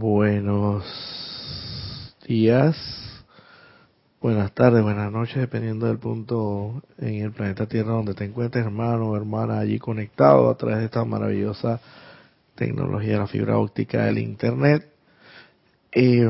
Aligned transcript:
Buenos 0.00 0.82
días, 2.26 2.74
buenas 4.18 4.50
tardes, 4.54 4.82
buenas 4.82 5.12
noches, 5.12 5.36
dependiendo 5.36 5.84
del 5.88 5.98
punto 5.98 6.82
en 6.96 7.16
el 7.16 7.32
planeta 7.32 7.66
Tierra 7.66 7.92
donde 7.92 8.14
te 8.14 8.24
encuentres, 8.24 8.64
hermano 8.64 9.10
o 9.10 9.16
hermana, 9.18 9.58
allí 9.58 9.78
conectado 9.78 10.48
a 10.48 10.56
través 10.56 10.78
de 10.78 10.86
esta 10.86 11.04
maravillosa 11.04 11.82
tecnología 12.54 13.12
de 13.12 13.18
la 13.18 13.26
fibra 13.26 13.58
óptica 13.58 14.06
del 14.06 14.16
Internet. 14.16 14.88
Eh, 15.92 16.26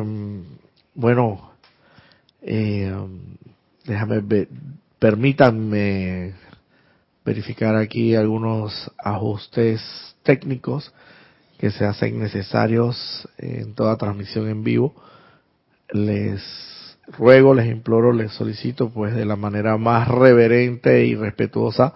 bueno, 0.96 1.52
eh, 2.42 2.92
déjame 3.84 4.48
permítanme 4.98 6.34
verificar 7.24 7.76
aquí 7.76 8.16
algunos 8.16 8.90
ajustes 8.98 9.80
técnicos 10.24 10.92
que 11.60 11.70
se 11.70 11.84
hacen 11.84 12.18
necesarios 12.18 13.28
en 13.36 13.74
toda 13.74 13.98
transmisión 13.98 14.48
en 14.48 14.64
vivo. 14.64 14.94
Les 15.92 16.40
ruego, 17.18 17.52
les 17.52 17.66
imploro, 17.70 18.14
les 18.14 18.32
solicito, 18.32 18.88
pues 18.88 19.14
de 19.14 19.26
la 19.26 19.36
manera 19.36 19.76
más 19.76 20.08
reverente 20.08 21.04
y 21.04 21.14
respetuosa 21.14 21.92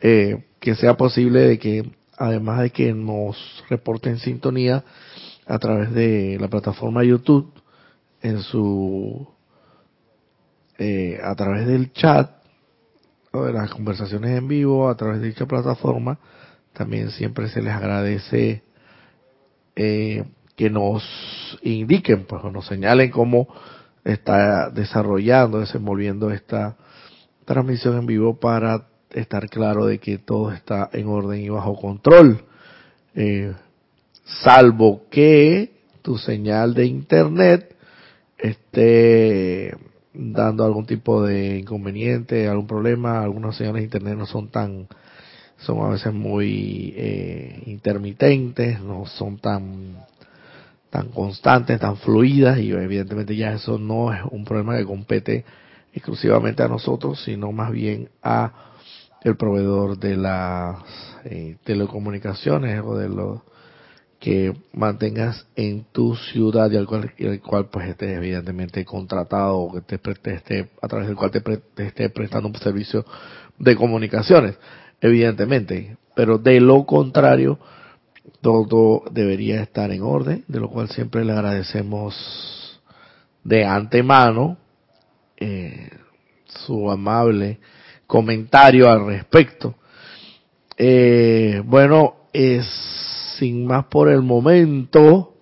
eh, 0.00 0.42
que 0.58 0.74
sea 0.74 0.96
posible 0.96 1.38
de 1.42 1.60
que, 1.60 1.88
además 2.18 2.62
de 2.62 2.70
que 2.70 2.92
nos 2.92 3.36
reporten 3.68 4.18
sintonía 4.18 4.82
a 5.46 5.58
través 5.60 5.92
de 5.92 6.36
la 6.40 6.48
plataforma 6.48 7.04
YouTube, 7.04 7.52
en 8.22 8.42
su 8.42 9.28
eh, 10.78 11.20
a 11.22 11.36
través 11.36 11.64
del 11.68 11.92
chat 11.92 12.28
o 13.30 13.44
de 13.44 13.52
las 13.52 13.70
conversaciones 13.70 14.36
en 14.36 14.48
vivo 14.48 14.88
a 14.88 14.96
través 14.96 15.20
de 15.20 15.28
dicha 15.28 15.46
plataforma 15.46 16.18
también 16.72 17.10
siempre 17.12 17.48
se 17.48 17.62
les 17.62 17.72
agradece 17.72 18.64
eh, 19.76 20.24
que 20.56 20.70
nos 20.70 21.02
indiquen, 21.62 22.26
pues, 22.26 22.42
nos 22.44 22.66
señalen 22.66 23.10
cómo 23.10 23.48
está 24.04 24.70
desarrollando, 24.70 25.60
desenvolviendo 25.60 26.30
esta 26.30 26.76
transmisión 27.44 27.98
en 27.98 28.06
vivo 28.06 28.38
para 28.38 28.86
estar 29.10 29.48
claro 29.48 29.86
de 29.86 29.98
que 29.98 30.18
todo 30.18 30.52
está 30.52 30.88
en 30.92 31.08
orden 31.08 31.40
y 31.40 31.48
bajo 31.48 31.76
control. 31.76 32.44
Eh, 33.14 33.52
salvo 34.24 35.02
que 35.10 35.72
tu 36.02 36.16
señal 36.16 36.74
de 36.74 36.86
internet 36.86 37.74
esté 38.38 39.76
dando 40.12 40.64
algún 40.64 40.86
tipo 40.86 41.22
de 41.24 41.58
inconveniente, 41.58 42.48
algún 42.48 42.66
problema, 42.66 43.22
algunas 43.22 43.56
señales 43.56 43.80
de 43.80 43.84
internet 43.84 44.16
no 44.16 44.26
son 44.26 44.48
tan 44.48 44.88
son 45.60 45.84
a 45.84 45.88
veces 45.88 46.12
muy 46.12 46.94
eh, 46.96 47.62
intermitentes, 47.66 48.80
no 48.80 49.06
son 49.06 49.38
tan 49.38 49.96
tan 50.90 51.08
constantes, 51.08 51.78
tan 51.78 51.96
fluidas 51.98 52.58
y 52.58 52.72
evidentemente 52.72 53.36
ya 53.36 53.52
eso 53.52 53.78
no 53.78 54.12
es 54.12 54.20
un 54.30 54.44
problema 54.44 54.76
que 54.76 54.84
compete 54.84 55.44
exclusivamente 55.92 56.62
a 56.62 56.68
nosotros, 56.68 57.22
sino 57.24 57.52
más 57.52 57.70
bien 57.70 58.08
a 58.22 58.52
el 59.22 59.36
proveedor 59.36 59.98
de 59.98 60.16
las 60.16 60.76
eh, 61.24 61.56
telecomunicaciones 61.64 62.82
o 62.84 62.96
de 62.96 63.08
los 63.08 63.40
que 64.18 64.54
mantengas 64.74 65.46
en 65.56 65.84
tu 65.92 66.14
ciudad 66.14 66.70
y 66.70 66.76
al 66.76 66.86
cual, 66.86 67.12
el 67.16 67.40
cual 67.40 67.68
pues 67.70 67.88
estés 67.88 68.16
evidentemente 68.16 68.84
contratado 68.84 69.58
o 69.58 69.72
que 69.72 69.80
te, 69.80 70.34
esté, 70.34 70.70
a 70.82 70.88
través 70.88 71.06
del 71.06 71.16
cual 71.16 71.30
te, 71.30 71.40
te 71.40 71.86
esté 71.86 72.10
prestando 72.10 72.48
un 72.48 72.56
servicio 72.56 73.04
de 73.58 73.76
comunicaciones 73.76 74.56
evidentemente, 75.00 75.96
pero 76.14 76.38
de 76.38 76.60
lo 76.60 76.84
contrario, 76.84 77.58
todo 78.40 79.02
debería 79.10 79.62
estar 79.62 79.90
en 79.90 80.02
orden, 80.02 80.44
de 80.48 80.60
lo 80.60 80.68
cual 80.68 80.88
siempre 80.88 81.24
le 81.24 81.32
agradecemos 81.32 82.80
de 83.44 83.64
antemano 83.64 84.58
eh, 85.36 85.90
su 86.46 86.90
amable 86.90 87.58
comentario 88.06 88.90
al 88.90 89.06
respecto. 89.06 89.74
Eh, 90.76 91.62
bueno, 91.64 92.14
es, 92.32 92.66
sin 93.38 93.66
más 93.66 93.86
por 93.86 94.08
el 94.08 94.22
momento, 94.22 95.34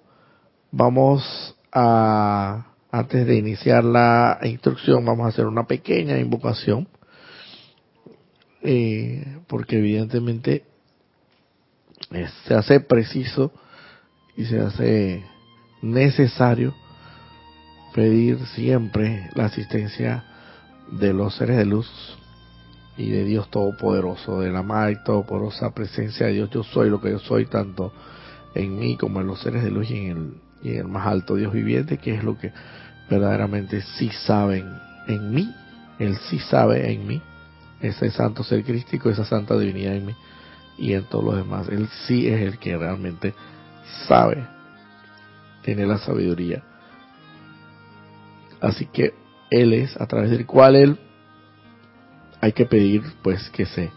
vamos 0.70 1.56
a, 1.72 2.66
antes 2.90 3.26
de 3.26 3.36
iniciar 3.36 3.84
la 3.84 4.38
instrucción, 4.42 5.04
vamos 5.04 5.26
a 5.26 5.28
hacer 5.30 5.46
una 5.46 5.66
pequeña 5.66 6.18
invocación 6.18 6.88
eh, 8.62 9.38
porque 9.46 9.78
evidentemente 9.78 10.64
eh, 12.10 12.28
se 12.46 12.54
hace 12.54 12.80
preciso 12.80 13.52
y 14.36 14.44
se 14.46 14.60
hace 14.60 15.24
necesario 15.82 16.74
pedir 17.94 18.38
siempre 18.54 19.30
la 19.34 19.46
asistencia 19.46 20.24
de 20.90 21.12
los 21.12 21.36
seres 21.36 21.56
de 21.56 21.66
luz 21.66 21.88
y 22.96 23.10
de 23.10 23.24
Dios 23.24 23.48
Todopoderoso, 23.50 24.40
de 24.40 24.50
la 24.50 24.90
y 24.90 25.04
todopoderosa 25.04 25.72
presencia 25.72 26.26
de 26.26 26.32
Dios. 26.32 26.50
Yo 26.50 26.64
soy 26.64 26.90
lo 26.90 27.00
que 27.00 27.10
yo 27.10 27.18
soy, 27.20 27.46
tanto 27.46 27.92
en 28.54 28.78
mí 28.78 28.96
como 28.96 29.20
en 29.20 29.28
los 29.28 29.40
seres 29.40 29.62
de 29.62 29.70
luz 29.70 29.90
y 29.90 30.06
en 30.06 30.10
el, 30.10 30.34
y 30.62 30.74
en 30.74 30.78
el 30.78 30.88
más 30.88 31.06
alto 31.06 31.36
Dios 31.36 31.52
viviente, 31.52 31.98
que 31.98 32.14
es 32.14 32.24
lo 32.24 32.36
que 32.36 32.52
verdaderamente 33.08 33.82
sí 33.82 34.10
saben 34.26 34.68
en 35.06 35.30
mí. 35.30 35.54
Él 36.00 36.16
sí 36.28 36.38
sabe 36.40 36.92
en 36.92 37.06
mí 37.06 37.22
ese 37.80 38.10
santo 38.10 38.42
ser 38.42 38.64
crístico, 38.64 39.10
esa 39.10 39.24
santa 39.24 39.56
divinidad 39.58 39.94
en 39.94 40.06
mí 40.06 40.14
y 40.76 40.92
en 40.94 41.04
todos 41.04 41.24
los 41.24 41.36
demás. 41.36 41.68
Él 41.68 41.88
sí 42.06 42.26
es 42.28 42.40
el 42.40 42.58
que 42.58 42.76
realmente 42.76 43.34
sabe, 44.06 44.46
tiene 45.62 45.86
la 45.86 45.98
sabiduría. 45.98 46.62
Así 48.60 48.86
que 48.86 49.14
Él 49.50 49.72
es 49.72 50.00
a 50.00 50.06
través 50.06 50.30
del 50.30 50.46
cual 50.46 50.76
Él 50.76 50.98
hay 52.40 52.52
que 52.52 52.66
pedir 52.66 53.02
pues 53.22 53.50
que 53.50 53.66
se 53.66 53.90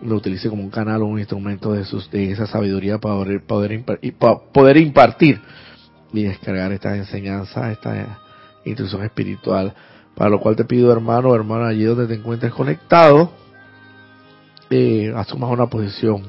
lo 0.00 0.16
utilice 0.16 0.48
como 0.48 0.62
un 0.62 0.70
canal 0.70 1.02
o 1.02 1.06
un 1.06 1.18
instrumento 1.18 1.72
de, 1.72 1.84
sus, 1.84 2.10
de 2.10 2.30
esa 2.30 2.46
sabiduría 2.46 2.98
para 2.98 3.14
poder, 3.14 3.44
poder, 3.44 3.84
poder 4.52 4.76
impartir 4.76 5.40
y 6.12 6.24
descargar 6.24 6.72
esta 6.72 6.96
enseñanza, 6.96 7.72
esta 7.72 8.18
instrucción 8.64 9.04
espiritual 9.04 9.74
para 10.14 10.30
lo 10.30 10.40
cual 10.40 10.56
te 10.56 10.64
pido, 10.64 10.92
hermano 10.92 11.30
o 11.30 11.34
hermana, 11.34 11.68
allí 11.68 11.84
donde 11.84 12.06
te 12.06 12.14
encuentres 12.14 12.52
conectado, 12.52 13.32
eh, 14.70 15.12
asumas 15.14 15.50
una 15.50 15.66
posición 15.66 16.22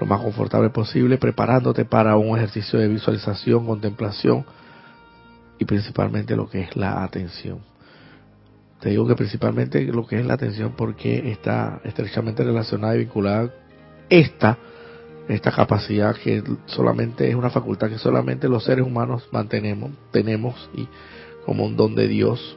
lo 0.00 0.06
más 0.06 0.20
confortable 0.20 0.70
posible, 0.70 1.18
preparándote 1.18 1.84
para 1.84 2.16
un 2.16 2.36
ejercicio 2.36 2.78
de 2.78 2.88
visualización, 2.88 3.66
contemplación 3.66 4.44
y 5.58 5.64
principalmente 5.64 6.34
lo 6.34 6.48
que 6.48 6.62
es 6.62 6.76
la 6.76 7.04
atención. 7.04 7.60
Te 8.80 8.90
digo 8.90 9.06
que 9.06 9.14
principalmente 9.14 9.84
lo 9.84 10.04
que 10.06 10.18
es 10.18 10.26
la 10.26 10.34
atención 10.34 10.72
porque 10.76 11.30
está 11.30 11.80
estrechamente 11.84 12.42
relacionada 12.42 12.96
y 12.96 13.00
vinculada 13.00 13.54
esta, 14.08 14.58
esta 15.28 15.52
capacidad 15.52 16.16
que 16.16 16.42
solamente 16.66 17.28
es 17.28 17.36
una 17.36 17.50
facultad 17.50 17.88
que 17.88 17.98
solamente 17.98 18.48
los 18.48 18.64
seres 18.64 18.84
humanos 18.84 19.28
mantenemos, 19.30 19.92
tenemos 20.10 20.68
y 20.74 20.88
como 21.46 21.64
un 21.64 21.76
don 21.76 21.94
de 21.94 22.08
Dios 22.08 22.56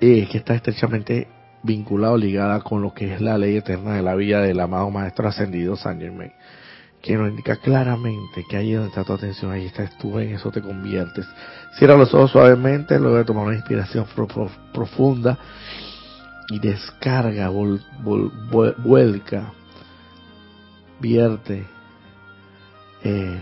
eh, 0.00 0.28
que 0.30 0.38
está 0.38 0.54
estrechamente 0.54 1.28
vinculado, 1.62 2.16
ligada 2.16 2.60
con 2.60 2.82
lo 2.82 2.94
que 2.94 3.14
es 3.14 3.20
la 3.20 3.36
ley 3.36 3.56
eterna 3.56 3.94
de 3.94 4.02
la 4.02 4.14
vida 4.14 4.40
del 4.40 4.60
amado 4.60 4.90
Maestro 4.90 5.28
Ascendido 5.28 5.76
San 5.76 6.00
Germain, 6.00 6.32
que 7.02 7.16
nos 7.16 7.28
indica 7.28 7.56
claramente 7.56 8.44
que 8.48 8.56
ahí 8.56 8.72
donde 8.72 8.88
está 8.88 9.04
tu 9.04 9.12
atención, 9.12 9.52
ahí 9.52 9.66
estás 9.66 9.96
tú, 9.98 10.18
en 10.18 10.34
eso 10.34 10.50
te 10.50 10.62
conviertes. 10.62 11.26
Cierra 11.78 11.96
los 11.96 12.12
ojos 12.14 12.30
suavemente, 12.30 12.98
luego 12.98 13.18
de 13.18 13.24
tomar 13.24 13.46
una 13.46 13.56
inspiración 13.56 14.06
profunda 14.72 15.38
y 16.48 16.58
descarga, 16.58 17.50
vuelca, 17.50 19.52
vierte, 20.98 21.66
eh, 23.04 23.40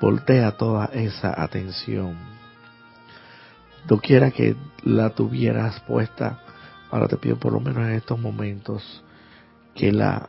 voltea 0.00 0.52
toda 0.52 0.90
esa 0.92 1.42
atención 1.42 2.29
quiera 3.98 4.30
que 4.30 4.56
la 4.84 5.10
tuvieras 5.10 5.80
puesta, 5.80 6.38
ahora 6.90 7.08
te 7.08 7.16
pido 7.16 7.36
por 7.36 7.52
lo 7.52 7.60
menos 7.60 7.86
en 7.86 7.94
estos 7.94 8.18
momentos 8.18 9.02
que 9.74 9.92
la, 9.92 10.28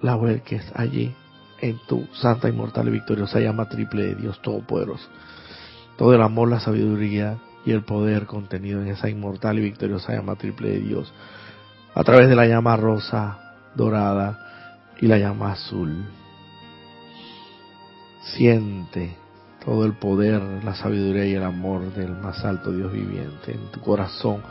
la 0.00 0.14
vuelques 0.14 0.64
allí 0.74 1.14
en 1.60 1.78
tu 1.86 2.06
santa, 2.14 2.48
inmortal 2.48 2.88
y 2.88 2.92
victoriosa 2.92 3.40
llama 3.40 3.68
triple 3.68 4.02
de 4.02 4.14
Dios 4.16 4.40
Todopoderoso. 4.42 5.08
Todo 5.96 6.14
el 6.14 6.22
amor, 6.22 6.50
la 6.50 6.60
sabiduría 6.60 7.38
y 7.64 7.70
el 7.70 7.82
poder 7.82 8.26
contenido 8.26 8.82
en 8.82 8.88
esa 8.88 9.08
inmortal 9.08 9.58
y 9.58 9.62
victoriosa 9.62 10.14
llama 10.14 10.36
triple 10.36 10.70
de 10.70 10.80
Dios, 10.80 11.12
a 11.94 12.02
través 12.02 12.28
de 12.28 12.34
la 12.34 12.46
llama 12.46 12.76
rosa, 12.76 13.54
dorada 13.74 14.38
y 15.00 15.06
la 15.06 15.18
llama 15.18 15.52
azul. 15.52 16.04
Siente 18.22 19.21
todo 19.64 19.84
el 19.84 19.94
poder, 19.94 20.42
la 20.64 20.74
sabiduría 20.74 21.26
y 21.26 21.34
el 21.34 21.42
amor 21.42 21.92
del 21.94 22.12
más 22.12 22.44
alto 22.44 22.72
Dios 22.72 22.92
viviente 22.92 23.52
en 23.52 23.70
tu 23.70 23.80
corazón, 23.80 24.42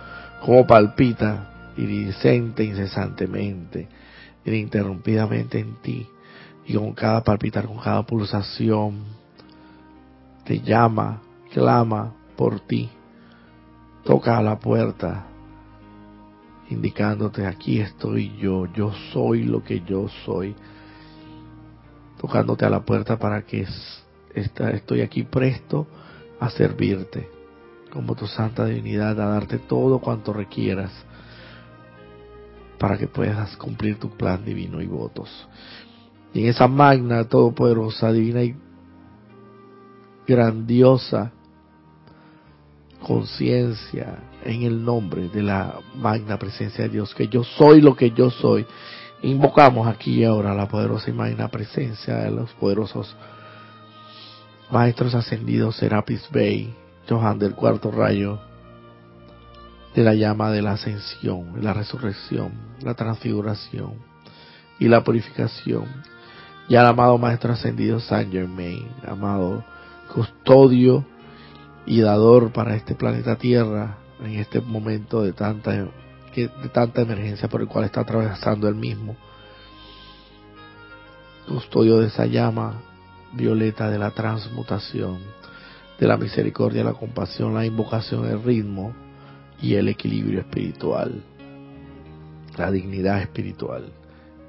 como 0.46 0.66
palpita 0.66 1.74
iridiscente, 1.78 2.64
incesantemente, 2.64 3.88
ininterrumpidamente 4.46 5.60
en 5.60 5.76
ti, 5.82 6.08
y 6.66 6.76
con 6.76 6.94
cada 6.94 7.24
palpitar, 7.24 7.66
con 7.66 7.80
cada 7.80 8.04
pulsación, 8.04 9.04
te 10.46 10.60
llama, 10.62 11.22
clama 11.52 12.14
por 12.36 12.62
ti, 12.62 12.90
toca 14.04 14.38
a 14.38 14.42
la 14.42 14.60
puerta, 14.60 15.28
indicándote 16.70 17.46
aquí 17.46 17.80
estoy 17.80 18.36
yo, 18.38 18.72
yo 18.74 18.94
soy 19.12 19.44
lo 19.44 19.64
que 19.64 19.82
yo 19.82 20.08
soy, 20.26 20.56
tocándote 22.20 22.66
a 22.66 22.70
la 22.70 22.82
puerta 22.82 23.18
para 23.18 23.42
que 23.44 23.66
estoy 24.36 25.02
aquí 25.02 25.24
presto 25.24 25.88
a 26.40 26.50
servirte 26.50 27.30
como 27.92 28.16
tu 28.16 28.26
santa 28.26 28.66
divinidad, 28.66 29.20
a 29.20 29.28
darte 29.28 29.60
todo 29.60 30.00
cuanto 30.00 30.34
requieras 30.34 30.92
para 32.80 32.98
que 32.98 33.08
puedas 33.08 33.56
cumplir 33.58 34.00
tu 34.00 34.10
plan 34.10 34.44
divino 34.44 34.82
y 34.82 34.88
votos. 34.88 35.30
Y 36.34 36.42
en 36.42 36.48
esa 36.48 36.68
magna, 36.68 37.26
todopoderosa, 37.26 38.12
divina 38.12 38.42
y 38.42 38.56
grandiosa 40.26 41.32
conciencia 43.06 44.20
en 44.44 44.64
el 44.64 44.84
nombre 44.84 45.28
de 45.28 45.44
la 45.44 45.76
magna 45.96 46.40
presencia 46.40 46.86
de 46.86 46.90
Dios, 46.90 47.14
que 47.14 47.28
yo 47.28 47.44
soy 47.44 47.82
lo 47.82 47.96
que 47.96 48.12
yo 48.12 48.30
soy. 48.30 48.66
Invocamos 49.24 49.88
aquí 49.88 50.20
y 50.20 50.24
ahora 50.24 50.56
la 50.56 50.68
poderosa 50.68 51.10
y 51.10 51.14
magna 51.14 51.50
presencia 51.50 52.16
de 52.16 52.32
los 52.32 52.52
poderosos 52.54 53.16
maestros 54.72 55.14
ascendidos 55.16 55.76
Serapis 55.76 56.28
Bey, 56.32 56.74
Johan 57.08 57.38
del 57.38 57.54
cuarto 57.54 57.92
rayo, 57.92 58.40
de 59.94 60.04
la 60.04 60.14
llama 60.14 60.50
de 60.52 60.62
la 60.62 60.74
ascensión, 60.74 61.62
la 61.62 61.74
resurrección, 61.74 62.54
la 62.82 62.94
transfiguración 62.94 63.96
y 64.80 64.88
la 64.88 65.04
purificación. 65.04 65.86
Y 66.70 66.76
al 66.78 66.86
amado 66.86 67.18
Maestro 67.18 67.52
Ascendido 67.52 68.00
Saint 68.00 68.32
Germain, 68.32 68.88
amado 69.06 69.66
custodio 70.14 71.06
y 71.86 72.00
dador 72.00 72.54
para 72.54 72.76
este 72.76 72.96
planeta 72.96 73.36
Tierra 73.36 73.98
en 74.24 74.40
este 74.40 74.62
momento 74.62 75.22
de 75.22 75.34
tanta, 75.34 75.72
de 75.72 76.70
tanta 76.72 77.02
emergencia 77.02 77.50
por 77.50 77.62
el 77.62 77.68
cual 77.68 77.86
está 77.86 78.02
atravesando 78.02 78.70
el 78.70 78.76
mismo. 78.76 79.18
Custodio 81.46 82.00
de 82.00 82.08
esa 82.08 82.26
llama 82.26 82.91
violeta 83.34 83.90
de 83.90 83.98
la 83.98 84.12
transmutación, 84.12 85.20
de 86.00 86.08
la 86.08 86.18
misericordia, 86.18 86.84
la 86.84 86.94
compasión, 86.94 87.54
la 87.54 87.66
invocación, 87.66 88.28
el 88.28 88.44
ritmo 88.44 88.94
y 89.62 89.76
el 89.76 89.88
equilibrio 89.88 90.40
espiritual, 90.40 91.24
la 92.58 92.72
dignidad 92.72 93.22
espiritual 93.22 93.92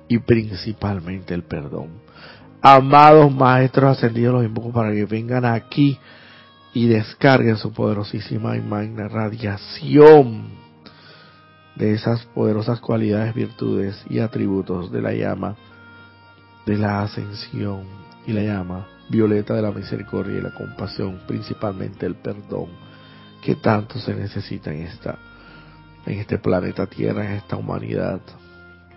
y 0.09 0.19
principalmente 0.19 1.35
el 1.35 1.43
perdón. 1.43 1.89
Amados 2.61 3.33
maestros 3.35 3.99
ascendidos, 3.99 4.35
los 4.35 4.45
invoco 4.45 4.73
para 4.73 4.93
que 4.93 5.05
vengan 5.05 5.45
aquí 5.45 5.99
y 6.75 6.87
descarguen 6.87 7.57
su 7.57 7.73
poderosísima 7.73 8.57
y 8.57 8.61
magna 8.61 9.09
radiación 9.09 10.63
de 11.77 11.95
esas 11.95 12.25
poderosas 12.27 12.81
cualidades, 12.81 13.35
virtudes 13.35 14.03
y 14.09 14.21
atributos 14.21 14.91
de 14.93 15.03
la 15.03 15.13
llama 15.13 15.57
de 16.67 16.77
la 16.77 17.03
ascensión 17.03 18.02
y 18.27 18.33
la 18.33 18.43
llama 18.43 18.87
violeta 19.09 19.55
de 19.55 19.63
la 19.63 19.71
misericordia 19.71 20.39
y 20.39 20.41
la 20.41 20.55
compasión, 20.55 21.21
principalmente 21.27 22.07
el 22.07 22.15
perdón 22.15 22.69
que 23.43 23.57
tanto 23.57 23.99
se 23.99 24.15
necesita 24.15 24.73
en 24.73 24.83
esta 24.83 25.19
en 26.07 26.19
este 26.19 26.39
planeta 26.39 26.87
Tierra, 26.87 27.25
en 27.25 27.33
esta 27.33 27.57
humanidad, 27.57 28.21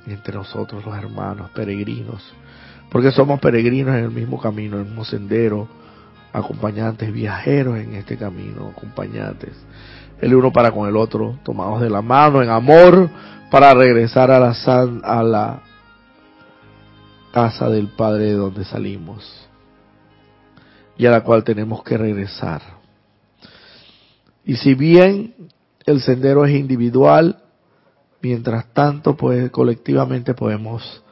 entre 0.08 0.34
nosotros 0.34 0.86
los 0.86 0.98
hermanos 0.98 1.52
peregrinos, 1.52 2.34
porque 2.92 3.12
somos 3.12 3.40
peregrinos 3.40 3.96
en 3.96 4.06
el 4.06 4.12
mismo 4.12 4.40
camino, 4.40 4.78
en 4.78 4.84
el 4.84 4.88
mismo 4.88 5.06
sendero, 5.06 5.68
acompañantes, 6.34 7.12
viajeros 7.12 7.78
en 7.78 7.96
este 7.96 8.18
camino, 8.18 8.72
acompañantes, 8.76 9.52
el 10.22 10.34
uno 10.34 10.52
para 10.52 10.72
con 10.72 10.88
el 10.88 10.96
otro, 10.96 11.38
tomados 11.44 11.82
de 11.82 11.90
la 11.90 12.02
mano 12.02 12.42
en 12.42 12.50
amor 12.50 13.10
para 13.52 13.74
regresar 13.74 14.32
a 14.32 14.40
la, 14.40 14.56
a 15.04 15.24
la 15.24 15.62
casa 17.36 17.70
del 17.70 17.90
Padre 17.90 18.28
de 18.28 18.36
donde 18.36 18.64
salimos 18.64 19.30
y 20.98 21.06
a 21.06 21.12
la 21.12 21.22
cual 21.22 21.44
tenemos 21.44 21.84
que 21.84 21.98
regresar. 21.98 22.62
Y 24.46 24.56
si 24.56 24.74
bien 24.74 25.36
el 25.86 26.00
sendero 26.00 26.46
es 26.46 26.56
individual, 26.56 27.44
mientras 28.22 28.72
tanto, 28.72 29.18
pues 29.18 29.52
colectivamente 29.52 30.34
podemos, 30.34 31.04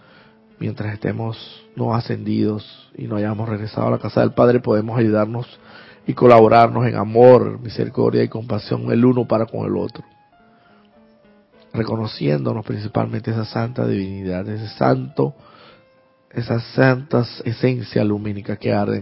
mientras 0.59 0.93
estemos 0.93 1.65
no 1.75 1.93
ascendidos 1.93 2.89
y 2.95 3.03
no 3.03 3.17
hayamos 3.17 3.49
regresado 3.49 3.87
a 3.87 3.91
la 3.91 3.99
casa 3.99 4.21
del 4.21 4.31
Padre, 4.31 4.61
podemos 4.61 4.97
ayudarnos 4.97 5.59
y 6.07 6.13
colaborarnos 6.13 6.87
en 6.87 6.95
amor, 6.95 7.59
misericordia 7.59 8.23
y 8.23 8.29
compasión 8.29 8.89
el 8.93 9.03
uno 9.03 9.27
para 9.27 9.45
con 9.45 9.65
el 9.65 9.75
otro. 9.75 10.05
Reconociéndonos 11.73 12.65
principalmente 12.65 13.31
esa 13.31 13.43
santa 13.43 13.85
divinidad, 13.85 14.47
ese 14.47 14.69
santo, 14.69 15.35
esa 16.33 16.59
santa 16.59 17.25
esencia 17.45 18.03
lumínica 18.03 18.55
que 18.55 18.73
arde 18.73 19.01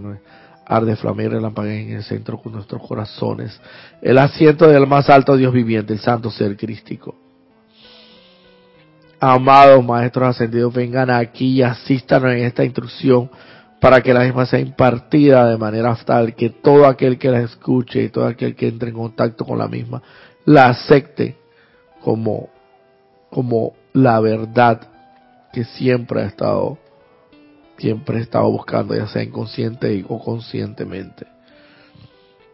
arde 0.66 0.96
flamea 0.96 1.28
y 1.28 1.82
en 1.82 1.92
el 1.94 2.04
centro 2.04 2.42
con 2.42 2.54
nuestros 2.54 2.82
corazones, 2.88 3.60
el 4.02 4.18
asiento 4.18 4.68
del 4.68 4.88
más 4.88 5.10
alto 5.10 5.36
Dios 5.36 5.52
viviente, 5.54 5.94
el 5.94 6.00
santo 6.00 6.32
ser 6.32 6.56
crístico. 6.56 7.16
Amados 9.20 9.84
maestros 9.84 10.30
ascendidos, 10.30 10.74
vengan 10.74 11.10
aquí 11.10 11.58
y 11.58 11.62
asistan 11.62 12.26
en 12.28 12.46
esta 12.46 12.64
instrucción 12.64 13.30
para 13.80 14.02
que 14.02 14.14
la 14.14 14.22
misma 14.22 14.46
sea 14.46 14.60
impartida 14.60 15.48
de 15.50 15.58
manera 15.58 15.96
tal 16.06 16.36
que 16.36 16.50
todo 16.50 16.86
aquel 16.86 17.18
que 17.18 17.30
la 17.30 17.42
escuche 17.42 18.04
y 18.04 18.10
todo 18.10 18.28
aquel 18.28 18.56
que 18.56 18.68
entre 18.68 18.90
en 18.90 18.96
contacto 18.96 19.44
con 19.44 19.58
la 19.58 19.68
misma 19.68 20.02
la 20.46 20.68
acepte 20.68 21.36
como, 22.02 22.50
como 23.30 23.74
la 23.94 24.20
verdad 24.20 24.82
que 25.52 25.66
siempre 25.66 26.22
ha 26.22 26.26
estado 26.26 26.78
siempre 27.82 28.20
he 28.20 28.22
estado 28.22 28.50
buscando, 28.50 28.96
ya 28.96 29.08
sea 29.08 29.24
inconsciente 29.24 30.06
o 30.08 30.24
conscientemente. 30.24 31.26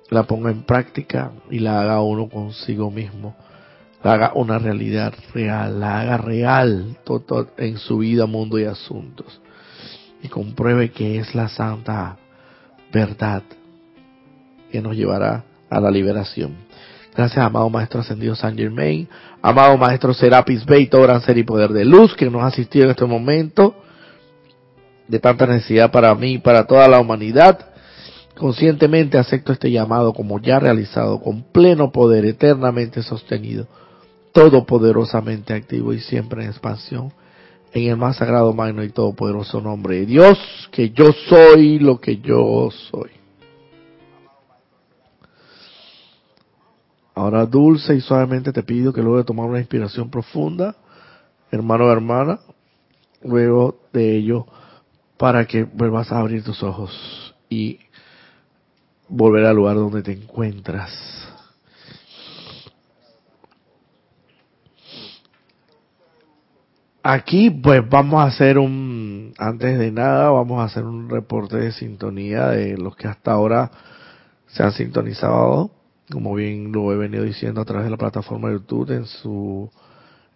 La 0.09 0.23
ponga 0.23 0.51
en 0.51 0.63
práctica 0.63 1.31
y 1.51 1.59
la 1.59 1.81
haga 1.81 2.01
uno 2.01 2.29
consigo 2.29 2.89
mismo. 2.89 3.35
La 4.03 4.13
haga 4.13 4.31
una 4.35 4.57
realidad 4.57 5.13
real, 5.33 5.81
la 5.81 5.99
haga 5.99 6.17
real 6.17 6.97
todo, 7.03 7.49
en 7.57 7.77
su 7.77 7.97
vida, 7.97 8.25
mundo 8.25 8.57
y 8.57 8.63
asuntos. 8.63 9.41
Y 10.23 10.29
compruebe 10.29 10.91
que 10.91 11.19
es 11.19 11.35
la 11.35 11.49
santa 11.49 12.17
verdad 12.93 13.43
que 14.71 14.81
nos 14.81 14.95
llevará 14.95 15.43
a 15.69 15.81
la 15.81 15.91
liberación. 15.91 16.55
Gracias, 17.13 17.43
amado 17.43 17.69
Maestro 17.69 17.99
Ascendido 17.99 18.35
San 18.35 18.55
Germain, 18.55 19.09
amado 19.41 19.77
Maestro 19.77 20.13
Serapis 20.13 20.65
Bey, 20.65 20.87
todo 20.87 21.01
gran 21.01 21.19
ser 21.21 21.37
y 21.37 21.43
poder 21.43 21.71
de 21.71 21.83
luz 21.83 22.15
que 22.15 22.29
nos 22.29 22.43
ha 22.43 22.47
asistido 22.47 22.85
en 22.85 22.91
este 22.91 23.05
momento 23.05 23.75
de 25.07 25.19
tanta 25.19 25.45
necesidad 25.45 25.91
para 25.91 26.13
mí 26.15 26.33
y 26.33 26.37
para 26.39 26.65
toda 26.65 26.87
la 26.87 26.99
humanidad, 26.99 27.59
conscientemente 28.37 29.17
acepto 29.17 29.53
este 29.53 29.71
llamado 29.71 30.13
como 30.13 30.39
ya 30.39 30.59
realizado, 30.59 31.21
con 31.21 31.43
pleno 31.43 31.91
poder, 31.91 32.25
eternamente 32.25 33.01
sostenido, 33.03 33.67
todopoderosamente 34.33 35.53
activo 35.53 35.93
y 35.93 35.99
siempre 35.99 36.43
en 36.43 36.49
expansión, 36.49 37.11
en 37.73 37.89
el 37.89 37.97
más 37.97 38.17
sagrado, 38.17 38.53
magno 38.53 38.83
y 38.83 38.89
todopoderoso 38.89 39.61
nombre 39.61 39.97
de 39.97 40.05
Dios, 40.05 40.69
que 40.71 40.91
yo 40.91 41.11
soy 41.27 41.79
lo 41.79 41.99
que 41.99 42.17
yo 42.17 42.69
soy. 42.91 43.11
Ahora 47.15 47.47
dulce 47.47 47.95
y 47.95 48.01
suavemente 48.01 48.53
te 48.53 48.61
pido 48.61 48.93
que 48.93 49.01
luego 49.01 49.17
de 49.17 49.23
tomar 49.23 49.47
una 49.47 49.57
inspiración 49.57 50.11
profunda, 50.11 50.75
hermano 51.49 51.85
o 51.85 51.91
hermana, 51.91 52.39
luego 53.23 53.79
de 53.91 54.17
ello 54.17 54.45
para 55.17 55.45
que 55.45 55.63
vuelvas 55.63 56.11
a 56.11 56.19
abrir 56.19 56.43
tus 56.43 56.61
ojos 56.63 57.35
y 57.49 57.79
volver 59.09 59.45
al 59.45 59.55
lugar 59.55 59.75
donde 59.75 60.03
te 60.03 60.11
encuentras. 60.11 60.91
Aquí 67.09 67.49
pues 67.49 67.87
vamos 67.89 68.21
a 68.21 68.25
hacer 68.25 68.57
un, 68.57 69.33
antes 69.37 69.79
de 69.79 69.91
nada, 69.91 70.29
vamos 70.29 70.59
a 70.59 70.65
hacer 70.65 70.83
un 70.83 71.09
reporte 71.09 71.55
de 71.55 71.71
sintonía 71.71 72.47
de 72.47 72.77
los 72.77 72.97
que 72.97 73.07
hasta 73.07 73.31
ahora 73.31 73.71
se 74.47 74.61
han 74.61 74.73
sintonizado, 74.73 75.71
como 76.11 76.35
bien 76.35 76.73
lo 76.73 76.91
he 76.91 76.97
venido 76.97 77.23
diciendo 77.23 77.61
a 77.61 77.65
través 77.65 77.85
de 77.85 77.91
la 77.91 77.97
plataforma 77.97 78.49
de 78.49 78.55
YouTube 78.55 78.91
en 78.91 79.05
su 79.05 79.71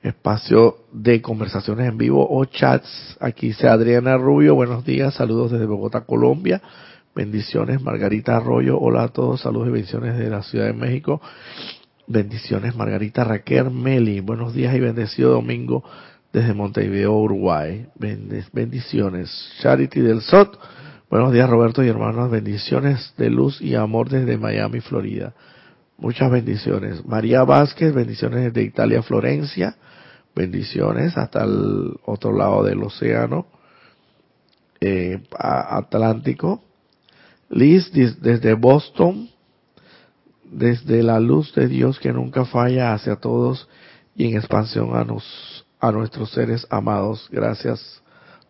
espacio 0.04 0.78
de 0.92 1.22
conversaciones 1.22 1.88
en 1.88 1.98
vivo 1.98 2.28
o 2.30 2.46
chats. 2.46 3.18
Aquí 3.20 3.48
dice 3.48 3.68
Adriana 3.68 4.18
Rubio, 4.18 4.56
buenos 4.56 4.84
días, 4.84 5.14
saludos 5.14 5.52
desde 5.52 5.66
Bogotá, 5.66 6.02
Colombia. 6.02 6.62
Bendiciones, 7.14 7.82
Margarita 7.82 8.38
Arroyo, 8.38 8.80
hola 8.80 9.04
a 9.04 9.08
todos, 9.10 9.42
saludos 9.42 9.68
y 9.68 9.72
bendiciones 9.72 10.18
de 10.18 10.30
la 10.30 10.42
Ciudad 10.44 10.66
de 10.66 10.74
México. 10.74 11.22
Bendiciones, 12.08 12.76
Margarita 12.76 13.24
Raquel 13.24 13.70
Meli, 13.70 14.22
buenos 14.22 14.54
días 14.54 14.76
y 14.76 14.80
bendecido 14.80 15.32
domingo 15.32 15.84
desde 16.34 16.54
Montevideo, 16.54 17.14
Uruguay. 17.14 17.88
Bendiciones. 17.96 19.52
Charity 19.60 20.00
del 20.00 20.22
SOT. 20.22 20.58
Buenos 21.10 21.34
días 21.34 21.50
Roberto 21.50 21.84
y 21.84 21.90
hermanos. 21.90 22.32
Bendiciones 22.32 23.14
de 23.18 23.30
luz 23.30 23.62
y 23.62 23.76
amor 23.76 24.10
desde 24.10 24.38
Miami, 24.38 24.80
Florida. 24.80 25.34
Muchas 25.98 26.32
bendiciones. 26.32 27.06
María 27.06 27.44
Vázquez, 27.44 27.94
bendiciones 27.94 28.46
desde 28.46 28.64
Italia, 28.64 29.04
Florencia. 29.04 29.76
Bendiciones 30.36 31.18
hasta 31.18 31.44
el 31.44 32.00
otro 32.06 32.32
lado 32.36 32.64
del 32.64 32.82
océano 32.84 33.48
eh, 34.80 35.22
Atlántico. 35.38 36.64
Liz 37.50 37.92
desde 37.92 38.54
Boston, 38.54 39.30
desde 40.44 41.04
la 41.04 41.20
luz 41.20 41.54
de 41.54 41.68
Dios 41.68 42.00
que 42.00 42.14
nunca 42.14 42.46
falla 42.46 42.94
hacia 42.94 43.18
todos 43.18 43.68
y 44.16 44.30
en 44.30 44.38
expansión 44.38 44.96
a, 44.96 45.04
nos, 45.04 45.66
a 45.80 45.92
nuestros 45.92 46.32
seres 46.32 46.66
amados. 46.70 47.28
Gracias, 47.30 48.02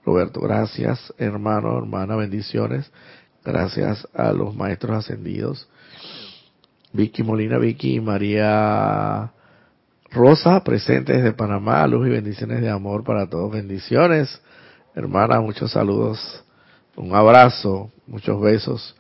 Roberto. 0.05 0.39
Gracias, 0.39 1.13
hermano, 1.17 1.77
hermana. 1.77 2.15
Bendiciones. 2.15 2.91
Gracias 3.43 4.07
a 4.13 4.31
los 4.33 4.55
maestros 4.55 4.97
ascendidos. 4.97 5.67
Vicky 6.93 7.23
Molina, 7.23 7.57
Vicky 7.57 7.95
y 7.95 8.01
María 8.01 9.31
Rosa, 10.11 10.61
presentes 10.63 11.17
desde 11.17 11.31
Panamá. 11.31 11.87
Luz 11.87 12.07
y 12.07 12.09
bendiciones 12.09 12.61
de 12.61 12.69
amor 12.69 13.03
para 13.03 13.27
todos. 13.27 13.51
Bendiciones, 13.51 14.41
hermana. 14.93 15.39
Muchos 15.39 15.71
saludos. 15.71 16.43
Un 16.97 17.15
abrazo. 17.15 17.89
Muchos 18.07 18.41
besos. 18.41 18.95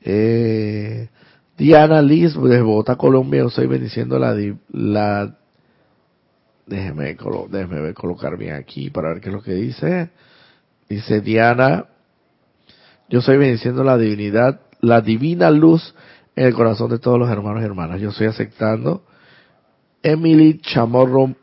Eh, 0.00 1.08
Diana 1.58 2.00
Liz 2.00 2.34
de 2.34 2.62
Bogotá, 2.62 2.96
Colombia, 2.96 3.40
yo 3.40 3.48
estoy 3.48 3.66
bendiciendo 3.66 4.18
la, 4.18 4.36
la 4.72 5.36
déjeme, 6.66 7.16
déjeme 7.50 7.94
colocar 7.94 8.36
bien 8.36 8.54
aquí 8.54 8.90
para 8.90 9.08
ver 9.08 9.20
qué 9.20 9.28
es 9.28 9.34
lo 9.34 9.42
que 9.42 9.54
dice. 9.54 10.10
Dice 10.88 11.20
Diana, 11.20 11.86
yo 13.08 13.20
estoy 13.20 13.38
bendiciendo 13.38 13.82
la 13.84 13.98
divinidad, 13.98 14.60
la 14.80 15.00
divina 15.00 15.50
luz 15.50 15.94
en 16.34 16.46
el 16.46 16.54
corazón 16.54 16.90
de 16.90 16.98
todos 16.98 17.18
los 17.18 17.30
hermanos 17.30 17.62
y 17.62 17.66
hermanas. 17.66 18.00
Yo 18.00 18.10
estoy 18.10 18.26
aceptando. 18.26 19.05
Emily 20.02 20.58
Chamorro, 20.60 21.34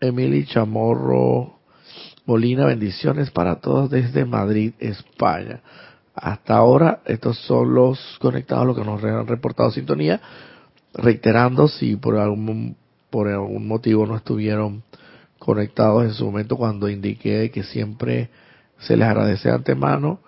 Emily 0.00 0.46
Chamorro 0.46 1.58
Molina, 2.28 2.66
bendiciones 2.66 3.30
para 3.30 3.56
todos 3.56 3.88
desde 3.88 4.26
Madrid, 4.26 4.74
España. 4.78 5.62
Hasta 6.14 6.56
ahora, 6.56 7.00
estos 7.06 7.38
son 7.38 7.74
los 7.74 7.98
conectados, 8.20 8.66
los 8.66 8.76
que 8.76 8.84
nos 8.84 9.02
han 9.02 9.26
reportado 9.26 9.70
sintonía, 9.70 10.20
reiterando 10.92 11.68
si 11.68 11.96
por 11.96 12.16
algún, 12.16 12.76
por 13.08 13.28
algún 13.28 13.66
motivo 13.66 14.04
no 14.04 14.16
estuvieron 14.16 14.82
conectados 15.38 16.04
en 16.04 16.12
su 16.12 16.26
momento 16.26 16.56
cuando 16.56 16.90
indiqué 16.90 17.50
que 17.50 17.62
siempre 17.62 18.28
se 18.80 18.96
les 18.96 19.08
agradece 19.08 19.48
de 19.48 19.54
antemano, 19.54 20.20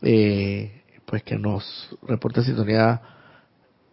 eh, 0.00 0.82
pues 1.04 1.22
que 1.22 1.36
nos 1.36 1.96
reporte 2.06 2.42
sintonía 2.42 3.02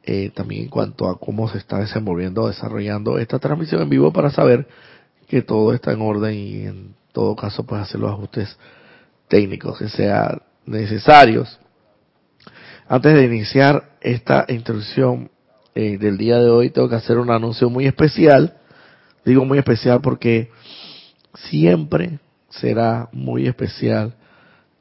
eh, 0.09 0.31
también 0.33 0.63
en 0.63 0.69
cuanto 0.69 1.09
a 1.09 1.19
cómo 1.19 1.49
se 1.49 1.57
está 1.57 1.79
desenvolviendo, 1.79 2.47
desarrollando 2.47 3.19
esta 3.19 3.39
transmisión 3.39 3.81
en 3.81 3.89
vivo 3.89 4.13
para 4.13 4.29
saber 4.31 4.65
que 5.27 5.41
todo 5.41 5.73
está 5.73 5.91
en 5.91 6.01
orden 6.01 6.33
y 6.33 6.61
en 6.63 6.95
todo 7.11 7.35
caso 7.35 7.65
pues 7.65 7.81
hacer 7.81 7.99
los 7.99 8.11
ajustes 8.11 8.57
técnicos 9.27 9.77
que 9.77 9.89
sea 9.89 10.41
necesarios. 10.65 11.59
Antes 12.87 13.15
de 13.15 13.25
iniciar 13.25 13.97
esta 13.99 14.45
introducción 14.47 15.29
eh, 15.75 15.97
del 15.97 16.17
día 16.17 16.39
de 16.39 16.51
hoy, 16.51 16.69
tengo 16.69 16.87
que 16.87 16.95
hacer 16.95 17.17
un 17.17 17.29
anuncio 17.29 17.69
muy 17.69 17.85
especial. 17.85 18.55
Digo 19.25 19.43
muy 19.43 19.57
especial 19.57 19.99
porque 19.99 20.51
siempre 21.33 22.19
será 22.47 23.09
muy 23.11 23.45
especial 23.45 24.15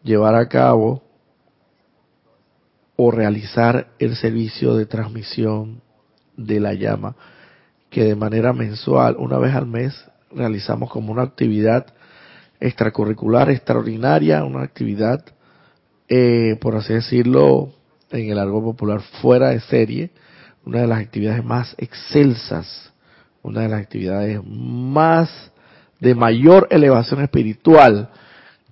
llevar 0.05 0.37
a 0.37 0.49
cabo 0.49 1.03
o 2.97 3.11
realizar 3.11 3.89
el 3.99 4.17
servicio 4.17 4.75
de 4.75 4.87
transmisión 4.87 5.83
de 6.37 6.61
la 6.61 6.75
llama, 6.75 7.17
que 7.91 8.05
de 8.05 8.17
manera 8.17 8.53
mensual, 8.53 9.17
una 9.19 9.39
vez 9.39 9.55
al 9.55 9.67
mes, 9.67 9.95
realizamos 10.31 10.91
como 10.91 11.13
una 11.13 11.23
actividad 11.23 11.87
extracurricular 12.61 13.51
extraordinaria, 13.51 14.45
una 14.45 14.63
actividad 14.63 15.25
eh, 16.09 16.57
por 16.61 16.77
así 16.77 16.93
decirlo, 16.93 17.73
en 18.11 18.31
el 18.31 18.39
algo 18.39 18.63
popular 18.63 19.01
fuera 19.21 19.51
de 19.51 19.61
serie, 19.61 20.11
una 20.65 20.81
de 20.81 20.87
las 20.87 21.01
actividades 21.01 21.45
más 21.45 21.75
excelsas, 21.79 22.93
una 23.43 23.63
de 23.63 23.69
las 23.69 23.83
actividades 23.83 24.41
más 24.45 25.31
de 26.01 26.15
mayor 26.15 26.69
elevación 26.71 27.23
espiritual 27.23 28.11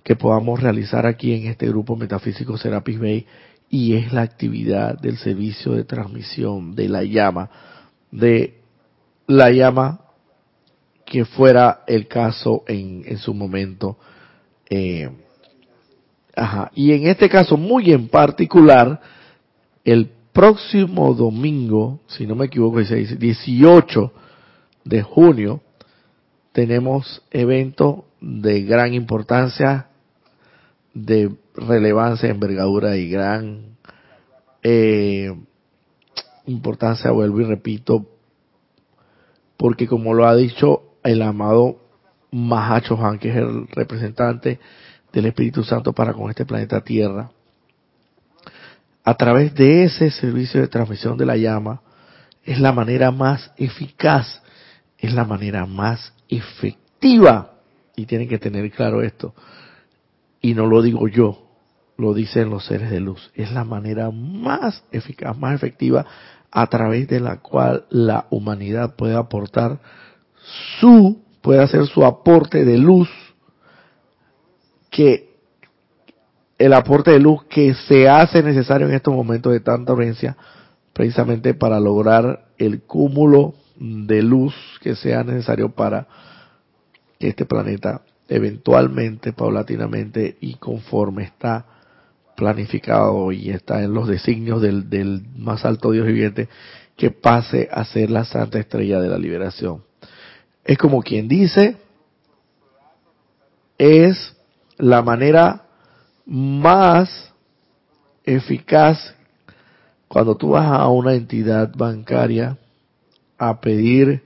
que 0.03 0.15
podamos 0.15 0.61
realizar 0.61 1.05
aquí 1.05 1.33
en 1.33 1.47
este 1.47 1.67
grupo 1.67 1.95
metafísico 1.95 2.57
Serapis 2.57 2.99
Bay 2.99 3.25
y 3.75 3.93
es 3.93 4.13
la 4.13 4.21
actividad 4.21 4.97
del 4.97 5.17
servicio 5.17 5.73
de 5.73 5.83
transmisión 5.83 6.75
de 6.75 6.87
la 6.87 7.03
llama, 7.03 7.49
de 8.09 8.61
la 9.27 9.51
llama 9.51 9.99
que 11.05 11.25
fuera 11.25 11.83
el 11.85 12.07
caso 12.07 12.63
en, 12.67 13.03
en 13.05 13.17
su 13.17 13.33
momento 13.33 13.97
eh, 14.69 15.09
Ajá. 16.35 16.71
Y 16.73 16.93
en 16.93 17.07
este 17.07 17.29
caso 17.29 17.57
muy 17.57 17.91
en 17.91 18.07
particular, 18.07 19.01
el 19.83 20.09
próximo 20.33 21.13
domingo, 21.13 22.01
si 22.07 22.25
no 22.25 22.35
me 22.35 22.45
equivoco, 22.45 22.79
dice 22.79 23.15
18 23.15 24.11
de 24.83 25.01
junio, 25.01 25.61
tenemos 26.51 27.21
evento 27.31 28.05
de 28.19 28.63
gran 28.63 28.93
importancia, 28.93 29.87
de 30.93 31.31
relevancia, 31.55 32.29
envergadura 32.29 32.97
y 32.97 33.09
gran 33.09 33.77
eh, 34.63 35.33
importancia, 36.45 37.11
vuelvo 37.11 37.41
y 37.41 37.45
repito, 37.45 38.05
porque 39.57 39.87
como 39.87 40.13
lo 40.13 40.27
ha 40.27 40.35
dicho 40.35 40.83
el 41.03 41.21
amado 41.21 41.77
Mahacho 42.31 42.97
Han, 43.03 43.19
que 43.19 43.29
es 43.29 43.37
el 43.37 43.67
representante 43.67 44.59
del 45.13 45.27
Espíritu 45.27 45.63
Santo 45.63 45.93
para 45.93 46.13
con 46.13 46.29
este 46.29 46.45
planeta 46.45 46.81
Tierra. 46.81 47.31
A 49.03 49.13
través 49.15 49.53
de 49.53 49.83
ese 49.83 50.09
servicio 50.11 50.59
de 50.59 50.67
transmisión 50.67 51.17
de 51.17 51.25
la 51.25 51.37
llama, 51.37 51.81
es 52.43 52.59
la 52.59 52.73
manera 52.73 53.11
más 53.11 53.51
eficaz, 53.57 54.41
es 54.97 55.13
la 55.13 55.23
manera 55.23 55.65
más 55.65 56.13
efectiva, 56.27 57.53
y 57.95 58.05
tienen 58.05 58.27
que 58.27 58.39
tener 58.39 58.69
claro 58.71 59.01
esto, 59.01 59.33
y 60.41 60.53
no 60.53 60.65
lo 60.65 60.81
digo 60.81 61.07
yo, 61.07 61.44
lo 61.97 62.13
dicen 62.13 62.49
los 62.49 62.65
seres 62.65 62.89
de 62.89 62.99
luz, 62.99 63.31
es 63.35 63.51
la 63.51 63.63
manera 63.63 64.11
más 64.11 64.83
eficaz, 64.91 65.37
más 65.37 65.55
efectiva, 65.55 66.05
a 66.51 66.67
través 66.67 67.07
de 67.07 67.19
la 67.19 67.37
cual 67.41 67.85
la 67.89 68.27
humanidad 68.29 68.95
puede 68.95 69.15
aportar 69.15 69.79
su, 70.79 71.21
puede 71.41 71.61
hacer 71.61 71.85
su 71.87 72.05
aporte 72.05 72.63
de 72.65 72.77
luz 72.77 73.09
que 74.89 75.35
el 76.57 76.73
aporte 76.73 77.11
de 77.11 77.19
luz 77.19 77.43
que 77.49 77.73
se 77.73 78.07
hace 78.07 78.41
necesario 78.41 78.87
en 78.87 78.93
estos 78.93 79.13
momentos 79.13 79.51
de 79.51 79.59
tanta 79.59 79.93
urgencia, 79.93 80.37
precisamente 80.93 81.53
para 81.53 81.79
lograr 81.79 82.45
el 82.57 82.83
cúmulo 82.83 83.55
de 83.77 84.21
luz 84.21 84.55
que 84.81 84.95
sea 84.95 85.23
necesario 85.23 85.69
para 85.75 86.07
que 87.19 87.27
este 87.27 87.45
planeta 87.45 88.01
eventualmente, 88.29 89.33
paulatinamente 89.33 90.37
y 90.39 90.55
conforme 90.55 91.23
está 91.23 91.65
planificado 92.35 93.31
y 93.31 93.49
está 93.49 93.81
en 93.83 93.93
los 93.93 94.07
designios 94.07 94.61
del, 94.61 95.25
más 95.35 95.65
alto 95.65 95.91
Dios 95.91 96.05
viviente, 96.05 96.49
que 96.95 97.11
pase 97.11 97.67
a 97.71 97.83
ser 97.85 98.09
la 98.09 98.25
santa 98.25 98.59
estrella 98.59 98.99
de 98.99 99.09
la 99.09 99.17
liberación. 99.17 99.83
Es 100.63 100.77
como 100.77 101.01
quien 101.01 101.27
dice, 101.27 101.77
es 103.77 104.35
la 104.77 105.01
manera 105.01 105.63
más 106.25 107.33
eficaz 108.23 109.15
cuando 110.07 110.35
tú 110.35 110.49
vas 110.49 110.67
a 110.67 110.87
una 110.87 111.13
entidad 111.13 111.71
bancaria 111.75 112.57
a 113.37 113.59
pedir 113.59 114.23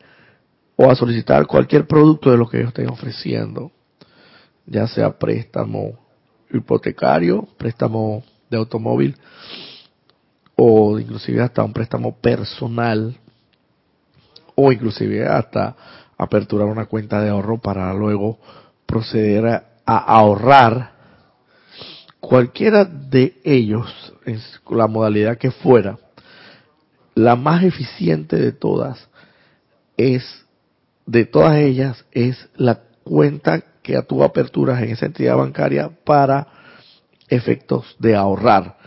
o 0.75 0.89
a 0.89 0.96
solicitar 0.96 1.46
cualquier 1.46 1.88
producto 1.88 2.32
de 2.32 2.38
lo 2.38 2.48
que 2.48 2.58
ellos 2.58 2.70
estén 2.70 2.89
ofreciendo, 2.89 3.72
ya 4.66 4.88
sea 4.88 5.18
préstamo 5.18 6.09
hipotecario, 6.51 7.48
préstamo 7.58 8.24
de 8.50 8.58
automóvil 8.58 9.15
o 10.56 11.00
inclusive 11.00 11.41
hasta 11.41 11.63
un 11.63 11.74
préstamo 11.74 12.15
personal 12.18 13.15
o 14.56 14.72
inclusive 14.72 15.25
hasta 15.25 15.75
aperturar 16.18 16.68
una 16.68 16.86
cuenta 16.86 17.22
de 17.22 17.29
ahorro 17.29 17.60
para 17.60 17.94
luego 17.94 18.39
proceder 18.86 19.46
a 19.86 19.98
ahorrar, 19.98 20.91
cualquiera 22.20 22.84
de 22.84 23.39
ellos, 23.44 24.13
en 24.25 24.39
la 24.70 24.88
modalidad 24.88 25.38
que 25.38 25.51
fuera, 25.51 25.98
la 27.15 27.36
más 27.36 27.63
eficiente 27.63 28.36
de 28.36 28.51
todas 28.51 29.10
es 29.96 30.46
de 31.06 31.25
todas 31.25 31.56
ellas 31.58 32.06
es 32.12 32.50
la 32.56 32.82
cuenta 33.03 33.63
que 33.89 34.01
tú 34.03 34.24
aperturas 34.24 34.81
en 34.81 34.89
esa 34.91 35.08
entidad 35.08 35.38
bancaria 35.38 35.89
para 36.03 36.48
efectos 37.27 37.96
de 38.00 38.15
ahorrar. 38.15 38.77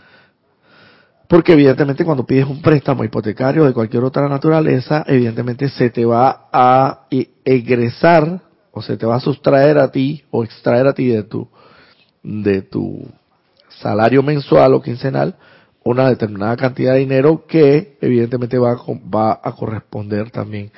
Porque 1.27 1.53
evidentemente 1.53 2.05
cuando 2.05 2.25
pides 2.25 2.45
un 2.45 2.61
préstamo 2.61 3.03
hipotecario 3.03 3.65
de 3.65 3.73
cualquier 3.73 4.03
otra 4.03 4.29
naturaleza, 4.29 5.03
evidentemente 5.07 5.67
se 5.69 5.89
te 5.89 6.05
va 6.05 6.47
a 6.51 7.07
egresar 7.09 8.41
o 8.71 8.81
se 8.81 8.97
te 8.97 9.05
va 9.05 9.15
a 9.15 9.19
sustraer 9.19 9.77
a 9.77 9.91
ti 9.91 10.23
o 10.31 10.43
extraer 10.43 10.87
a 10.87 10.93
ti 10.93 11.07
de 11.07 11.23
tu 11.23 11.47
de 12.23 12.61
tu 12.61 13.05
salario 13.67 14.23
mensual 14.23 14.73
o 14.75 14.81
quincenal 14.81 15.35
una 15.83 16.07
determinada 16.07 16.55
cantidad 16.55 16.93
de 16.93 16.99
dinero 16.99 17.45
que 17.45 17.97
evidentemente 17.99 18.57
va, 18.57 18.77
va 19.13 19.39
a 19.43 19.51
corresponder 19.51 20.31
también 20.31 20.71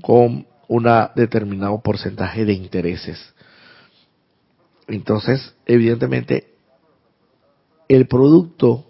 con 0.00 0.46
un 0.68 0.86
determinado 1.16 1.80
porcentaje 1.80 2.44
de 2.44 2.52
intereses. 2.52 3.34
Entonces, 4.88 5.54
evidentemente, 5.66 6.48
el 7.88 8.06
producto 8.06 8.86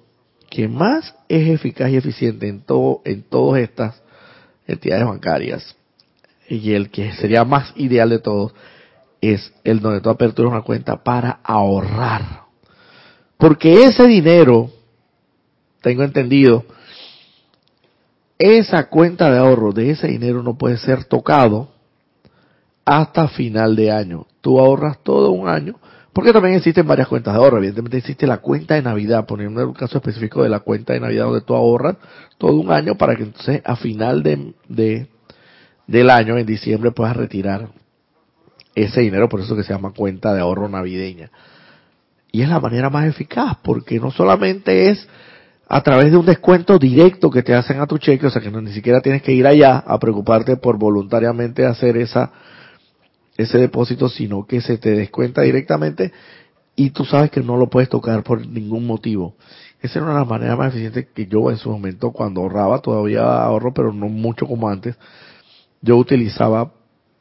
que 0.49 0.69
más 0.69 1.15
es 1.29 1.49
eficaz 1.49 1.91
y 1.91 1.97
eficiente 1.97 2.49
en 2.49 2.63
todo, 2.63 3.03
en 3.05 3.23
todas 3.23 3.63
estas 3.63 4.03
entidades 4.67 5.05
bancarias 5.07 5.77
y 6.49 6.73
el 6.73 6.91
que 6.91 7.13
sería 7.13 7.45
más 7.45 7.73
ideal 7.77 8.09
de 8.09 8.19
todos 8.21 8.55
es 9.21 9.53
el 9.65 9.81
donde 9.81 10.01
tú 10.01 10.11
aperturas 10.11 10.53
una 10.53 10.63
cuenta 10.63 11.03
para 11.03 11.41
ahorrar. 11.43 12.43
Porque 13.37 13.85
ese 13.85 14.07
dinero, 14.07 14.71
tengo 15.83 16.03
entendido, 16.03 16.65
esa 18.39 18.89
cuenta 18.89 19.31
de 19.31 19.39
ahorro 19.39 19.73
de 19.73 19.91
ese 19.91 20.07
dinero 20.07 20.43
no 20.43 20.57
puede 20.57 20.79
ser 20.79 21.05
tocado 21.05 21.69
hasta 22.85 23.29
final 23.29 23.77
de 23.77 23.91
año. 23.91 24.27
Tú 24.41 24.59
ahorras 24.59 24.99
todo 25.03 25.31
un 25.31 25.49
año, 25.49 25.79
porque 26.13 26.33
también 26.33 26.57
existen 26.57 26.87
varias 26.87 27.09
cuentas 27.09 27.35
de 27.35 27.41
ahorro. 27.41 27.59
Evidentemente 27.59 27.99
existe 27.99 28.27
la 28.27 28.39
cuenta 28.39 28.75
de 28.75 28.83
Navidad, 28.83 29.27
poniendo 29.27 29.67
un 29.67 29.75
caso 29.75 29.99
específico 29.99 30.43
de 30.43 30.49
la 30.49 30.61
cuenta 30.61 30.93
de 30.93 31.01
Navidad 31.01 31.27
donde 31.27 31.43
tú 31.43 31.55
ahorras 31.55 31.97
todo 32.39 32.55
un 32.55 32.73
año 32.73 32.97
para 32.97 33.15
que 33.15 33.25
entonces 33.25 33.63
a 33.65 33.77
final 33.77 34.23
de, 34.23 34.55
de 34.69 35.09
del 35.89 36.11
año, 36.11 36.37
en 36.37 36.47
diciembre, 36.47 36.93
puedas 36.93 37.17
retirar 37.17 37.71
ese 38.75 39.01
dinero, 39.01 39.29
por 39.29 39.41
eso 39.41 39.57
que 39.57 39.65
se 39.65 39.73
llama 39.73 39.93
cuenta 39.93 40.35
de 40.35 40.41
ahorro 40.41 40.69
navideña. 40.69 41.31
Y 42.31 42.43
es 42.43 42.49
la 42.49 42.61
manera 42.61 42.91
más 42.91 43.07
eficaz, 43.07 43.57
porque 43.63 43.99
no 43.99 44.11
solamente 44.11 44.91
es 44.91 45.09
a 45.67 45.83
través 45.83 46.11
de 46.11 46.19
un 46.19 46.27
descuento 46.27 46.79
directo 46.79 47.31
que 47.31 47.43
te 47.43 47.55
hacen 47.55 47.81
a 47.81 47.87
tu 47.87 47.99
cheque, 47.99 48.27
o 48.27 48.31
sea 48.31 48.41
que 48.41 48.51
no, 48.51 48.61
ni 48.61 48.73
siquiera 48.73 49.01
tienes 49.01 49.23
que 49.23 49.33
ir 49.33 49.47
allá 49.47 49.79
a 49.79 49.99
preocuparte 49.99 50.57
por 50.57 50.79
voluntariamente 50.79 51.67
hacer 51.67 51.97
esa 51.97 52.31
ese 53.39 53.57
depósito, 53.57 54.09
sino 54.09 54.47
que 54.47 54.61
se 54.61 54.77
te 54.77 54.91
descuenta 54.91 55.43
directamente 55.43 56.13
y 56.77 56.91
tú 56.91 57.05
sabes 57.05 57.31
que 57.31 57.41
no 57.41 57.57
lo 57.57 57.71
puedes 57.71 57.89
tocar 57.89 58.23
por 58.23 58.47
ningún 58.47 58.87
motivo. 58.87 59.37
Esa 59.81 60.01
era 60.01 60.07
una 60.07 60.15
de 60.15 60.21
las 60.21 60.29
maneras 60.29 60.59
más 60.59 60.69
eficientes 60.69 61.07
que 61.15 61.27
yo 61.27 61.51
en 61.51 61.57
su 61.57 61.71
momento 61.71 62.11
cuando 62.11 62.41
ahorraba, 62.41 62.81
todavía 62.81 63.23
ahorro, 63.43 63.73
pero 63.73 63.93
no 63.93 64.09
mucho 64.09 64.47
como 64.47 64.69
antes, 64.69 64.97
yo 65.81 65.97
utilizaba 65.97 66.73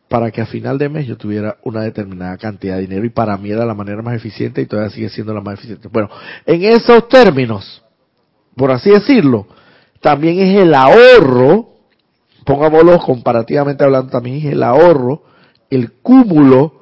para 0.10 0.32
que 0.32 0.42
a 0.42 0.46
final 0.48 0.78
de 0.78 0.90
mes 0.90 1.06
yo 1.06 1.18
tuviera 1.18 1.58
una 1.64 1.82
determinada 1.82 2.38
cantidad 2.38 2.76
de 2.76 2.82
dinero 2.82 3.06
y 3.06 3.10
para 3.10 3.38
mí 3.38 3.52
era 3.52 3.66
la 3.66 3.76
manera 3.76 4.02
más 4.02 4.16
eficiente 4.16 4.62
y 4.62 4.66
todavía 4.66 4.90
sigue 4.90 5.10
siendo 5.10 5.34
la 5.34 5.42
más 5.42 5.60
eficiente. 5.60 5.88
Bueno, 5.88 6.10
en 6.46 6.64
esos 6.64 7.08
términos, 7.10 7.84
por 8.56 8.72
así 8.72 8.90
decirlo, 8.90 9.48
también 10.02 10.40
es 10.40 10.62
el 10.62 10.74
ahorro, 10.74 11.70
pongámoslo 12.44 12.98
comparativamente 13.00 13.84
hablando, 13.84 14.10
también 14.10 14.38
es 14.38 14.46
el 14.46 14.64
ahorro, 14.64 15.24
el 15.70 15.92
cúmulo 16.02 16.82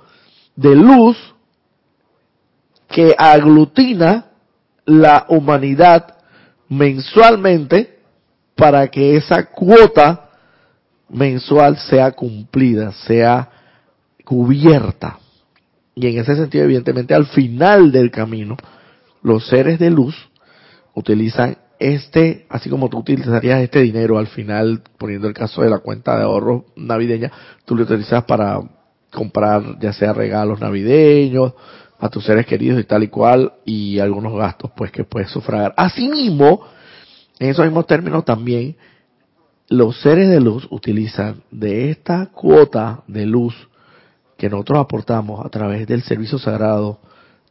de 0.55 0.75
luz 0.75 1.17
que 2.87 3.15
aglutina 3.17 4.27
la 4.85 5.25
humanidad 5.29 6.15
mensualmente 6.69 7.99
para 8.55 8.87
que 8.87 9.17
esa 9.17 9.47
cuota 9.47 10.29
mensual 11.09 11.77
sea 11.77 12.11
cumplida, 12.11 12.91
sea 12.91 13.49
cubierta. 14.23 15.19
Y 15.93 16.07
en 16.07 16.19
ese 16.19 16.35
sentido, 16.35 16.65
evidentemente, 16.65 17.13
al 17.13 17.25
final 17.25 17.91
del 17.91 18.11
camino, 18.11 18.57
los 19.21 19.47
seres 19.47 19.79
de 19.79 19.89
luz 19.89 20.15
utilizan 20.93 21.57
este, 21.79 22.45
así 22.49 22.69
como 22.69 22.89
tú 22.89 22.99
utilizarías 22.99 23.61
este 23.61 23.81
dinero 23.81 24.17
al 24.17 24.27
final, 24.27 24.81
poniendo 24.97 25.27
el 25.27 25.33
caso 25.33 25.61
de 25.61 25.69
la 25.69 25.79
cuenta 25.79 26.17
de 26.17 26.23
ahorro 26.23 26.65
navideña, 26.75 27.31
tú 27.65 27.75
lo 27.75 27.83
utilizas 27.83 28.23
para 28.25 28.61
comprar 29.11 29.79
ya 29.79 29.93
sea 29.93 30.13
regalos 30.13 30.59
navideños 30.59 31.53
a 31.99 32.09
tus 32.09 32.25
seres 32.25 32.45
queridos 32.45 32.79
y 32.79 32.83
tal 32.83 33.03
y 33.03 33.07
cual, 33.07 33.53
y 33.65 33.99
algunos 33.99 34.33
gastos 34.33 34.71
pues 34.75 34.91
que 34.91 35.03
puedes 35.03 35.29
sufragar. 35.29 35.73
Asimismo, 35.77 36.61
en 37.39 37.49
esos 37.49 37.65
mismos 37.65 37.87
términos 37.87 38.25
también, 38.25 38.75
los 39.69 39.99
seres 40.01 40.29
de 40.29 40.39
luz 40.39 40.67
utilizan 40.69 41.41
de 41.51 41.89
esta 41.89 42.27
cuota 42.27 43.03
de 43.07 43.25
luz 43.25 43.55
que 44.37 44.49
nosotros 44.49 44.79
aportamos 44.79 45.45
a 45.45 45.49
través 45.49 45.87
del 45.87 46.03
servicio 46.03 46.37
sagrado, 46.37 46.99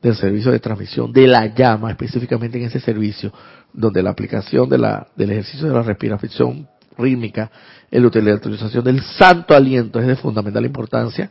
del 0.02 0.14
servicio 0.14 0.52
de 0.52 0.60
transmisión, 0.60 1.12
de 1.12 1.26
la 1.26 1.46
llama, 1.46 1.90
específicamente 1.90 2.58
en 2.58 2.64
ese 2.64 2.78
servicio, 2.78 3.32
donde 3.74 4.02
la 4.02 4.10
aplicación 4.10 4.68
de 4.68 4.78
la, 4.78 5.08
del 5.16 5.32
ejercicio 5.32 5.68
de 5.68 5.74
la 5.74 5.82
respiración 5.82 6.68
rítmica, 6.96 7.50
la 7.90 8.06
utilización 8.06 8.84
del 8.84 9.02
santo 9.02 9.54
aliento 9.54 9.98
es 10.00 10.06
de 10.06 10.16
fundamental 10.16 10.64
importancia, 10.64 11.30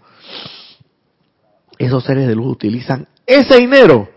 esos 1.77 2.03
seres 2.03 2.27
de 2.27 2.36
luz 2.36 2.47
utilizan 2.47 3.08
ese 3.25 3.58
dinero, 3.58 4.10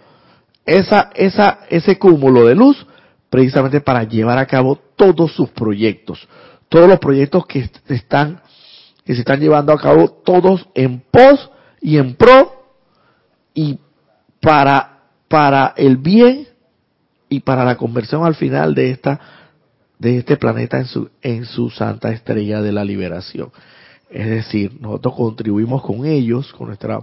esa, 0.65 1.11
esa, 1.15 1.61
ese 1.71 1.99
cúmulo 1.99 2.45
de 2.45 2.57
luz, 2.57 2.85
precisamente 3.31 3.81
para 3.81 4.03
llevar 4.03 4.39
a 4.39 4.47
cabo 4.47 4.77
todos 4.97 5.33
sus 5.33 5.51
proyectos, 5.51 6.29
todos 6.69 6.89
los 6.89 6.99
proyectos 6.99 7.47
que 7.47 7.71
están 7.89 8.41
que 9.05 9.15
se 9.15 9.21
están 9.21 9.39
llevando 9.39 9.73
a 9.73 9.79
cabo 9.79 10.09
todos 10.09 10.69
en 10.75 11.01
pos 11.13 11.49
y 11.81 11.97
en 11.97 12.17
pro 12.17 12.65
y 13.55 13.79
para 14.41 15.05
para 15.29 15.75
el 15.77 15.97
bien 15.97 16.49
y 17.37 17.41
para 17.41 17.67
la 17.67 17.77
conversión 17.77 18.25
al 18.25 18.35
final 18.35 18.75
de 18.75 18.91
esta 18.91 19.21
de 19.99 20.17
este 20.17 20.39
planeta 20.39 20.79
en 20.79 20.87
su 20.87 21.11
en 21.21 21.45
su 21.45 21.69
santa 21.69 22.11
estrella 22.11 22.63
de 22.63 22.73
la 22.73 22.83
liberación. 22.83 23.51
Es 24.09 24.27
decir, 24.27 24.81
nosotros 24.81 25.15
contribuimos 25.15 25.83
con 25.83 26.07
ellos, 26.07 26.51
con 26.55 26.69
nuestra 26.69 27.01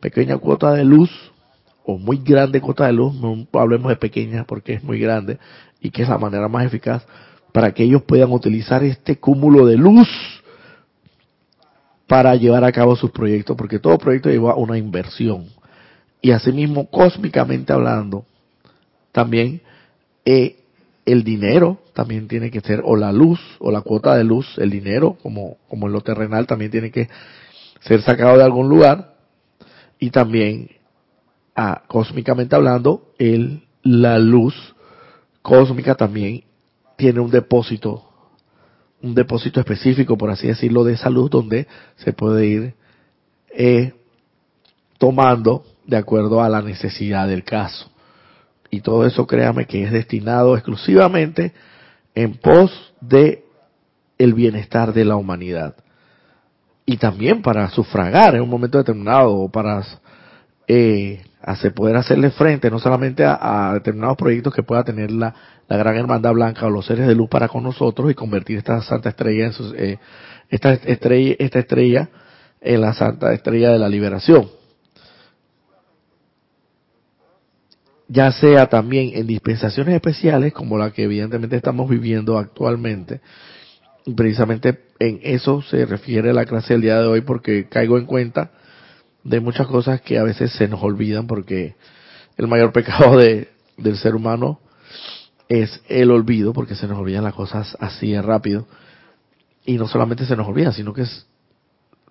pequeña 0.00 0.38
cuota 0.38 0.72
de 0.72 0.84
luz, 0.84 1.10
o 1.84 1.98
muy 1.98 2.18
grande 2.18 2.62
cuota 2.62 2.86
de 2.86 2.94
luz, 2.94 3.14
no 3.14 3.46
hablemos 3.52 3.90
de 3.90 3.96
pequeña 3.96 4.44
porque 4.44 4.72
es 4.72 4.82
muy 4.82 4.98
grande, 4.98 5.38
y 5.80 5.90
que 5.90 6.02
es 6.02 6.08
la 6.08 6.16
manera 6.16 6.48
más 6.48 6.64
eficaz 6.64 7.04
para 7.52 7.72
que 7.72 7.84
ellos 7.84 8.02
puedan 8.02 8.32
utilizar 8.32 8.82
este 8.82 9.16
cúmulo 9.16 9.66
de 9.66 9.76
luz 9.76 10.08
para 12.06 12.34
llevar 12.34 12.64
a 12.64 12.72
cabo 12.72 12.96
sus 12.96 13.10
proyectos, 13.10 13.56
porque 13.56 13.78
todo 13.78 13.98
proyecto 13.98 14.30
lleva 14.30 14.54
una 14.54 14.78
inversión. 14.78 15.48
Y 16.22 16.30
asimismo, 16.30 16.88
cósmicamente 16.88 17.74
hablando, 17.74 18.24
también 19.12 19.62
eh, 20.26 20.56
el 21.06 21.22
dinero 21.22 21.78
también 21.94 22.26
tiene 22.26 22.50
que 22.50 22.60
ser, 22.60 22.82
o 22.84 22.96
la 22.96 23.12
luz, 23.12 23.40
o 23.60 23.70
la 23.70 23.80
cuota 23.80 24.16
de 24.16 24.24
luz, 24.24 24.58
el 24.58 24.70
dinero, 24.70 25.16
como, 25.22 25.56
como 25.68 25.86
en 25.86 25.92
lo 25.92 26.00
terrenal, 26.00 26.46
también 26.46 26.72
tiene 26.72 26.90
que 26.90 27.08
ser 27.80 28.02
sacado 28.02 28.36
de 28.36 28.44
algún 28.44 28.68
lugar. 28.68 29.14
Y 29.98 30.10
también, 30.10 30.68
ah, 31.54 31.82
cósmicamente 31.86 32.56
hablando, 32.56 33.12
el, 33.18 33.62
la 33.82 34.18
luz 34.18 34.54
cósmica 35.42 35.94
también 35.94 36.42
tiene 36.96 37.20
un 37.20 37.30
depósito, 37.30 38.02
un 39.00 39.14
depósito 39.14 39.60
específico, 39.60 40.18
por 40.18 40.30
así 40.30 40.48
decirlo, 40.48 40.82
de 40.82 40.96
salud 40.96 41.30
donde 41.30 41.68
se 41.96 42.12
puede 42.12 42.46
ir 42.46 42.74
eh, 43.50 43.94
tomando 44.98 45.64
de 45.86 45.96
acuerdo 45.96 46.42
a 46.42 46.48
la 46.48 46.62
necesidad 46.62 47.28
del 47.28 47.44
caso. 47.44 47.90
Y 48.76 48.82
todo 48.82 49.06
eso, 49.06 49.26
créame 49.26 49.64
que 49.64 49.84
es 49.84 49.90
destinado 49.90 50.54
exclusivamente 50.54 51.52
en 52.14 52.34
pos 52.34 52.92
de 53.00 53.42
el 54.18 54.34
bienestar 54.34 54.92
de 54.92 55.06
la 55.06 55.16
humanidad. 55.16 55.76
Y 56.84 56.98
también 56.98 57.40
para 57.40 57.70
sufragar 57.70 58.34
en 58.34 58.42
un 58.42 58.50
momento 58.50 58.76
determinado 58.76 59.34
o 59.34 59.50
para 59.50 59.82
eh, 60.68 61.22
hacer, 61.40 61.72
poder 61.72 61.96
hacerle 61.96 62.30
frente 62.30 62.70
no 62.70 62.78
solamente 62.78 63.24
a, 63.24 63.70
determinados 63.72 64.18
proyectos 64.18 64.52
que 64.52 64.62
pueda 64.62 64.84
tener 64.84 65.10
la, 65.10 65.34
la, 65.68 65.76
gran 65.78 65.96
hermandad 65.96 66.34
blanca 66.34 66.66
o 66.66 66.70
los 66.70 66.84
seres 66.84 67.06
de 67.06 67.14
luz 67.14 67.30
para 67.30 67.48
con 67.48 67.62
nosotros 67.62 68.10
y 68.10 68.14
convertir 68.14 68.58
esta 68.58 68.82
santa 68.82 69.08
estrella 69.08 69.46
en 69.46 69.52
eh, 69.76 69.98
esta 70.50 70.74
estrella 70.74 71.34
esta 71.38 71.60
estrella 71.60 72.08
en 72.60 72.80
la 72.80 72.92
santa 72.92 73.32
estrella 73.32 73.70
de 73.70 73.78
la 73.78 73.88
liberación 73.88 74.48
ya 78.08 78.30
sea 78.32 78.66
también 78.66 79.12
en 79.14 79.26
dispensaciones 79.26 79.94
especiales 79.94 80.52
como 80.52 80.78
la 80.78 80.92
que 80.92 81.04
evidentemente 81.04 81.56
estamos 81.56 81.88
viviendo 81.88 82.38
actualmente 82.38 83.20
precisamente 84.14 84.78
en 84.98 85.20
eso 85.22 85.62
se 85.62 85.84
refiere 85.84 86.32
la 86.32 86.44
clase 86.44 86.74
del 86.74 86.82
día 86.82 87.00
de 87.00 87.06
hoy 87.06 87.20
porque 87.22 87.68
caigo 87.68 87.98
en 87.98 88.06
cuenta 88.06 88.50
de 89.24 89.40
muchas 89.40 89.66
cosas 89.66 90.00
que 90.00 90.18
a 90.18 90.22
veces 90.22 90.52
se 90.52 90.68
nos 90.68 90.82
olvidan 90.82 91.26
porque 91.26 91.74
el 92.36 92.46
mayor 92.46 92.72
pecado 92.72 93.16
de, 93.16 93.48
del 93.76 93.96
ser 93.96 94.14
humano 94.14 94.60
es 95.48 95.82
el 95.88 96.10
olvido 96.10 96.52
porque 96.52 96.74
se 96.74 96.86
nos 96.86 96.98
olvidan 96.98 97.24
las 97.24 97.34
cosas 97.34 97.76
así 97.80 98.12
de 98.12 98.22
rápido. 98.22 98.66
Y 99.64 99.78
no 99.78 99.88
solamente 99.88 100.26
se 100.26 100.36
nos 100.36 100.46
olvida 100.46 100.72
sino 100.72 100.92
que 100.92 101.04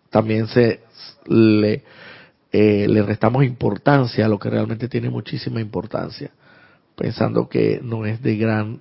también 0.09 0.47
se 0.47 0.81
le, 1.27 1.83
eh, 2.57 2.87
le 2.87 3.03
restamos 3.03 3.43
importancia 3.43 4.25
a 4.25 4.29
lo 4.29 4.39
que 4.39 4.49
realmente 4.49 4.87
tiene 4.87 5.09
muchísima 5.09 5.59
importancia 5.59 6.31
pensando 6.95 7.49
que 7.49 7.81
no 7.83 8.05
es 8.05 8.21
de 8.21 8.37
gran 8.37 8.79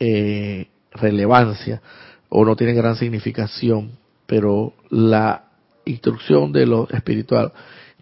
eh, 0.00 0.68
relevancia 0.92 1.82
o 2.30 2.46
no 2.46 2.56
tiene 2.56 2.72
gran 2.72 2.96
significación, 2.96 3.98
pero 4.24 4.72
la 4.88 5.44
instrucción 5.84 6.52
de 6.52 6.64
lo 6.64 6.88
espiritual 6.88 7.52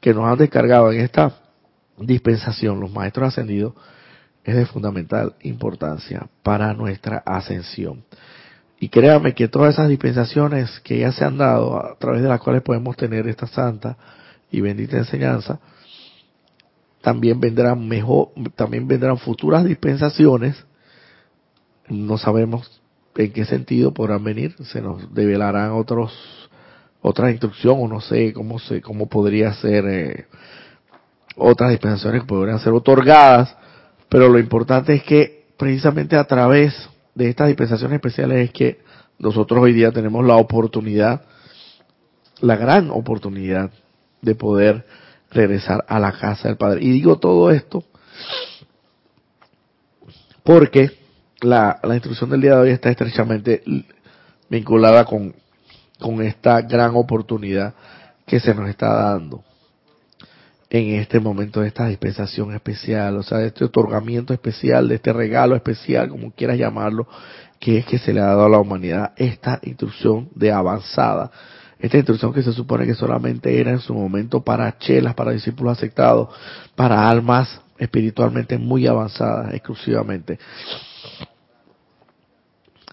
que 0.00 0.14
nos 0.14 0.26
han 0.26 0.38
descargado 0.38 0.92
en 0.92 1.00
esta 1.00 1.34
dispensación, 1.98 2.78
los 2.78 2.92
maestros 2.92 3.30
ascendidos, 3.30 3.74
es 4.44 4.54
de 4.54 4.64
fundamental 4.64 5.34
importancia 5.42 6.28
para 6.44 6.72
nuestra 6.72 7.18
ascensión. 7.26 8.04
Y 8.78 8.88
créame 8.88 9.34
que 9.34 9.48
todas 9.48 9.74
esas 9.74 9.88
dispensaciones 9.88 10.78
que 10.84 11.00
ya 11.00 11.10
se 11.10 11.24
han 11.24 11.36
dado, 11.36 11.84
a 11.84 11.98
través 11.98 12.22
de 12.22 12.28
las 12.28 12.40
cuales 12.40 12.62
podemos 12.62 12.96
tener 12.96 13.26
esta 13.26 13.48
santa 13.48 13.96
y 14.50 14.60
bendita 14.60 14.96
enseñanza, 14.96 15.60
también 17.00 17.40
vendrán 17.40 17.86
mejor, 17.88 18.28
también 18.56 18.86
vendrán 18.86 19.18
futuras 19.18 19.64
dispensaciones. 19.64 20.64
No 21.88 22.18
sabemos 22.18 22.80
en 23.16 23.32
qué 23.32 23.44
sentido 23.44 23.92
podrán 23.92 24.22
venir, 24.22 24.54
se 24.64 24.80
nos 24.80 25.12
develarán 25.14 25.72
otros 25.72 26.12
otra 27.02 27.30
instrucción 27.30 27.76
o 27.78 27.88
no 27.88 28.00
sé 28.00 28.32
cómo 28.34 28.58
se 28.58 28.82
cómo 28.82 29.08
podría 29.08 29.54
ser 29.54 29.86
eh, 29.88 30.26
otras 31.36 31.70
dispensaciones 31.70 32.22
que 32.22 32.26
podrían 32.26 32.58
ser 32.58 32.72
otorgadas, 32.72 33.56
pero 34.08 34.28
lo 34.28 34.38
importante 34.38 34.94
es 34.94 35.02
que 35.02 35.46
precisamente 35.56 36.16
a 36.16 36.24
través 36.24 36.88
de 37.14 37.30
estas 37.30 37.48
dispensaciones 37.48 37.96
especiales 37.96 38.48
es 38.48 38.52
que 38.52 38.80
nosotros 39.18 39.60
hoy 39.62 39.72
día 39.72 39.92
tenemos 39.92 40.24
la 40.24 40.36
oportunidad, 40.36 41.22
la 42.40 42.56
gran 42.56 42.90
oportunidad 42.90 43.70
de 44.22 44.34
poder 44.34 44.84
regresar 45.30 45.84
a 45.88 45.98
la 45.98 46.12
casa 46.12 46.48
del 46.48 46.56
Padre. 46.56 46.82
Y 46.82 46.90
digo 46.90 47.18
todo 47.18 47.50
esto 47.50 47.84
porque 50.42 50.90
la, 51.40 51.80
instrucción 51.84 52.30
del 52.30 52.40
día 52.40 52.56
de 52.56 52.60
hoy 52.60 52.70
está 52.70 52.90
estrechamente 52.90 53.62
vinculada 54.48 55.04
con, 55.04 55.34
con 55.98 56.22
esta 56.22 56.60
gran 56.62 56.96
oportunidad 56.96 57.74
que 58.26 58.40
se 58.40 58.54
nos 58.54 58.68
está 58.68 58.92
dando 58.94 59.44
en 60.70 60.94
este 60.94 61.18
momento 61.18 61.60
de 61.60 61.68
esta 61.68 61.88
dispensación 61.88 62.54
especial, 62.54 63.16
o 63.16 63.24
sea, 63.24 63.38
de 63.38 63.48
este 63.48 63.64
otorgamiento 63.64 64.32
especial, 64.32 64.88
de 64.88 64.94
este 64.94 65.12
regalo 65.12 65.56
especial, 65.56 66.08
como 66.08 66.30
quieras 66.30 66.58
llamarlo, 66.58 67.08
que 67.58 67.78
es 67.78 67.86
que 67.86 67.98
se 67.98 68.12
le 68.12 68.20
ha 68.20 68.26
dado 68.26 68.44
a 68.44 68.48
la 68.48 68.58
humanidad 68.58 69.12
esta 69.16 69.58
instrucción 69.62 70.28
de 70.34 70.52
avanzada. 70.52 71.32
Esta 71.80 71.96
instrucción 71.96 72.32
que 72.32 72.42
se 72.42 72.52
supone 72.52 72.86
que 72.86 72.94
solamente 72.94 73.58
era 73.60 73.70
en 73.70 73.80
su 73.80 73.94
momento 73.94 74.42
para 74.42 74.78
chelas, 74.78 75.14
para 75.14 75.32
discípulos 75.32 75.78
aceptados, 75.78 76.28
para 76.74 77.08
almas 77.08 77.60
espiritualmente 77.78 78.58
muy 78.58 78.86
avanzadas 78.86 79.54
exclusivamente 79.54 80.38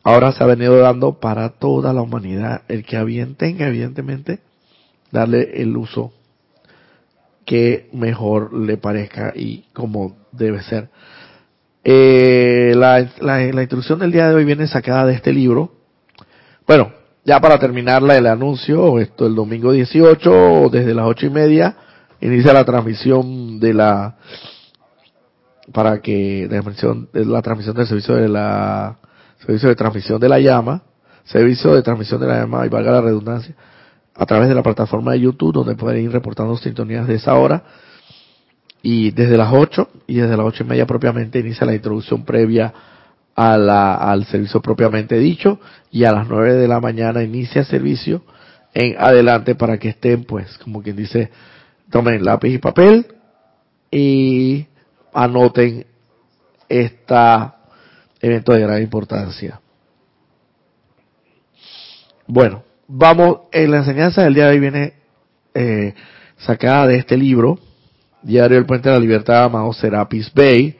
ahora 0.08 0.32
se 0.32 0.42
ha 0.42 0.48
venido 0.48 0.78
dando 0.78 1.20
para 1.20 1.50
toda 1.50 1.92
la 1.92 2.02
humanidad. 2.02 2.62
El 2.70 2.86
que 2.86 2.96
a 2.96 3.04
bien 3.04 3.36
tenga, 3.36 3.68
evidentemente, 3.68 4.40
darle 5.12 5.62
el 5.62 5.76
uso 5.76 6.14
que 7.46 7.90
mejor 7.92 8.54
le 8.54 8.78
parezca 8.78 9.34
y 9.36 9.66
como 9.74 10.16
debe 10.32 10.62
ser. 10.64 10.88
Eh, 11.84 12.74
la, 12.76 13.62
instrucción 13.62 14.00
del 14.00 14.14
día 14.14 14.30
de 14.30 14.36
hoy 14.36 14.46
viene 14.46 14.68
sacada 14.68 15.06
de 15.06 15.14
este 15.14 15.34
libro. 15.34 15.74
Bueno, 16.66 16.94
ya 17.28 17.42
para 17.42 17.60
terminarla 17.60 18.16
el 18.16 18.26
anuncio, 18.26 19.00
esto 19.00 19.28
el 19.28 19.36
domingo 19.36 19.74
18, 19.74 20.70
desde 20.72 20.94
las 20.94 21.08
ocho 21.08 21.26
y 21.26 21.30
media, 21.30 21.76
inicia 22.22 22.54
la 22.54 22.64
transmisión 22.64 23.60
de 23.60 23.74
la, 23.74 24.16
para 25.74 26.00
que, 26.02 26.48
la 26.50 26.62
transmisión, 26.62 27.10
la 27.12 27.42
transmisión 27.42 27.76
del 27.76 27.86
servicio 27.86 28.16
de 28.16 28.30
la 28.30 28.96
servicio 29.46 29.68
de 29.68 29.76
transmisión 29.76 30.22
de 30.22 30.30
la 30.30 30.40
llama, 30.40 30.84
servicio 31.26 31.76
de 31.76 31.82
transmisión 31.82 32.22
de 32.22 32.28
la 32.28 32.40
llama, 32.40 32.66
y 32.66 32.70
valga 32.70 32.94
la 32.94 33.02
redundancia, 33.02 33.54
a 34.16 34.26
través 34.26 34.48
de 34.48 34.56
la 34.56 34.64
plataforma 34.64 35.12
de 35.12 35.20
YouTube, 35.20 35.54
donde 35.54 35.76
pueden 35.76 36.06
ir 36.06 36.12
reportando 36.14 36.56
sintonías 36.56 37.08
de 37.08 37.16
esa 37.16 37.36
hora. 37.36 37.62
Y 38.82 39.12
desde 39.12 39.36
las 39.36 39.52
8 39.52 39.90
y 40.08 40.16
desde 40.16 40.38
las 40.38 40.46
ocho 40.46 40.64
y 40.64 40.68
media 40.68 40.86
propiamente 40.86 41.40
inicia 41.40 41.66
la 41.66 41.76
introducción 41.76 42.24
previa 42.24 42.74
a 43.38 43.58
la, 43.58 43.94
al 43.94 44.26
servicio 44.26 44.62
propiamente 44.62 45.18
dicho. 45.18 45.60
Y 45.92 46.04
a 46.04 46.12
las 46.12 46.28
9 46.28 46.56
de 46.56 46.68
la 46.68 46.82
mañana 46.82 47.24
inicia 47.24 47.62
el 47.62 47.68
servicio 47.68 48.24
en 48.74 48.96
adelante 49.00 49.56
para 49.56 49.78
que 49.78 49.90
estén, 49.90 50.26
pues, 50.26 50.58
como 50.58 50.84
quien 50.84 50.98
dice, 50.98 51.32
tomen 51.90 52.26
lápiz 52.26 52.54
y 52.54 52.58
papel 52.58 53.08
y 53.90 54.68
anoten 55.14 55.86
esta 56.68 57.56
evento 58.20 58.52
de 58.54 58.62
gran 58.62 58.82
importancia. 58.82 59.62
Bueno, 62.28 62.64
vamos, 62.88 63.42
en 63.52 63.72
la 63.72 63.78
enseñanza 63.78 64.24
del 64.24 64.34
día 64.34 64.46
de 64.46 64.52
hoy 64.52 64.60
viene 64.60 64.94
eh, 65.54 65.94
sacada 66.38 66.88
de 66.88 66.98
este 66.98 67.16
libro, 67.16 67.60
Diario 68.22 68.58
del 68.58 68.66
Puente 68.66 68.90
de 68.90 68.96
la 68.96 69.02
Libertad, 69.02 69.46
amado 69.46 69.72
Serapis 69.74 70.32
Bay, 70.34 70.78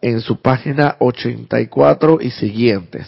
en 0.00 0.20
su 0.20 0.40
página 0.40 0.96
84 0.98 2.18
y 2.20 2.30
siguientes. 2.30 3.06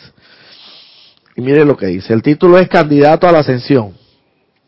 Y 1.36 1.40
mire 1.40 1.64
lo 1.64 1.76
que 1.76 1.86
dice, 1.86 2.12
el 2.12 2.22
título 2.22 2.58
es 2.58 2.68
Candidato 2.68 3.28
a 3.28 3.32
la 3.32 3.40
Ascensión. 3.40 3.92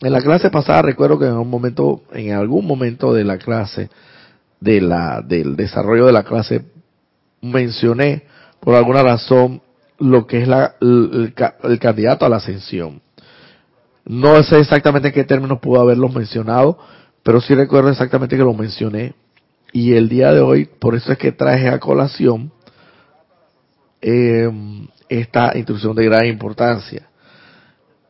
En 0.01 0.13
la 0.13 0.21
clase 0.21 0.51
pasada 0.51 0.83
recuerdo 0.83 1.19
que 1.19 1.27
en 1.27 1.35
un 1.35 1.51
momento, 1.51 2.03
en 2.13 2.33
algún 2.33 2.67
momento 2.67 3.13
de 3.13 3.25
la 3.25 3.39
clase, 3.39 3.91
de 4.61 4.81
la, 4.81 5.21
del 5.23 5.57
desarrollo 5.57 6.07
de 6.07 6.13
la 6.13 6.23
clase, 6.23 6.65
mencioné 7.43 8.25
por 8.61 8.75
alguna 8.75 9.03
razón 9.03 9.63
lo 9.99 10.27
que 10.27 10.43
es 10.43 10.49
la, 10.49 10.77
el, 10.81 11.35
candidato 11.79 12.25
a 12.25 12.29
la 12.29 12.37
ascensión. 12.37 13.03
No 14.05 14.43
sé 14.43 14.59
exactamente 14.61 15.09
en 15.09 15.15
qué 15.15 15.25
términos 15.25 15.61
pudo 15.61 15.81
haberlo 15.81 16.09
mencionado, 16.09 16.79
pero 17.23 17.41
sí 17.41 17.55
recuerdo 17.55 17.91
exactamente 17.91 18.37
que 18.37 18.43
lo 18.43 18.55
mencioné. 18.55 19.15
Y 19.73 19.95
el 19.95 20.09
día 20.09 20.33
de 20.33 20.41
hoy, 20.41 20.65
por 20.65 20.95
eso 20.95 21.13
es 21.13 21.19
que 21.19 21.33
traje 21.33 21.69
a 21.69 21.79
colación 21.79 22.53
em, 24.01 24.89
esta 25.09 25.57
instrucción 25.57 25.95
de 25.95 26.05
gran 26.07 26.27
importancia. 26.27 27.09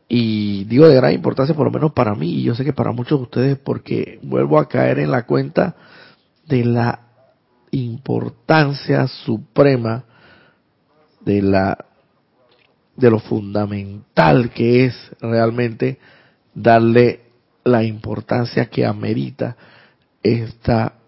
Y 0.08 0.64
digo 0.64 0.88
de 0.88 0.96
gran 0.96 1.12
importancia 1.12 1.54
por 1.54 1.66
lo 1.66 1.70
menos 1.70 1.92
para 1.92 2.14
mí, 2.14 2.32
y 2.34 2.42
yo 2.42 2.54
sé 2.54 2.64
que 2.64 2.72
para 2.72 2.92
muchos 2.92 3.18
de 3.18 3.22
ustedes, 3.24 3.58
porque 3.58 4.18
vuelvo 4.22 4.58
a 4.58 4.68
caer 4.68 4.98
en 4.98 5.10
la 5.10 5.26
cuenta 5.26 5.76
de 6.46 6.64
la 6.64 7.00
importancia 7.70 9.06
suprema 9.06 10.04
de 11.20 11.42
la 11.42 11.84
de 12.96 13.10
lo 13.10 13.18
fundamental 13.18 14.50
que 14.50 14.84
es 14.84 14.94
realmente 15.20 15.98
darle 16.54 17.20
la 17.64 17.82
importancia 17.84 18.66
que 18.66 18.84
amerita 18.84 19.56
esta 20.22 20.99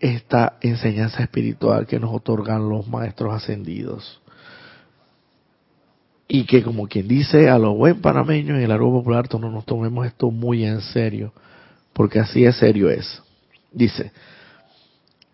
esta 0.00 0.54
enseñanza 0.60 1.22
espiritual 1.22 1.86
que 1.86 1.98
nos 1.98 2.14
otorgan 2.14 2.68
los 2.68 2.86
maestros 2.88 3.34
ascendidos. 3.34 4.20
Y 6.28 6.44
que 6.44 6.62
como 6.62 6.88
quien 6.88 7.06
dice 7.06 7.48
a 7.48 7.58
los 7.58 7.76
buen 7.76 8.00
panameños 8.00 8.58
en 8.58 8.64
el 8.64 8.72
árbol 8.72 8.98
popular 8.98 9.28
no 9.38 9.50
nos 9.50 9.64
tomemos 9.64 10.06
esto 10.06 10.30
muy 10.30 10.64
en 10.64 10.80
serio, 10.80 11.32
porque 11.92 12.18
así 12.18 12.42
de 12.42 12.52
serio 12.52 12.90
es. 12.90 13.22
Dice, 13.72 14.10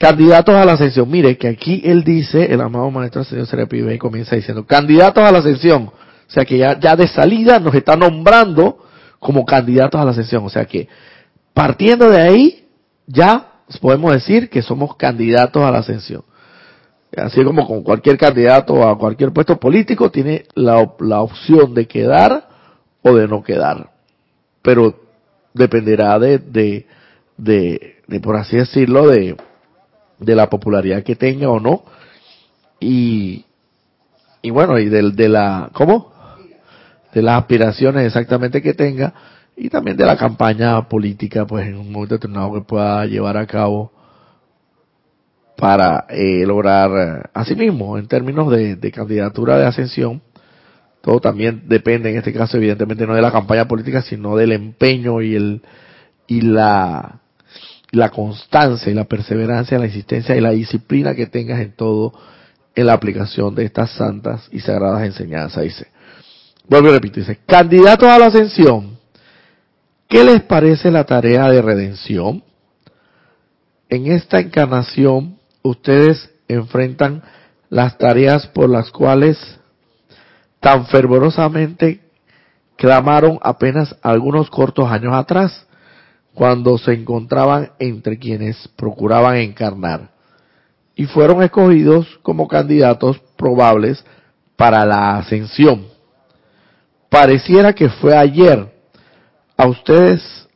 candidatos 0.03 0.55
a 0.55 0.65
la 0.65 0.73
ascensión. 0.73 1.11
Mire 1.11 1.39
que 1.39 1.49
aquí 1.49 1.81
él 1.85 2.05
dice, 2.05 2.53
el 2.53 2.61
amado 2.61 2.91
maestro 2.91 3.25
señor 3.25 3.47
y 3.73 3.99
comienza 3.99 4.37
diciendo, 4.37 4.67
candidatos 4.67 5.25
a 5.25 5.33
la 5.33 5.39
ascensión. 5.39 5.85
O 5.85 6.31
sea 6.31 6.45
que 6.45 6.59
ya, 6.59 6.79
ya 6.79 6.97
de 6.97 7.07
salida 7.07 7.59
nos 7.59 7.75
está 7.75 7.97
nombrando 7.97 8.85
como 9.19 9.45
candidatos 9.45 10.01
a 10.01 10.05
la 10.05 10.11
ascensión. 10.11 10.45
O 10.45 10.49
sea 10.51 10.65
que 10.65 10.89
partiendo 11.55 12.11
de 12.11 12.21
ahí, 12.21 12.67
ya 13.07 13.52
podemos 13.79 14.13
decir 14.13 14.49
que 14.49 14.63
somos 14.63 14.97
candidatos 14.97 15.63
a 15.63 15.71
la 15.71 15.79
ascensión. 15.79 16.25
Así 17.17 17.45
como 17.45 17.67
con 17.67 17.83
cualquier 17.83 18.17
candidato 18.17 18.89
a 18.89 18.97
cualquier 18.97 19.33
puesto 19.33 19.59
político, 19.59 20.11
tiene 20.11 20.47
la, 20.55 20.93
la 21.01 21.21
opción 21.21 21.75
de 21.75 21.87
quedar 21.87 22.49
o 23.03 23.15
de 23.15 23.29
no 23.29 23.43
quedar. 23.43 23.91
Pero 24.63 24.99
dependerá 25.53 26.19
de, 26.19 26.39
de, 26.39 26.87
de, 27.37 27.97
de 28.07 28.21
por 28.21 28.37
así 28.37 28.57
decirlo, 28.57 29.09
de, 29.09 29.37
de 30.19 30.35
la 30.35 30.49
popularidad 30.49 31.03
que 31.03 31.17
tenga 31.17 31.51
o 31.51 31.61
no. 31.61 31.83
Y, 32.81 33.45
y 34.41 34.51
bueno, 34.51 34.79
y 34.79 34.89
del, 34.89 35.15
de 35.15 35.29
la, 35.29 35.71
¿cómo? 35.73 36.13
de 37.13 37.23
las 37.23 37.41
aspiraciones 37.41 38.07
exactamente 38.07 38.63
que 38.63 38.75
tenga 38.75 39.13
y 39.57 39.69
también 39.69 39.97
de 39.97 40.07
la 40.07 40.17
campaña 40.17 40.89
política, 40.89 41.47
pues 41.47 41.67
en 41.67 41.77
un 41.77 41.93
momento 41.93 42.15
determinado 42.15 42.53
que 42.55 42.61
pueda 42.63 43.05
llevar 43.07 43.37
a 43.37 43.47
cabo 43.47 43.93
para 45.57 46.07
eh, 46.09 46.45
lograr, 46.47 46.91
eh, 46.91 47.23
asimismo, 47.35 47.99
en 47.99 48.09
términos 48.09 48.51
de, 48.51 48.93
candidatura 48.93 49.59
de 49.59 49.67
ascensión, 49.67 50.23
todo 51.03 51.21
también 51.21 51.65
depende, 51.67 52.11
en 52.11 52.17
este 52.17 52.33
caso, 52.33 52.57
evidentemente, 52.57 53.07
no 53.07 53.15
de 53.15 53.23
la 53.23 53.33
campaña 53.33 53.67
política, 53.67 54.03
sino 54.03 54.37
del 54.37 54.53
empeño 54.53 55.21
y 55.21 55.35
el 55.35 55.63
y 56.27 56.41
la 56.41 57.21
la 57.93 58.09
constancia 58.09 58.91
y 58.91 58.95
la 58.95 59.05
perseverancia, 59.05 59.79
la 59.79 59.87
insistencia 59.87 60.35
y 60.35 60.41
la 60.41 60.51
disciplina 60.51 61.15
que 61.15 61.27
tengas 61.27 61.61
en 61.61 61.77
todo 61.77 62.15
en 62.75 62.87
la 62.87 62.95
aplicación 62.95 63.55
de 63.55 63.67
estas 63.67 63.91
santas 63.91 64.49
y 64.51 64.61
sagradas 64.61 65.05
enseñanzas. 65.05 65.63
Dice, 65.63 65.87
vuelvo 66.67 66.89
y 66.89 66.93
repito, 66.93 67.21
dice, 67.21 67.39
candidatos 67.47 68.09
a 68.09 68.19
la 68.19 68.27
ascensión, 68.27 68.92
¿qué 70.13 70.25
les 70.25 70.43
parece 70.43 70.91
la 70.91 71.05
tarea 71.05 71.49
de 71.49 71.63
redención? 71.63 72.45
En 73.89 74.13
esta 74.13 74.41
encarnación 74.41 75.39
ustedes 75.63 76.31
enfrentan 76.49 77.23
las 77.71 77.97
tareas 77.97 78.47
por 78.49 78.69
las 78.69 78.91
cuales 78.91 79.39
tan 80.61 80.85
fervorosamente 80.89 82.03
clamaron 82.77 83.39
apenas 83.41 83.97
algunos 84.03 84.51
cortos 84.51 84.91
años 84.91 85.15
atrás, 85.15 85.67
cuando 86.35 86.77
se 86.77 86.93
encontraban 86.93 87.71
entre 87.79 88.19
quienes 88.19 88.69
procuraban 88.77 89.37
encarnar 89.37 90.11
y 90.95 91.07
fueron 91.07 91.43
escogidos 91.43 92.07
como 92.23 92.49
candidatos 92.49 93.19
probables 93.39 94.05
para 94.57 94.85
la 94.85 95.17
ascensión. 95.17 95.87
Pareciera 97.09 97.73
que 97.73 97.89
fue 97.89 98.15
ayer. 98.15 98.72
A 99.57 99.69
ustedes, 99.69 100.49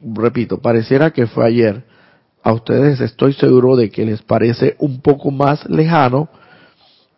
repito, 0.00 0.58
pareciera 0.58 1.10
que 1.10 1.26
fue 1.26 1.46
ayer. 1.46 1.84
A 2.42 2.52
ustedes 2.52 3.00
estoy 3.00 3.32
seguro 3.34 3.76
de 3.76 3.90
que 3.90 4.04
les 4.04 4.22
parece 4.22 4.76
un 4.78 5.00
poco 5.00 5.30
más 5.30 5.68
lejano, 5.68 6.28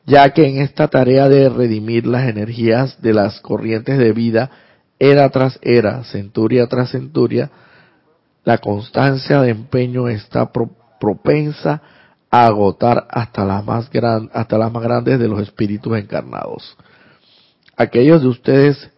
ya 0.07 0.31
que 0.31 0.47
en 0.47 0.59
esta 0.59 0.89
tarea 0.89 1.29
de 1.29 1.49
redimir 1.49 2.07
las 2.07 2.29
energías 2.29 3.01
de 3.01 3.15
las 3.15 3.41
corrientes 3.41 3.99
de 3.99 4.13
vida, 4.13 4.51
era 4.99 5.29
tras 5.31 5.59
era, 5.63 6.05
centuria 6.05 6.67
tras 6.67 6.91
centuria, 6.91 7.51
la 8.45 8.59
constancia 8.59 9.41
de 9.41 9.51
empeño 9.51 10.09
está 10.09 10.51
propensa 11.01 11.83
a 12.31 12.47
agotar 12.47 13.07
hasta 13.11 13.45
las 13.45 13.65
más 13.65 13.91
hasta 14.33 14.59
las 14.59 14.73
más 14.73 14.83
grandes 14.83 15.19
de 15.19 15.29
los 15.29 15.41
espíritus 15.41 15.97
encarnados. 15.97 16.77
Aquellos 17.77 18.23
de 18.23 18.29
ustedes 18.29 18.91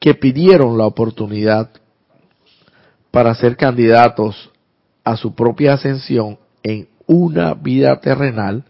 que 0.00 0.14
pidieron 0.14 0.76
la 0.78 0.86
oportunidad 0.86 1.70
para 3.10 3.34
ser 3.34 3.56
candidatos 3.56 4.50
a 5.04 5.16
su 5.16 5.34
propia 5.34 5.74
ascensión 5.74 6.38
en 6.62 6.88
una 7.06 7.54
vida 7.54 8.00
terrenal, 8.00 8.64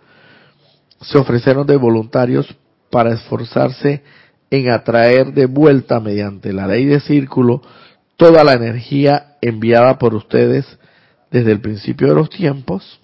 se 1.01 1.19
ofrecieron 1.19 1.67
de 1.67 1.77
voluntarios 1.77 2.55
para 2.91 3.13
esforzarse 3.13 4.03
en 4.51 4.71
atraer 4.71 5.33
de 5.33 5.47
vuelta 5.47 6.01
mediante 6.01 6.53
la 6.53 6.67
ley 6.67 6.85
de 6.85 7.01
círculo 7.01 7.63
toda 8.17 8.45
la 8.45 8.53
energía 8.53 9.37
enviada 9.41 9.99
por 9.99 10.15
ustedes 10.15 10.67
desde 11.31 11.53
el 11.53 11.61
principio 11.61 12.09
de 12.09 12.15
los 12.15 12.31
tiempos, 12.31 13.01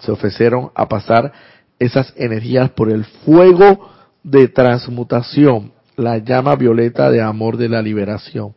se 0.00 0.10
ofrecieron 0.10 0.70
a 0.74 0.88
pasar 0.88 1.32
esas 1.78 2.12
energías 2.16 2.70
por 2.70 2.90
el 2.90 3.04
fuego 3.04 3.90
de 4.24 4.48
transmutación, 4.48 5.72
la 5.98 6.18
llama 6.18 6.56
violeta 6.56 7.10
de 7.10 7.20
amor 7.20 7.56
de 7.56 7.68
la 7.68 7.82
liberación, 7.82 8.54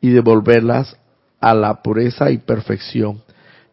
y 0.00 0.10
devolverlas 0.10 0.96
a 1.40 1.54
la 1.54 1.82
pureza 1.82 2.30
y 2.30 2.38
perfección, 2.38 3.22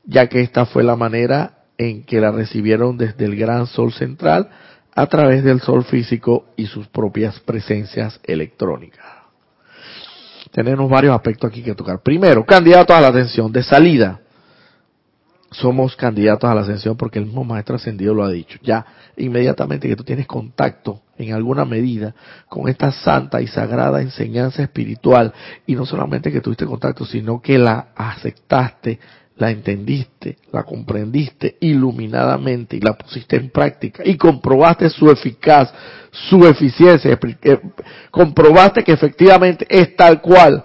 ya 0.05 0.27
que 0.27 0.41
esta 0.41 0.65
fue 0.65 0.83
la 0.83 0.95
manera 0.95 1.63
en 1.77 2.03
que 2.03 2.21
la 2.21 2.31
recibieron 2.31 2.97
desde 2.97 3.25
el 3.25 3.35
gran 3.35 3.67
sol 3.67 3.91
central 3.91 4.49
a 4.93 5.07
través 5.07 5.43
del 5.43 5.61
sol 5.61 5.83
físico 5.83 6.45
y 6.55 6.67
sus 6.67 6.87
propias 6.87 7.39
presencias 7.41 8.19
electrónicas 8.23 9.25
tenemos 10.55 10.89
varios 10.89 11.13
aspectos 11.13 11.49
aquí 11.49 11.61
que 11.61 11.75
tocar. 11.75 12.01
Primero, 12.01 12.45
candidatos 12.45 12.95
a 12.95 13.01
la 13.01 13.09
ascensión 13.09 13.51
de 13.51 13.61
salida. 13.61 14.21
Somos 15.59 15.95
candidatos 15.95 16.49
a 16.49 16.55
la 16.55 16.61
ascensión 16.61 16.97
porque 16.97 17.19
el 17.19 17.25
mismo 17.25 17.43
maestro 17.43 17.75
ascendido 17.75 18.13
lo 18.13 18.23
ha 18.23 18.31
dicho. 18.31 18.57
Ya 18.63 18.85
inmediatamente 19.17 19.87
que 19.87 19.95
tú 19.95 20.03
tienes 20.03 20.27
contacto 20.27 21.01
en 21.17 21.33
alguna 21.33 21.65
medida 21.65 22.13
con 22.49 22.67
esta 22.67 22.91
santa 22.91 23.41
y 23.41 23.47
sagrada 23.47 24.01
enseñanza 24.01 24.63
espiritual 24.63 25.33
y 25.65 25.75
no 25.75 25.85
solamente 25.85 26.31
que 26.31 26.41
tuviste 26.41 26.65
contacto, 26.65 27.05
sino 27.05 27.41
que 27.41 27.57
la 27.57 27.87
aceptaste, 27.95 28.99
la 29.37 29.51
entendiste, 29.51 30.37
la 30.51 30.63
comprendiste 30.63 31.57
iluminadamente 31.61 32.77
y 32.77 32.81
la 32.81 32.93
pusiste 32.93 33.35
en 33.37 33.49
práctica 33.49 34.03
y 34.05 34.17
comprobaste 34.17 34.89
su 34.89 35.09
eficaz, 35.09 35.73
su 36.11 36.45
eficiencia, 36.45 37.17
eh, 37.43 37.59
comprobaste 38.11 38.83
que 38.83 38.93
efectivamente 38.93 39.65
es 39.69 39.95
tal 39.95 40.21
cual 40.21 40.63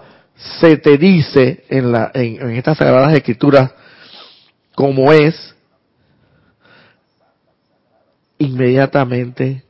se 0.59 0.77
te 0.77 0.97
dice 0.97 1.63
en, 1.69 1.91
la, 1.91 2.11
en 2.13 2.49
estas 2.51 2.77
sagradas 2.77 3.13
escrituras 3.13 3.71
como 4.75 5.11
es, 5.11 5.55
inmediatamente 8.37 9.63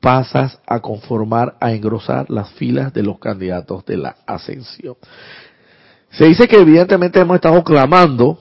pasas 0.00 0.60
a 0.66 0.80
conformar, 0.80 1.56
a 1.60 1.72
engrosar 1.72 2.30
las 2.30 2.50
filas 2.52 2.92
de 2.92 3.02
los 3.02 3.18
candidatos 3.18 3.84
de 3.86 3.96
la 3.96 4.16
ascensión. 4.26 4.96
Se 6.10 6.26
dice 6.26 6.46
que 6.46 6.56
evidentemente 6.56 7.20
hemos 7.20 7.36
estado 7.36 7.62
clamando, 7.64 8.38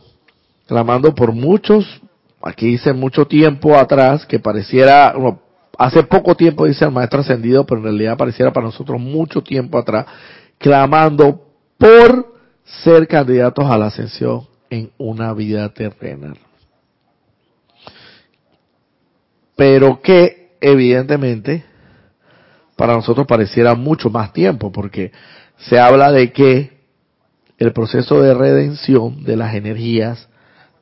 clamando 0.67 1.13
por 1.13 1.31
muchos, 1.31 2.01
aquí 2.41 2.67
dice 2.67 2.93
mucho 2.93 3.25
tiempo 3.25 3.75
atrás, 3.75 4.25
que 4.25 4.39
pareciera, 4.39 5.13
hace 5.77 6.03
poco 6.03 6.35
tiempo 6.35 6.65
dice 6.65 6.85
el 6.85 6.91
maestro 6.91 7.21
ascendido, 7.21 7.65
pero 7.65 7.79
en 7.79 7.85
realidad 7.85 8.17
pareciera 8.17 8.53
para 8.53 8.67
nosotros 8.67 8.99
mucho 8.99 9.41
tiempo 9.41 9.77
atrás, 9.77 10.05
clamando 10.57 11.41
por 11.77 12.35
ser 12.63 13.07
candidatos 13.07 13.65
a 13.65 13.77
la 13.77 13.87
ascensión 13.87 14.47
en 14.69 14.91
una 14.97 15.33
vida 15.33 15.69
terrenal. 15.69 16.37
Pero 19.55 20.01
que 20.01 20.55
evidentemente 20.61 21.65
para 22.77 22.93
nosotros 22.93 23.25
pareciera 23.27 23.73
mucho 23.73 24.09
más 24.09 24.31
tiempo, 24.31 24.71
porque 24.71 25.11
se 25.57 25.79
habla 25.79 26.11
de 26.11 26.31
que 26.31 26.77
el 27.57 27.73
proceso 27.73 28.21
de 28.21 28.35
redención 28.35 29.23
de 29.23 29.35
las 29.35 29.55
energías 29.55 30.29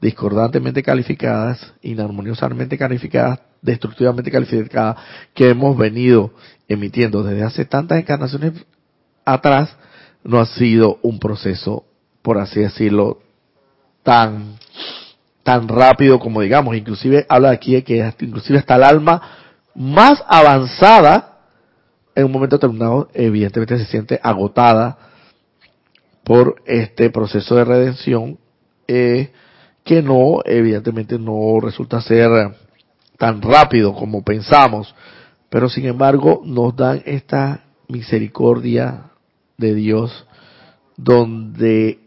discordantemente 0.01 0.83
calificadas, 0.83 1.73
inarmoniosamente 1.81 2.77
calificadas, 2.77 3.39
destructivamente 3.61 4.29
calificadas, 4.29 4.97
que 5.33 5.49
hemos 5.49 5.77
venido 5.77 6.33
emitiendo 6.67 7.23
desde 7.23 7.43
hace 7.43 7.65
tantas 7.65 7.99
encarnaciones 7.99 8.53
atrás, 9.23 9.75
no 10.23 10.39
ha 10.39 10.45
sido 10.45 10.99
un 11.01 11.17
proceso, 11.17 11.85
por 12.21 12.37
así 12.37 12.59
decirlo, 12.59 13.19
tan, 14.05 14.57
tan 15.43 15.67
rápido 15.67 16.19
como 16.19 16.39
digamos. 16.39 16.77
Inclusive 16.77 17.25
habla 17.27 17.49
aquí 17.49 17.73
de 17.73 17.83
que 17.83 18.13
inclusive 18.21 18.59
hasta 18.59 18.75
el 18.75 18.83
alma 18.83 19.21
más 19.73 20.23
avanzada, 20.27 21.39
en 22.13 22.25
un 22.25 22.31
momento 22.31 22.55
determinado, 22.55 23.09
evidentemente 23.13 23.77
se 23.79 23.85
siente 23.85 24.19
agotada, 24.23 24.97
por 26.23 26.55
este 26.65 27.11
proceso 27.11 27.55
de 27.55 27.65
redención 27.65 28.39
eh, 28.87 29.31
que 29.83 30.01
no, 30.01 30.39
evidentemente 30.43 31.19
no 31.19 31.59
resulta 31.61 32.01
ser 32.01 32.29
tan 33.17 33.41
rápido 33.41 33.93
como 33.93 34.23
pensamos, 34.23 34.95
pero 35.49 35.69
sin 35.69 35.85
embargo 35.85 36.41
nos 36.43 36.75
dan 36.75 37.03
esta 37.05 37.61
misericordia 37.87 39.11
de 39.57 39.75
Dios 39.75 40.25
donde 40.97 41.99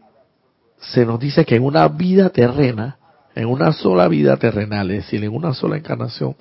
se 0.80 1.04
nos 1.04 1.18
dice 1.18 1.44
que 1.44 1.56
en 1.56 1.64
una 1.64 1.88
vida 1.88 2.30
terrena, 2.30 2.98
en 3.34 3.46
una 3.46 3.72
sola 3.72 4.08
vida 4.08 4.36
terrenal, 4.36 4.90
es 4.90 5.04
decir, 5.04 5.22
en 5.24 5.34
una 5.34 5.54
sola 5.54 5.76
encarnación, 5.76 6.36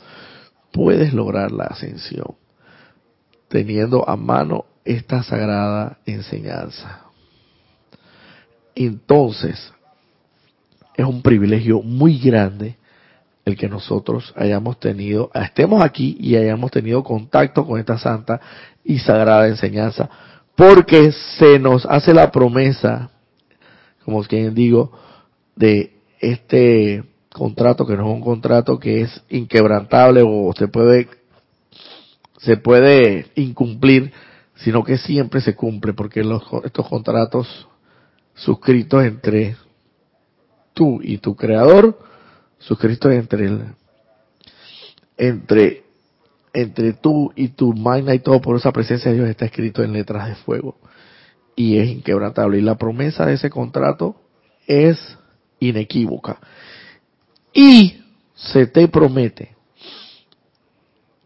puedes 0.72 1.14
lograr 1.14 1.52
la 1.52 1.66
ascensión, 1.66 2.36
teniendo 3.48 4.08
a 4.08 4.16
mano 4.16 4.66
esta 4.86 5.24
sagrada 5.24 5.98
enseñanza. 6.06 7.02
Entonces, 8.76 9.74
es 10.96 11.06
un 11.06 11.22
privilegio 11.22 11.82
muy 11.82 12.20
grande 12.20 12.78
el 13.46 13.56
que 13.56 13.70
nosotros 13.70 14.34
hayamos 14.36 14.80
tenido, 14.80 15.32
estemos 15.34 15.82
aquí 15.82 16.18
y 16.20 16.36
hayamos 16.36 16.70
tenido 16.70 17.04
contacto 17.04 17.66
con 17.66 17.80
esta 17.80 17.98
santa 17.98 18.42
y 18.84 19.00
sagrada 19.00 19.48
enseñanza, 19.48 20.10
porque 20.56 21.14
se 21.38 21.58
nos 21.58 21.86
hace 21.86 22.14
la 22.14 22.30
promesa, 22.30 23.10
como 24.08 24.24
quien 24.24 24.56
digo, 24.56 24.94
de 25.58 25.92
este 26.22 27.04
contrato 27.30 27.86
que 27.86 27.98
no 27.98 28.08
es 28.08 28.16
un 28.16 28.22
contrato 28.22 28.80
que 28.80 29.02
es 29.02 29.22
inquebrantable 29.28 30.24
o 30.26 30.54
se 30.58 30.70
puede 30.70 31.10
se 32.38 32.56
puede 32.56 33.26
incumplir 33.36 34.14
sino 34.56 34.86
que 34.86 34.98
siempre 34.98 35.42
se 35.42 35.56
cumple, 35.56 35.92
porque 35.92 36.24
los, 36.24 36.42
estos 36.64 36.88
contratos 36.88 37.68
suscritos 38.34 39.04
entre 39.04 39.58
tú 40.74 41.02
y 41.04 41.18
tu 41.18 41.36
creador, 41.36 42.00
suscritos 42.60 43.12
entre 43.12 43.46
el, 43.48 43.66
entre 45.18 45.84
entre 46.54 46.94
tú 46.94 47.34
y 47.36 47.50
tu 47.50 47.74
magna 47.74 48.16
y 48.16 48.20
todo 48.20 48.40
por 48.40 48.56
esa 48.56 48.72
presencia 48.72 49.12
de 49.12 49.18
Dios 49.18 49.30
está 49.30 49.44
escrito 49.44 49.84
en 49.84 49.92
letras 49.92 50.30
de 50.30 50.36
fuego 50.36 50.78
y 51.58 51.80
es 51.80 51.90
inquebrantable 51.90 52.60
y 52.60 52.62
la 52.62 52.78
promesa 52.78 53.26
de 53.26 53.34
ese 53.34 53.50
contrato 53.50 54.16
es 54.68 55.18
inequívoca 55.60 56.40
y 57.52 58.04
se 58.36 58.68
te 58.68 58.88
promete 58.88 59.56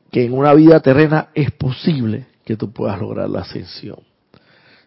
que 0.10 0.24
en 0.26 0.34
una 0.34 0.54
vida 0.54 0.80
terrena 0.80 1.28
es 1.36 1.52
posible 1.52 2.28
que 2.46 2.56
tú 2.56 2.72
puedas 2.72 3.00
lograr 3.00 3.30
la 3.30 3.42
ascensión. 3.42 4.00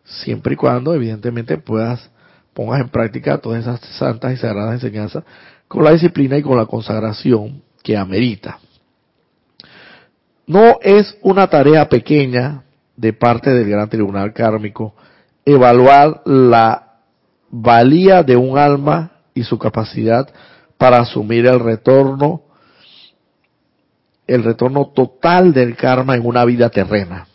Siempre 0.04 0.54
y 0.54 0.56
cuando, 0.56 0.94
evidentemente, 0.94 1.56
puedas, 1.58 2.10
pongas 2.52 2.80
en 2.80 2.88
práctica 2.88 3.38
todas 3.38 3.60
esas 3.60 3.80
santas 3.96 4.34
y 4.34 4.36
sagradas 4.36 4.74
enseñanzas 4.74 5.24
con 5.68 5.84
la 5.84 5.92
disciplina 5.92 6.36
y 6.36 6.42
con 6.42 6.56
la 6.56 6.66
consagración 6.66 7.62
que 7.82 7.96
amerita. 7.96 8.58
No 10.46 10.78
es 10.82 11.16
una 11.22 11.48
tarea 11.48 11.88
pequeña 11.88 12.64
de 12.96 13.12
parte 13.12 13.50
del 13.50 13.68
gran 13.68 13.88
tribunal 13.88 14.32
kármico 14.32 14.94
evaluar 15.44 16.22
la 16.24 17.00
valía 17.50 18.22
de 18.22 18.36
un 18.36 18.58
alma 18.58 19.12
y 19.34 19.44
su 19.44 19.58
capacidad 19.58 20.28
para 20.78 20.98
asumir 20.98 21.46
el 21.46 21.60
retorno 21.60 22.42
el 24.26 24.42
retorno 24.42 24.86
total 24.94 25.52
del 25.52 25.76
karma 25.76 26.14
en 26.14 26.24
una 26.24 26.46
vida 26.46 26.70
terrena. 26.70 27.26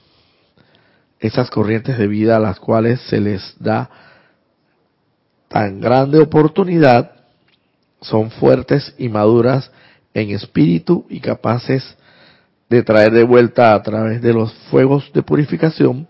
Esas 1.20 1.52
corrientes 1.52 2.00
de 2.00 2.08
vida 2.08 2.38
a 2.38 2.40
las 2.40 2.60
cuales 2.60 3.00
se 3.02 3.20
les 3.20 3.56
da 3.60 3.90
tan 5.48 5.80
grande 5.80 6.20
oportunidad 6.20 7.12
son 8.02 8.32
fuertes 8.32 8.96
y 8.98 9.10
maduras 9.10 9.72
en 10.14 10.32
espíritu 10.32 11.06
y 11.10 11.20
capaces 11.20 11.98
de 12.70 12.84
traer 12.84 13.12
de 13.12 13.24
vuelta 13.24 13.74
a 13.74 13.84
través 13.84 14.22
de 14.22 14.34
los 14.34 14.52
fuegos 14.72 15.12
de 15.14 15.22
purificación 15.22 16.08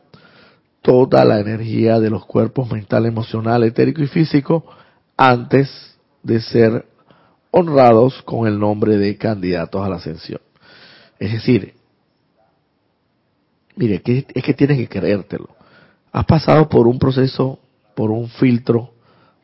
toda 0.81 1.25
la 1.25 1.39
energía 1.39 1.99
de 1.99 2.09
los 2.09 2.25
cuerpos 2.25 2.71
mental, 2.71 3.05
emocional, 3.05 3.63
etérico 3.63 4.01
y 4.01 4.07
físico 4.07 4.65
antes 5.17 5.69
de 6.23 6.39
ser 6.41 6.85
honrados 7.51 8.21
con 8.23 8.47
el 8.47 8.59
nombre 8.59 8.97
de 8.97 9.17
candidatos 9.17 9.85
a 9.85 9.89
la 9.89 9.97
ascensión. 9.97 10.41
Es 11.19 11.33
decir, 11.33 11.73
mire, 13.75 14.01
es 14.05 14.43
que 14.43 14.53
tienes 14.53 14.77
que 14.77 14.87
creértelo. 14.87 15.49
Has 16.11 16.25
pasado 16.25 16.69
por 16.69 16.87
un 16.87 16.97
proceso, 16.97 17.59
por 17.95 18.11
un 18.11 18.29
filtro 18.29 18.93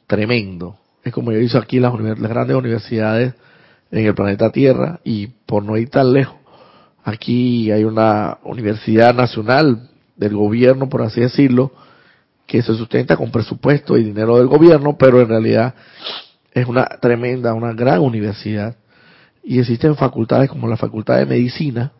tremendo. 0.07 0.77
Es 1.03 1.13
como 1.13 1.31
yo 1.31 1.39
hice 1.39 1.57
aquí 1.57 1.79
las, 1.79 1.93
las 1.99 2.29
grandes 2.29 2.55
universidades 2.55 3.33
en 3.91 4.05
el 4.05 4.15
planeta 4.15 4.51
Tierra 4.51 4.99
y 5.03 5.27
por 5.27 5.63
no 5.63 5.77
ir 5.77 5.89
tan 5.89 6.11
lejos, 6.11 6.37
aquí 7.03 7.71
hay 7.71 7.83
una 7.83 8.39
universidad 8.43 9.13
nacional 9.13 9.89
del 10.15 10.36
gobierno, 10.36 10.89
por 10.89 11.01
así 11.01 11.21
decirlo, 11.21 11.71
que 12.47 12.62
se 12.62 12.75
sustenta 12.75 13.17
con 13.17 13.32
presupuesto 13.32 13.97
y 13.97 14.04
dinero 14.04 14.38
del 14.38 14.47
gobierno, 14.47 14.97
pero 14.97 15.21
en 15.21 15.30
realidad 15.30 15.73
es 16.51 16.67
una 16.67 16.86
tremenda, 16.86 17.54
una 17.54 17.73
gran 17.73 18.01
universidad. 18.01 18.75
Y 19.43 19.60
existen 19.60 19.95
facultades 19.95 20.49
como 20.49 20.67
la 20.67 20.78
Facultad 20.78 21.17
de 21.17 21.25
Medicina, 21.25 21.91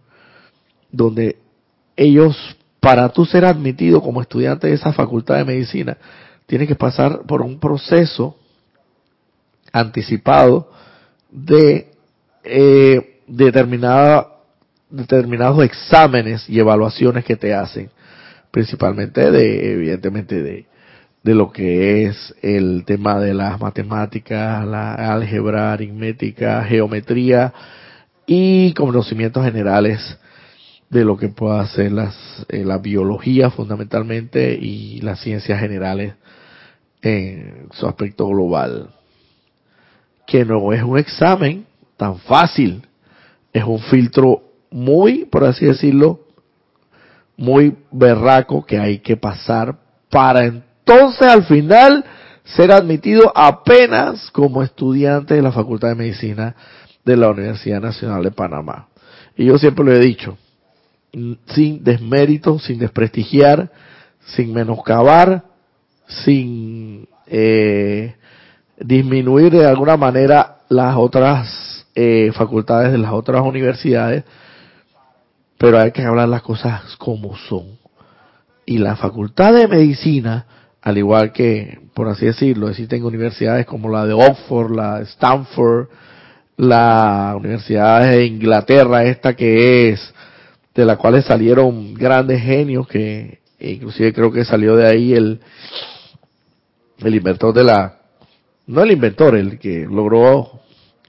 donde 0.92 1.38
ellos, 1.96 2.38
para 2.80 3.10
tú 3.10 3.26
ser 3.26 3.46
admitido 3.46 4.02
como 4.02 4.22
estudiante 4.22 4.68
de 4.68 4.74
esa 4.74 4.94
Facultad 4.94 5.38
de 5.38 5.46
Medicina, 5.46 5.98
tienes 6.46 6.68
que 6.68 6.76
pasar 6.76 7.22
por 7.28 7.42
un 7.42 7.60
proceso 7.60 8.38
anticipado 9.72 10.72
de 11.30 11.92
eh, 12.44 13.22
determinada, 13.28 14.28
determinados 14.90 15.64
exámenes 15.64 16.48
y 16.50 16.60
evaluaciones 16.60 17.26
que 17.26 17.36
te 17.36 17.54
hacen, 17.54 17.90
principalmente 18.56 19.32
de, 19.32 19.74
evidentemente, 19.74 20.42
de, 20.42 20.66
de 21.24 21.36
lo 21.36 21.52
que 21.52 22.06
es 22.06 22.34
el 22.42 22.86
tema 22.86 23.20
de 23.20 23.34
las 23.34 23.60
matemáticas, 23.60 24.66
la 24.66 24.94
álgebra, 25.14 25.74
aritmética, 25.74 26.64
geometría 26.64 27.54
y 28.26 28.74
conocimientos 28.74 29.44
generales 29.44 30.18
de 30.90 31.04
lo 31.04 31.18
que 31.18 31.28
pueda 31.28 31.60
hacer 31.60 31.92
las, 31.92 32.16
eh, 32.48 32.64
la 32.64 32.78
biología 32.78 33.50
fundamentalmente 33.50 34.54
y 34.54 35.02
las 35.02 35.20
ciencias 35.20 35.60
generales 35.60 36.14
en 37.02 37.68
su 37.74 37.86
aspecto 37.88 38.26
global. 38.26 38.92
Que 40.26 40.46
no 40.46 40.72
es 40.72 40.82
un 40.82 40.98
examen 40.98 41.66
tan 41.98 42.20
fácil, 42.20 42.88
es 43.52 43.66
un 43.66 43.80
filtro 43.80 44.44
muy, 44.72 45.26
por 45.26 45.44
así 45.44 45.66
decirlo, 45.66 46.25
muy 47.38 47.76
berraco 47.92 48.66
que 48.66 48.80
hay 48.80 49.00
que 49.00 49.18
pasar 49.18 49.76
para 50.10 50.46
entonces 50.46 51.28
al 51.28 51.44
final 51.46 52.06
ser 52.44 52.72
admitido 52.72 53.32
apenas 53.36 54.30
como 54.32 54.64
estudiante 54.64 55.34
de 55.34 55.42
la 55.42 55.52
Facultad 55.52 55.90
de 55.90 55.96
Medicina 55.96 56.56
de 57.04 57.18
la 57.18 57.30
Universidad 57.30 57.82
Nacional 57.82 58.24
de 58.24 58.32
Panamá. 58.32 58.88
Y 59.36 59.46
yo 59.46 59.58
siempre 59.58 59.84
lo 59.84 59.94
he 59.94 60.00
dicho, 60.00 60.38
sin 61.48 61.84
desmérito, 61.84 62.60
sin 62.60 62.80
desprestigiar, 62.80 63.70
sin 64.28 64.54
menoscabar, 64.54 65.44
sin 66.08 67.08
eh, 67.28 68.16
disminuir 68.78 69.52
de 69.52 69.66
alguna 69.66 69.98
manera 69.98 70.58
las 70.70 70.96
otras 70.98 71.86
eh, 71.96 72.32
facultades 72.34 72.92
de 72.92 72.98
las 72.98 73.12
otras 73.12 73.42
universidades, 73.42 74.24
pero 75.58 75.80
hay 75.80 75.92
que 75.92 76.04
hablar 76.04 76.30
las 76.30 76.42
cosas 76.42 76.96
como 76.98 77.36
son. 77.38 77.78
Y 78.66 78.78
la 78.80 78.96
Facultad 78.96 79.54
de 79.54 79.68
Medicina 79.68 80.46
al 80.86 81.00
igual 81.00 81.34
que, 81.34 81.80
por 81.96 82.08
así 82.08 82.28
decirlo, 82.28 82.70
existen 82.70 83.04
universidades 83.04 83.66
como 83.66 83.90
la 83.90 84.06
de 84.06 84.14
Oxford, 84.14 84.72
la 84.72 85.00
de 85.00 85.06
Stanford, 85.06 85.88
la 86.58 87.34
Universidad 87.36 88.04
de 88.04 88.24
Inglaterra, 88.24 89.04
esta 89.04 89.36
que 89.36 89.90
es, 89.90 90.14
de 90.76 90.86
la 90.86 90.98
cual 90.98 91.24
salieron 91.24 91.96
grandes 91.96 92.40
genios, 92.40 92.88
que 92.88 93.40
inclusive 93.60 94.14
creo 94.14 94.32
que 94.32 94.46
salió 94.46 94.76
de 94.76 94.86
ahí 94.86 95.14
el, 95.14 95.40
el 97.00 97.16
inventor 97.16 97.52
de 97.56 97.64
la, 97.64 97.98
no 98.68 98.84
el 98.84 98.92
inventor, 98.92 99.36
el 99.36 99.58
que 99.58 99.88
logró 99.90 100.62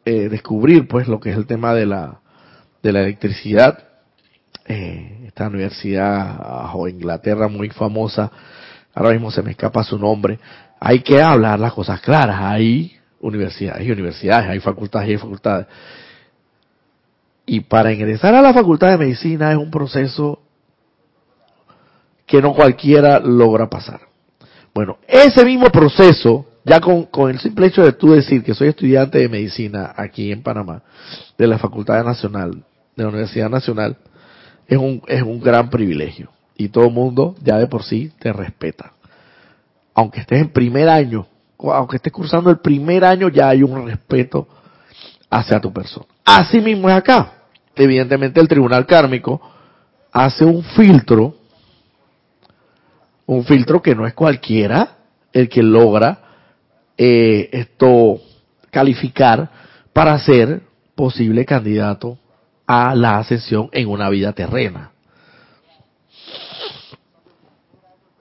eh, 0.06 0.30
descubrir 0.30 0.88
pues 0.88 1.06
lo 1.06 1.20
que 1.20 1.32
es 1.32 1.36
el 1.36 1.46
tema 1.46 1.74
de 1.74 1.84
la, 1.84 2.20
de 2.82 2.92
la 2.92 3.02
electricidad, 3.02 3.85
eh, 4.68 5.24
esta 5.26 5.48
universidad 5.48 6.74
o 6.74 6.88
Inglaterra 6.88 7.48
muy 7.48 7.70
famosa, 7.70 8.30
ahora 8.94 9.12
mismo 9.12 9.30
se 9.30 9.42
me 9.42 9.52
escapa 9.52 9.84
su 9.84 9.98
nombre, 9.98 10.38
hay 10.80 11.00
que 11.00 11.22
hablar 11.22 11.58
las 11.58 11.72
cosas 11.72 12.00
claras, 12.00 12.40
hay 12.40 12.96
universidades 13.20 13.86
y 13.86 13.90
universidades, 13.90 14.48
hay 14.48 14.60
facultades 14.60 15.08
y 15.08 15.12
hay 15.12 15.18
facultades. 15.18 15.66
Y 17.46 17.60
para 17.60 17.92
ingresar 17.92 18.34
a 18.34 18.42
la 18.42 18.52
facultad 18.52 18.90
de 18.90 18.98
medicina 18.98 19.52
es 19.52 19.58
un 19.58 19.70
proceso 19.70 20.40
que 22.26 22.42
no 22.42 22.52
cualquiera 22.52 23.20
logra 23.20 23.70
pasar. 23.70 24.00
Bueno, 24.74 24.98
ese 25.06 25.44
mismo 25.44 25.70
proceso, 25.70 26.46
ya 26.64 26.80
con, 26.80 27.04
con 27.04 27.30
el 27.30 27.38
simple 27.38 27.68
hecho 27.68 27.82
de 27.82 27.92
tú 27.92 28.12
decir 28.12 28.42
que 28.42 28.52
soy 28.52 28.68
estudiante 28.68 29.18
de 29.18 29.28
medicina 29.28 29.94
aquí 29.96 30.32
en 30.32 30.42
Panamá, 30.42 30.82
de 31.38 31.46
la 31.46 31.58
Facultad 31.58 32.04
Nacional, 32.04 32.64
de 32.96 33.02
la 33.02 33.08
Universidad 33.08 33.48
Nacional, 33.48 33.96
es 34.66 34.78
un, 34.78 35.02
es 35.06 35.22
un 35.22 35.40
gran 35.40 35.70
privilegio 35.70 36.30
y 36.56 36.68
todo 36.68 36.86
el 36.86 36.92
mundo 36.92 37.34
ya 37.42 37.58
de 37.58 37.66
por 37.66 37.82
sí 37.82 38.12
te 38.18 38.32
respeta. 38.32 38.92
Aunque 39.94 40.20
estés 40.20 40.40
en 40.40 40.50
primer 40.50 40.88
año, 40.88 41.26
aunque 41.58 41.96
estés 41.96 42.12
cursando 42.12 42.50
el 42.50 42.58
primer 42.58 43.04
año, 43.04 43.28
ya 43.28 43.48
hay 43.48 43.62
un 43.62 43.86
respeto 43.86 44.46
hacia 45.30 45.60
tu 45.60 45.72
persona. 45.72 46.06
Así 46.24 46.60
mismo 46.60 46.88
es 46.88 46.96
acá. 46.96 47.32
Evidentemente 47.74 48.40
el 48.40 48.48
tribunal 48.48 48.86
kármico 48.86 49.40
hace 50.12 50.44
un 50.44 50.62
filtro, 50.62 51.34
un 53.26 53.44
filtro 53.44 53.82
que 53.82 53.94
no 53.94 54.06
es 54.06 54.14
cualquiera 54.14 54.96
el 55.32 55.48
que 55.48 55.62
logra 55.62 56.18
eh, 56.96 57.50
esto 57.52 58.20
calificar 58.70 59.50
para 59.92 60.18
ser 60.18 60.62
posible 60.94 61.44
candidato 61.44 62.18
a 62.66 62.94
la 62.94 63.18
ascensión 63.18 63.68
en 63.72 63.88
una 63.88 64.08
vida 64.10 64.32
terrena. 64.32 64.92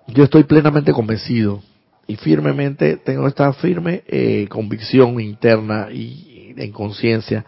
yo 0.08 0.24
estoy 0.24 0.44
plenamente 0.44 0.94
convencido 0.94 1.62
y 2.08 2.16
firmemente 2.16 2.98
tengo 2.98 3.28
esta 3.28 3.52
firme 3.54 4.04
eh, 4.08 4.48
convicción 4.50 5.20
interna 5.20 5.90
y 5.92 6.54
en 6.56 6.72
conciencia 6.72 7.46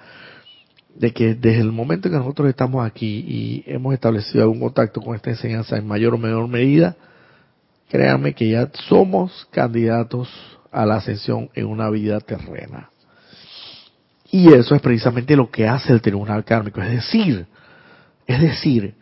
de 0.96 1.14
que 1.14 1.36
desde 1.36 1.62
el 1.62 1.72
momento 1.72 2.08
en 2.08 2.16
que 2.16 2.20
nosotros 2.20 2.50
estamos 2.50 2.86
aquí 2.86 3.24
y 3.28 3.64
hemos 3.68 3.94
establecido 3.94 4.44
algún 4.44 4.60
contacto 4.60 5.00
con 5.00 5.16
esta 5.16 5.30
enseñanza 5.30 5.78
en 5.78 5.88
mayor 5.88 6.16
o 6.16 6.18
menor 6.18 6.48
medida, 6.48 6.98
créanme 7.88 8.34
que 8.34 8.50
ya 8.50 8.70
somos 8.90 9.48
candidatos 9.52 10.28
a 10.72 10.86
la 10.86 10.96
ascensión 10.96 11.50
en 11.54 11.68
una 11.68 11.90
vida 11.92 12.20
terrena. 12.20 12.90
Y 14.32 14.54
eso 14.54 14.76
es 14.76 14.82
precisamente 14.82 15.36
lo 15.36 15.50
que 15.50 15.68
hace 15.68 15.94
el 15.94 16.02
tribunal 16.02 16.44
kármico, 16.44 16.82
es 16.82 16.92
decir, 16.92 17.46
es 18.26 18.42
decir, 18.42 18.96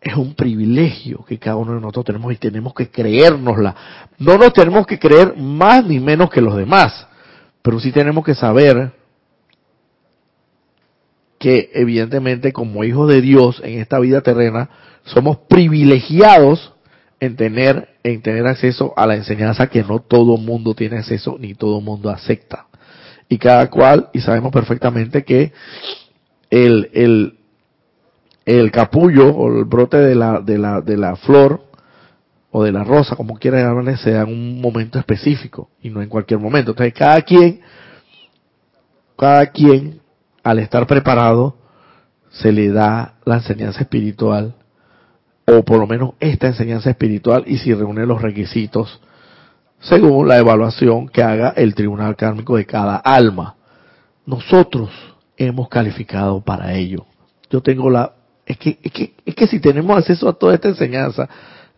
es 0.00 0.16
un 0.16 0.34
privilegio 0.34 1.24
que 1.24 1.38
cada 1.38 1.56
uno 1.56 1.74
de 1.74 1.80
nosotros 1.80 2.06
tenemos 2.06 2.32
y 2.32 2.36
tenemos 2.36 2.74
que 2.74 2.90
creérnosla. 2.90 3.74
No 4.18 4.36
nos 4.36 4.52
tenemos 4.52 4.86
que 4.86 4.98
creer 4.98 5.36
más 5.36 5.84
ni 5.86 6.00
menos 6.00 6.30
que 6.30 6.40
los 6.40 6.56
demás, 6.56 7.06
pero 7.60 7.78
sí 7.78 7.92
tenemos 7.92 8.24
que 8.24 8.34
saber 8.34 8.92
que 11.38 11.70
evidentemente 11.74 12.52
como 12.52 12.84
hijos 12.84 13.08
de 13.08 13.20
Dios 13.20 13.60
en 13.64 13.80
esta 13.80 13.98
vida 13.98 14.20
terrena 14.22 14.70
somos 15.04 15.38
privilegiados 15.48 16.72
en 17.20 17.36
tener 17.36 17.88
en 18.04 18.22
tener 18.22 18.46
acceso 18.46 18.94
a 18.96 19.06
la 19.06 19.16
enseñanza 19.16 19.68
que 19.68 19.82
no 19.82 20.00
todo 20.00 20.36
mundo 20.36 20.74
tiene 20.74 20.98
acceso 20.98 21.36
ni 21.38 21.54
todo 21.54 21.80
mundo 21.80 22.10
acepta. 22.10 22.66
Y 23.32 23.38
cada 23.38 23.70
cual, 23.70 24.10
y 24.12 24.20
sabemos 24.20 24.52
perfectamente 24.52 25.24
que 25.24 25.52
el, 26.50 26.90
el, 26.92 27.38
el 28.44 28.70
capullo 28.70 29.30
o 29.34 29.48
el 29.48 29.64
brote 29.64 29.96
de 29.96 30.14
la, 30.14 30.40
de 30.40 30.58
la, 30.58 30.82
de 30.82 30.98
la 30.98 31.16
flor 31.16 31.64
o 32.50 32.62
de 32.62 32.72
la 32.72 32.84
rosa, 32.84 33.16
como 33.16 33.38
quiera 33.38 33.58
llamarle, 33.58 33.96
sea 33.96 34.20
en 34.20 34.28
un 34.28 34.60
momento 34.60 34.98
específico 34.98 35.70
y 35.80 35.88
no 35.88 36.02
en 36.02 36.10
cualquier 36.10 36.40
momento. 36.40 36.72
Entonces 36.72 36.92
cada 36.92 37.22
quien, 37.22 37.62
cada 39.16 39.46
quien 39.46 40.02
al 40.42 40.58
estar 40.58 40.86
preparado, 40.86 41.56
se 42.32 42.52
le 42.52 42.68
da 42.68 43.14
la 43.24 43.36
enseñanza 43.36 43.80
espiritual, 43.80 44.56
o 45.46 45.62
por 45.62 45.78
lo 45.78 45.86
menos 45.86 46.16
esta 46.20 46.48
enseñanza 46.48 46.90
espiritual, 46.90 47.44
y 47.46 47.56
si 47.56 47.72
reúne 47.72 48.04
los 48.04 48.20
requisitos 48.20 49.00
según 49.82 50.28
la 50.28 50.38
evaluación 50.38 51.08
que 51.08 51.22
haga 51.22 51.50
el 51.56 51.74
tribunal 51.74 52.16
kármico 52.16 52.56
de 52.56 52.64
cada 52.64 52.96
alma. 52.96 53.56
Nosotros 54.24 54.90
hemos 55.36 55.68
calificado 55.68 56.40
para 56.40 56.72
ello. 56.74 57.04
Yo 57.50 57.60
tengo 57.60 57.90
la, 57.90 58.12
es 58.46 58.56
que, 58.56 58.78
es 58.82 58.92
que, 58.92 59.14
es 59.26 59.34
que 59.34 59.46
si 59.46 59.60
tenemos 59.60 59.98
acceso 59.98 60.28
a 60.28 60.32
toda 60.32 60.54
esta 60.54 60.68
enseñanza, 60.68 61.28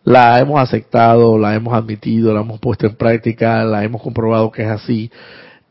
la 0.03 0.39
hemos 0.39 0.61
aceptado, 0.61 1.37
la 1.37 1.55
hemos 1.55 1.73
admitido, 1.73 2.31
la 2.31 2.41
hemos 2.41 2.59
puesto 2.59 2.85
en 2.85 2.95
práctica, 2.95 3.63
la 3.63 3.83
hemos 3.83 4.01
comprobado 4.01 4.51
que 4.51 4.61
es 4.61 4.69
así. 4.69 5.11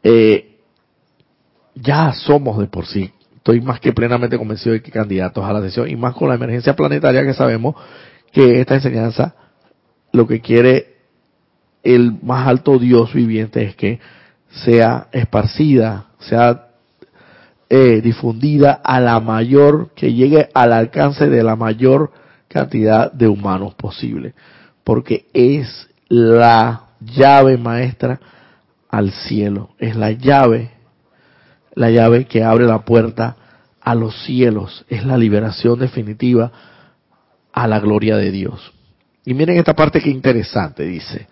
Eh, 0.03 0.59
ya 1.77 2.13
somos 2.13 2.59
de 2.59 2.67
por 2.67 2.87
sí, 2.87 3.13
estoy 3.37 3.61
más 3.61 3.79
que 3.79 3.93
plenamente 3.93 4.39
convencido 4.39 4.73
de 4.73 4.83
que 4.83 4.91
candidatos 4.91 5.45
a 5.45 5.53
la 5.53 5.61
sesión, 5.61 5.89
y 5.89 5.95
más 5.95 6.15
con 6.15 6.29
la 6.29 6.35
emergencia 6.35 6.75
planetaria 6.75 7.25
que 7.25 7.35
sabemos 7.35 7.77
que 8.33 8.61
esta 8.61 8.75
enseñanza 8.75 9.37
lo 10.13 10.27
que 10.27 10.41
quiere 10.41 10.94
el 11.85 12.17
más 12.23 12.49
alto 12.49 12.79
Dios 12.79 13.13
viviente 13.13 13.63
es 13.63 13.77
que 13.77 14.01
sea 14.65 15.09
esparcida, 15.13 16.07
sea 16.19 16.69
eh, 17.69 18.01
difundida 18.01 18.73
a 18.73 19.01
la 19.01 19.21
mayor, 19.21 19.91
que 19.95 20.13
llegue 20.13 20.49
al 20.55 20.73
alcance 20.73 21.29
de 21.29 21.43
la 21.43 21.57
mayor 21.57 22.13
cantidad 22.49 23.13
de 23.13 23.29
humanos 23.29 23.75
posible, 23.75 24.35
porque 24.85 25.27
es 25.33 25.89
la 26.09 26.89
llave 27.01 27.59
maestra 27.59 28.21
al 28.89 29.11
cielo, 29.11 29.71
es 29.79 29.97
la 29.97 30.13
llave 30.13 30.75
la 31.75 31.91
llave 31.91 32.27
que 32.27 32.43
abre 32.43 32.67
la 32.67 32.85
puerta 32.85 33.37
a 33.81 33.95
los 33.95 34.25
cielos, 34.25 34.85
es 34.89 35.05
la 35.05 35.19
liberación 35.19 35.79
definitiva 35.79 36.53
a 37.53 37.67
la 37.69 37.81
gloria 37.81 38.17
de 38.17 38.31
Dios. 38.31 38.73
Y 39.25 39.35
miren 39.35 39.57
esta 39.57 39.75
parte 39.75 40.01
que 40.01 40.11
interesante, 40.11 40.85
dice. 40.85 41.27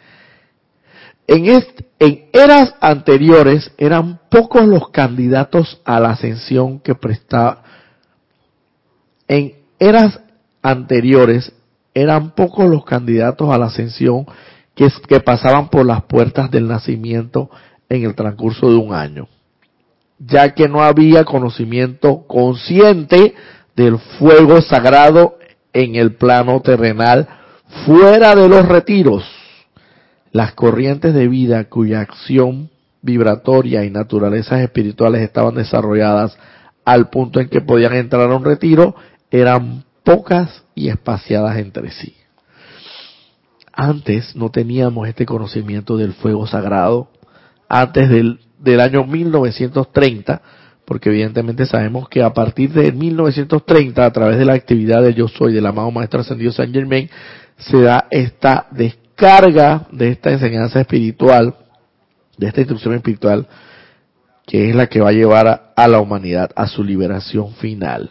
En, 1.32 1.46
en 1.98 2.24
eras 2.32 2.74
anteriores 2.80 3.72
eran 3.78 4.20
pocos 4.30 4.66
los 4.66 4.90
candidatos 4.90 5.80
a 5.84 5.98
la 5.98 6.10
ascensión 6.10 6.78
que 6.80 6.94
prestaba. 6.94 7.62
En 9.26 9.54
eras 9.78 10.20
anteriores 10.60 11.52
eran 11.94 12.32
pocos 12.32 12.68
los 12.68 12.84
candidatos 12.84 13.50
a 13.50 13.56
la 13.56 13.66
ascensión 13.66 14.26
que, 14.74 14.88
que 15.08 15.20
pasaban 15.20 15.68
por 15.68 15.86
las 15.86 16.02
puertas 16.02 16.50
del 16.50 16.68
nacimiento 16.68 17.50
en 17.88 18.04
el 18.04 18.14
transcurso 18.14 18.70
de 18.70 18.76
un 18.76 18.92
año 18.92 19.28
ya 20.26 20.54
que 20.54 20.68
no 20.68 20.82
había 20.82 21.24
conocimiento 21.24 22.24
consciente 22.26 23.34
del 23.74 23.98
fuego 23.98 24.60
sagrado 24.60 25.38
en 25.72 25.96
el 25.96 26.14
plano 26.14 26.60
terrenal 26.60 27.26
fuera 27.86 28.34
de 28.34 28.48
los 28.48 28.66
retiros. 28.68 29.41
Las 30.32 30.54
corrientes 30.54 31.14
de 31.14 31.28
vida 31.28 31.64
cuya 31.64 32.00
acción 32.00 32.70
vibratoria 33.02 33.84
y 33.84 33.90
naturalezas 33.90 34.60
espirituales 34.60 35.22
estaban 35.22 35.54
desarrolladas 35.54 36.36
al 36.84 37.10
punto 37.10 37.40
en 37.40 37.48
que 37.48 37.60
podían 37.60 37.94
entrar 37.94 38.30
a 38.30 38.36
un 38.36 38.44
retiro 38.44 38.96
eran 39.30 39.84
pocas 40.04 40.64
y 40.74 40.88
espaciadas 40.88 41.58
entre 41.58 41.90
sí. 41.90 42.16
Antes 43.72 44.34
no 44.34 44.50
teníamos 44.50 45.08
este 45.08 45.24
conocimiento 45.26 45.96
del 45.96 46.12
fuego 46.12 46.46
sagrado, 46.46 47.08
antes 47.68 48.08
del 48.08 48.40
del 48.62 48.80
año 48.80 49.04
1930, 49.04 50.40
porque 50.84 51.10
evidentemente 51.10 51.66
sabemos 51.66 52.08
que 52.08 52.22
a 52.22 52.32
partir 52.32 52.72
de 52.72 52.92
1930, 52.92 54.04
a 54.04 54.12
través 54.12 54.38
de 54.38 54.44
la 54.44 54.54
actividad 54.54 55.02
del 55.02 55.14
Yo 55.14 55.28
Soy, 55.28 55.52
del 55.52 55.66
amado 55.66 55.90
Maestro 55.90 56.20
Ascendido 56.20 56.52
San 56.52 56.72
Germain, 56.72 57.10
se 57.56 57.80
da 57.80 58.06
esta 58.10 58.66
descarga 58.70 59.01
de 59.16 60.08
esta 60.08 60.30
enseñanza 60.30 60.80
espiritual, 60.80 61.54
de 62.36 62.48
esta 62.48 62.60
instrucción 62.60 62.94
espiritual, 62.94 63.46
que 64.46 64.68
es 64.68 64.74
la 64.74 64.88
que 64.88 65.00
va 65.00 65.10
a 65.10 65.12
llevar 65.12 65.72
a, 65.76 65.88
la 65.88 66.00
humanidad 66.00 66.50
a 66.56 66.66
su 66.66 66.82
liberación 66.82 67.52
final. 67.54 68.10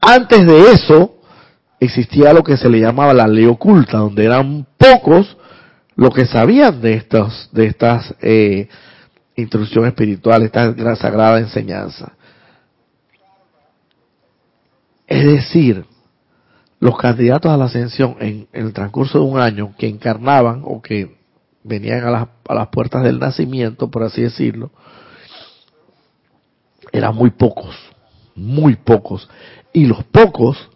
Antes 0.00 0.46
de 0.46 0.72
eso, 0.72 1.14
existía 1.80 2.32
lo 2.32 2.42
que 2.42 2.56
se 2.56 2.68
le 2.68 2.80
llamaba 2.80 3.14
la 3.14 3.26
ley 3.26 3.46
oculta, 3.46 3.98
donde 3.98 4.24
eran 4.24 4.66
pocos 4.76 5.36
lo 5.94 6.10
que 6.10 6.26
sabían 6.26 6.80
de 6.80 6.94
estos, 6.94 7.48
de 7.52 7.66
estas 7.66 8.14
eh, 8.20 8.68
instrucción 9.34 9.86
espiritual, 9.86 10.42
esta 10.42 10.72
gran 10.72 10.96
sagrada 10.96 11.38
enseñanza. 11.38 12.12
Es 15.06 15.24
decir, 15.24 15.86
los 16.86 16.96
candidatos 16.98 17.50
a 17.50 17.56
la 17.56 17.64
ascensión 17.64 18.14
en, 18.20 18.46
el 18.52 18.72
transcurso 18.72 19.18
de 19.18 19.24
un 19.24 19.40
año 19.40 19.74
que 19.76 19.88
encarnaban 19.88 20.62
o 20.64 20.80
que 20.80 21.16
venían 21.64 22.04
a 22.04 22.10
las, 22.12 22.28
a 22.48 22.54
las 22.54 22.68
puertas 22.68 23.02
del 23.02 23.18
nacimiento, 23.18 23.90
por 23.90 24.04
así 24.04 24.22
decirlo, 24.22 24.70
eran 26.92 27.16
muy 27.16 27.30
pocos, 27.30 27.74
muy 28.36 28.76
pocos. 28.76 29.28
Y 29.72 29.86
los 29.86 30.04
pocos 30.04 30.70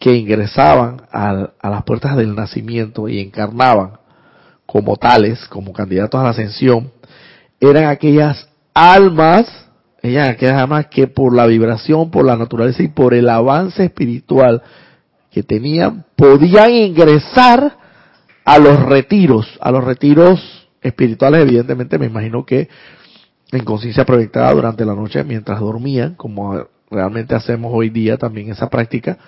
que 0.00 0.16
ingresaban 0.16 1.02
a, 1.12 1.52
las 1.62 1.84
puertas 1.84 2.16
del 2.16 2.34
nacimiento 2.34 3.08
y 3.08 3.20
encarnaban 3.20 3.92
como 4.66 4.96
tales, 4.96 5.46
como 5.46 5.72
candidatos 5.72 6.20
a 6.20 6.24
la 6.24 6.30
ascensión, 6.30 6.90
eran 7.60 7.84
aquellas 7.84 8.48
almas, 8.74 9.46
aquellas 10.14 10.56
almas 10.56 10.86
que 10.86 11.06
por 11.06 11.34
la 11.34 11.46
vibración, 11.46 12.10
por 12.10 12.24
la 12.24 12.36
naturaleza 12.36 12.82
y 12.82 12.88
por 12.88 13.14
el 13.14 13.28
avance 13.28 13.84
espiritual 13.84 14.62
que 15.30 15.42
tenían, 15.42 16.04
podían 16.16 16.70
ingresar 16.70 17.76
a 18.44 18.58
los 18.58 18.80
retiros, 18.80 19.58
a 19.60 19.70
los 19.70 19.84
retiros 19.84 20.68
espirituales, 20.80 21.42
evidentemente 21.42 21.98
me 21.98 22.06
imagino 22.06 22.44
que 22.46 22.68
en 23.52 23.64
conciencia 23.64 24.04
proyectada 24.04 24.52
durante 24.52 24.84
la 24.84 24.94
noche 24.94 25.22
mientras 25.24 25.60
dormían, 25.60 26.14
como 26.14 26.66
realmente 26.90 27.34
hacemos 27.34 27.72
hoy 27.74 27.90
día 27.90 28.16
también 28.16 28.50
esa 28.50 28.68
práctica, 28.68 29.18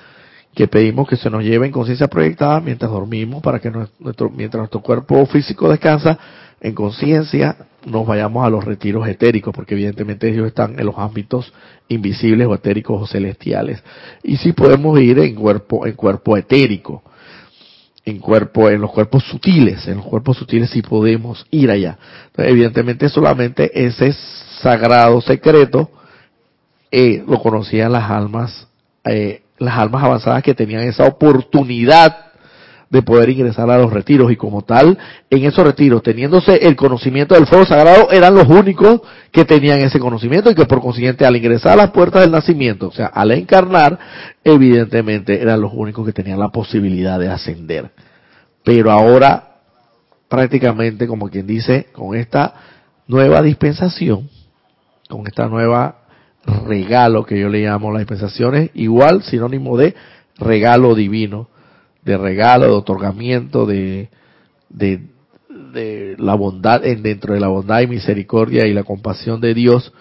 que 0.55 0.67
pedimos 0.67 1.09
que 1.09 1.17
se 1.17 1.31
nos 1.31 1.43
lleve 1.45 1.67
en 1.67 1.73
conciencia 1.73 2.09
proyectada 2.09 2.61
mientras 2.61 2.91
dormimos 2.91 3.43
para 3.43 3.61
que 3.61 3.71
mientras 3.71 4.61
nuestro 4.61 4.81
cuerpo 4.81 5.25
físico 5.27 5.69
descansa 5.69 6.19
en 6.61 6.75
conciencia 6.75 7.57
nos 7.87 8.07
vayamos 8.07 8.45
a 8.45 8.51
los 8.51 8.65
retiros 8.65 9.07
etéricos 9.09 9.55
porque 9.55 9.75
evidentemente 9.75 10.29
ellos 10.29 10.47
están 10.47 10.79
en 10.79 10.87
los 10.87 10.99
ámbitos 10.99 11.53
invisibles 11.89 12.47
o 12.49 12.55
etéricos 12.55 13.01
o 13.01 13.07
celestiales. 13.07 13.83
Y 14.23 14.37
sí 14.37 14.53
podemos 14.53 14.99
ir 15.01 15.19
en 15.21 15.35
cuerpo 15.35 15.87
en 15.87 15.95
cuerpo 15.95 16.37
etérico 16.37 17.03
en 18.05 18.19
cuerpo 18.19 18.71
en 18.71 18.81
los 18.81 18.91
cuerpos 18.91 19.25
sutiles 19.25 19.87
en 19.87 19.99
los 19.99 20.07
cuerpos 20.07 20.37
sutiles 20.37 20.71
sí 20.71 20.83
podemos 20.83 21.47
ir 21.51 21.71
allá. 21.71 21.99
Evidentemente 22.37 23.09
solamente 23.09 23.71
ese 23.87 24.13
sagrado 24.61 25.21
secreto 25.21 25.91
eh, 26.91 27.23
lo 27.27 27.41
conocían 27.41 27.93
las 27.93 28.11
almas 28.11 28.67
eh, 29.05 29.43
las 29.59 29.79
almas 29.79 30.03
avanzadas 30.03 30.43
que 30.43 30.55
tenían 30.55 30.83
esa 30.83 31.05
oportunidad 31.05 32.28
de 32.91 33.03
poder 33.03 33.29
ingresar 33.29 33.71
a 33.71 33.79
los 33.79 33.93
retiros 33.93 34.33
y 34.33 34.37
como 34.37 34.63
tal, 34.63 34.97
en 35.29 35.45
esos 35.45 35.65
retiros, 35.65 36.03
teniéndose 36.03 36.67
el 36.67 36.75
conocimiento 36.75 37.35
del 37.35 37.47
fuego 37.47 37.67
sagrado, 37.67 38.11
eran 38.11 38.35
los 38.35 38.49
únicos 38.49 39.03
que 39.31 39.45
tenían 39.45 39.81
ese 39.81 40.01
conocimiento 40.01 40.51
y 40.51 40.55
que 40.55 40.65
por 40.65 40.81
consiguiente 40.81 41.27
al 41.27 41.37
ingresar 41.37 41.73
a 41.73 41.77
las 41.77 41.91
puertas 41.91 42.23
del 42.23 42.31
nacimiento, 42.31 42.89
o 42.89 42.93
sea, 42.93 43.07
al 43.07 43.31
encarnar, 43.33 43.99
evidentemente 44.43 45.41
eran 45.41 45.61
los 45.61 45.73
únicos 45.75 46.07
que 46.07 46.13
tenían 46.13 46.39
la 46.39 46.49
posibilidad 46.49 47.19
de 47.19 47.29
ascender. 47.29 47.91
Pero 48.65 48.91
ahora, 48.91 49.57
prácticamente, 50.29 51.07
como 51.07 51.29
quien 51.29 51.47
dice, 51.47 51.89
con 51.93 52.17
esta 52.17 52.55
nueva 53.07 53.43
dispensación, 53.43 54.31
con 55.09 55.27
esta 55.27 55.47
nueva 55.47 55.97
regalo 56.67 57.25
que 57.25 57.39
yo 57.39 57.49
le 57.49 57.61
llamo 57.61 57.93
las 57.93 58.01
dispensaciones, 58.01 58.71
igual 58.75 59.23
sinónimo 59.23 59.77
de 59.77 59.95
regalo 60.39 60.95
divino, 60.95 61.49
de 62.03 62.17
regalo, 62.17 62.67
de 62.67 62.73
otorgamiento, 62.73 63.67
de, 63.67 64.09
de, 64.69 65.03
de 65.73 66.17
la 66.19 66.35
bondad, 66.35 66.85
en, 66.85 67.03
dentro 67.03 67.35
de 67.35 67.41
la 67.41 67.49
bondad 67.49 67.81
y 67.81 67.87
misericordia 67.87 68.67
y 68.67 68.75
la 68.75 68.85
compasión 68.85 69.41
de 69.41 69.55
Dios, 69.55 69.93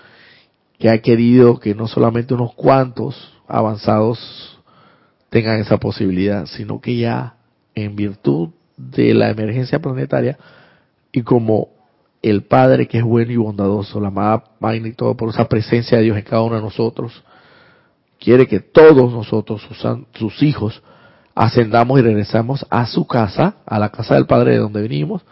que 0.79 0.89
ha 0.89 0.99
querido 0.99 1.59
que 1.59 1.73
no 1.73 1.87
solamente 1.87 2.33
unos 2.33 2.53
cuantos 2.53 3.33
avanzados 3.47 4.59
tengan 5.29 5.59
esa 5.59 5.77
posibilidad, 5.77 6.45
sino 6.45 6.79
que 6.79 6.97
ya 6.97 7.35
en 7.75 7.95
virtud 7.95 8.49
de 8.77 9.13
la 9.13 9.29
emergencia 9.29 9.79
planetaria 9.79 10.37
y 11.11 11.21
como 11.23 11.69
el 12.21 12.43
Padre 12.43 12.87
que 12.87 12.99
es 12.99 13.03
bueno 13.03 13.31
y 13.31 13.37
bondadoso, 13.37 13.99
la 13.99 14.07
amada 14.09 14.43
magna 14.59 14.87
y 14.87 14.93
todo 14.93 15.15
por 15.15 15.29
esa 15.29 15.47
presencia 15.47 15.97
de 15.97 16.05
Dios 16.05 16.17
en 16.17 16.23
cada 16.23 16.41
uno 16.41 16.55
de 16.55 16.61
nosotros, 16.61 17.23
quiere 18.19 18.47
que 18.47 18.59
todos 18.59 19.11
nosotros, 19.11 19.61
sus, 19.61 19.77
sus 20.13 20.43
hijos, 20.43 20.81
ascendamos 21.38 21.99
y 21.99 22.01
regresamos 22.01 22.65
a 22.69 22.88
su 22.88 23.05
casa, 23.05 23.57
a 23.65 23.77
la 23.77 23.89
casa 23.89 24.15
del 24.15 24.25
Padre 24.25 24.53
de 24.53 24.57
donde 24.57 24.81
venimos, 24.81 25.23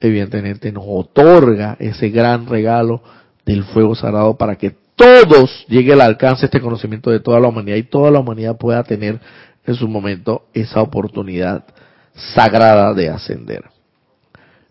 evidentemente 0.00 0.70
nos 0.70 0.84
otorga 0.86 1.76
ese 1.80 2.10
gran 2.10 2.46
regalo 2.46 3.02
del 3.46 3.64
fuego 3.64 3.94
sagrado 3.94 4.36
para 4.36 4.56
que 4.56 4.76
todos 4.94 5.64
llegue 5.68 5.94
al 5.94 6.02
alcance 6.02 6.46
este 6.46 6.60
conocimiento 6.60 7.10
de 7.10 7.20
toda 7.20 7.40
la 7.40 7.48
humanidad 7.48 7.76
y 7.76 7.84
toda 7.84 8.10
la 8.10 8.20
humanidad 8.20 8.56
pueda 8.58 8.82
tener 8.82 9.18
en 9.64 9.74
su 9.74 9.88
momento 9.88 10.44
esa 10.52 10.82
oportunidad 10.82 11.64
sagrada 12.34 12.92
de 12.92 13.08
ascender. 13.08 13.64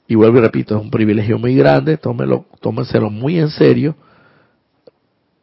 Y 0.07 0.13
vuelvo 0.13 0.37
y 0.37 0.41
repito, 0.41 0.75
es 0.75 0.81
un 0.81 0.91
privilegio 0.91 1.39
muy 1.39 1.55
grande, 1.55 1.97
tómelo, 1.97 2.45
tómenselo 2.61 3.09
muy 3.09 3.39
en 3.39 3.49
serio, 3.49 3.95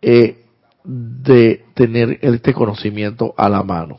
eh, 0.00 0.44
de 0.84 1.64
tener 1.74 2.18
este 2.22 2.54
conocimiento 2.54 3.34
a 3.36 3.48
la 3.48 3.62
mano. 3.64 3.98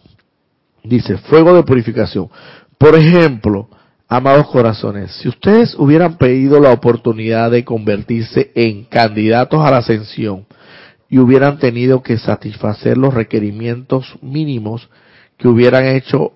Dice, 0.83 1.17
fuego 1.17 1.53
de 1.53 1.63
purificación. 1.63 2.29
Por 2.77 2.95
ejemplo, 2.95 3.69
amados 4.07 4.47
corazones, 4.47 5.11
si 5.15 5.29
ustedes 5.29 5.75
hubieran 5.75 6.17
pedido 6.17 6.59
la 6.59 6.71
oportunidad 6.71 7.51
de 7.51 7.63
convertirse 7.63 8.51
en 8.55 8.83
candidatos 8.83 9.61
a 9.61 9.71
la 9.71 9.77
ascensión 9.77 10.45
y 11.09 11.19
hubieran 11.19 11.57
tenido 11.57 12.03
que 12.03 12.17
satisfacer 12.17 12.97
los 12.97 13.13
requerimientos 13.13 14.15
mínimos 14.21 14.89
que 15.37 15.47
hubieran 15.47 15.85
hecho 15.85 16.33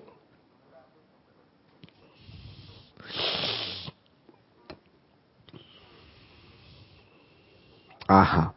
Ajá. 8.08 8.54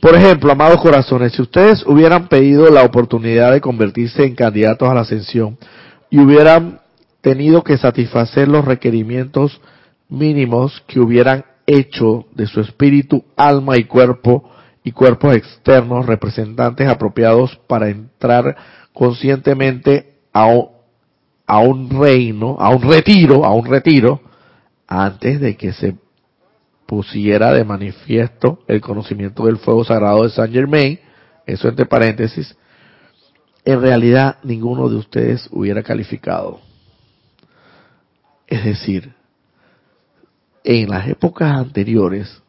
Por 0.00 0.14
ejemplo, 0.14 0.52
amados 0.52 0.80
corazones, 0.80 1.32
si 1.32 1.42
ustedes 1.42 1.84
hubieran 1.86 2.28
pedido 2.28 2.70
la 2.70 2.84
oportunidad 2.84 3.52
de 3.52 3.62
convertirse 3.62 4.24
en 4.24 4.34
candidatos 4.34 4.88
a 4.88 4.94
la 4.94 5.00
ascensión 5.00 5.58
y 6.10 6.20
hubieran 6.20 6.80
tenido 7.22 7.64
que 7.64 7.78
satisfacer 7.78 8.46
los 8.46 8.64
requerimientos 8.64 9.60
mínimos 10.08 10.82
que 10.86 11.00
hubieran 11.00 11.44
hecho 11.66 12.26
de 12.32 12.46
su 12.46 12.60
espíritu, 12.60 13.24
alma 13.36 13.76
y 13.78 13.84
cuerpo 13.84 14.48
y 14.84 14.92
cuerpos 14.92 15.34
externos 15.34 16.06
representantes 16.06 16.88
apropiados 16.88 17.58
para 17.66 17.88
entrar 17.88 18.56
conscientemente 18.92 20.18
a 20.32 20.46
un, 20.46 20.68
a 21.46 21.58
un 21.58 21.90
reino, 21.90 22.56
a 22.60 22.68
un 22.68 22.82
retiro, 22.82 23.44
a 23.44 23.52
un 23.52 23.66
retiro, 23.66 24.20
antes 24.86 25.40
de 25.40 25.56
que 25.56 25.72
se 25.72 25.96
pusiera 26.86 27.52
de 27.52 27.64
manifiesto 27.64 28.60
el 28.68 28.80
conocimiento 28.80 29.46
del 29.46 29.58
fuego 29.58 29.84
sagrado 29.84 30.22
de 30.22 30.30
Saint 30.30 30.52
Germain, 30.52 31.00
eso 31.46 31.68
entre 31.68 31.86
paréntesis, 31.86 32.56
en 33.64 33.80
realidad 33.80 34.38
ninguno 34.44 34.88
de 34.88 34.96
ustedes 34.96 35.48
hubiera 35.50 35.82
calificado. 35.82 36.60
Es 38.46 38.64
decir, 38.64 39.12
en 40.62 40.88
las 40.88 41.08
épocas 41.08 41.50
anteriores, 41.52 42.42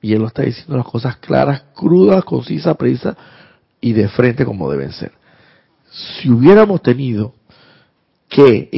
y 0.00 0.12
él 0.12 0.20
lo 0.20 0.28
está 0.28 0.42
diciendo 0.42 0.76
las 0.76 0.86
cosas 0.86 1.16
claras, 1.16 1.64
crudas, 1.74 2.24
concisas, 2.24 2.76
precisas 2.76 3.16
y 3.80 3.92
de 3.92 4.08
frente 4.08 4.44
como 4.44 4.70
deben 4.70 4.92
ser. 4.92 5.12
Si 5.90 6.30
hubiéramos 6.30 6.82
tenido 6.82 7.34
que 8.28 8.68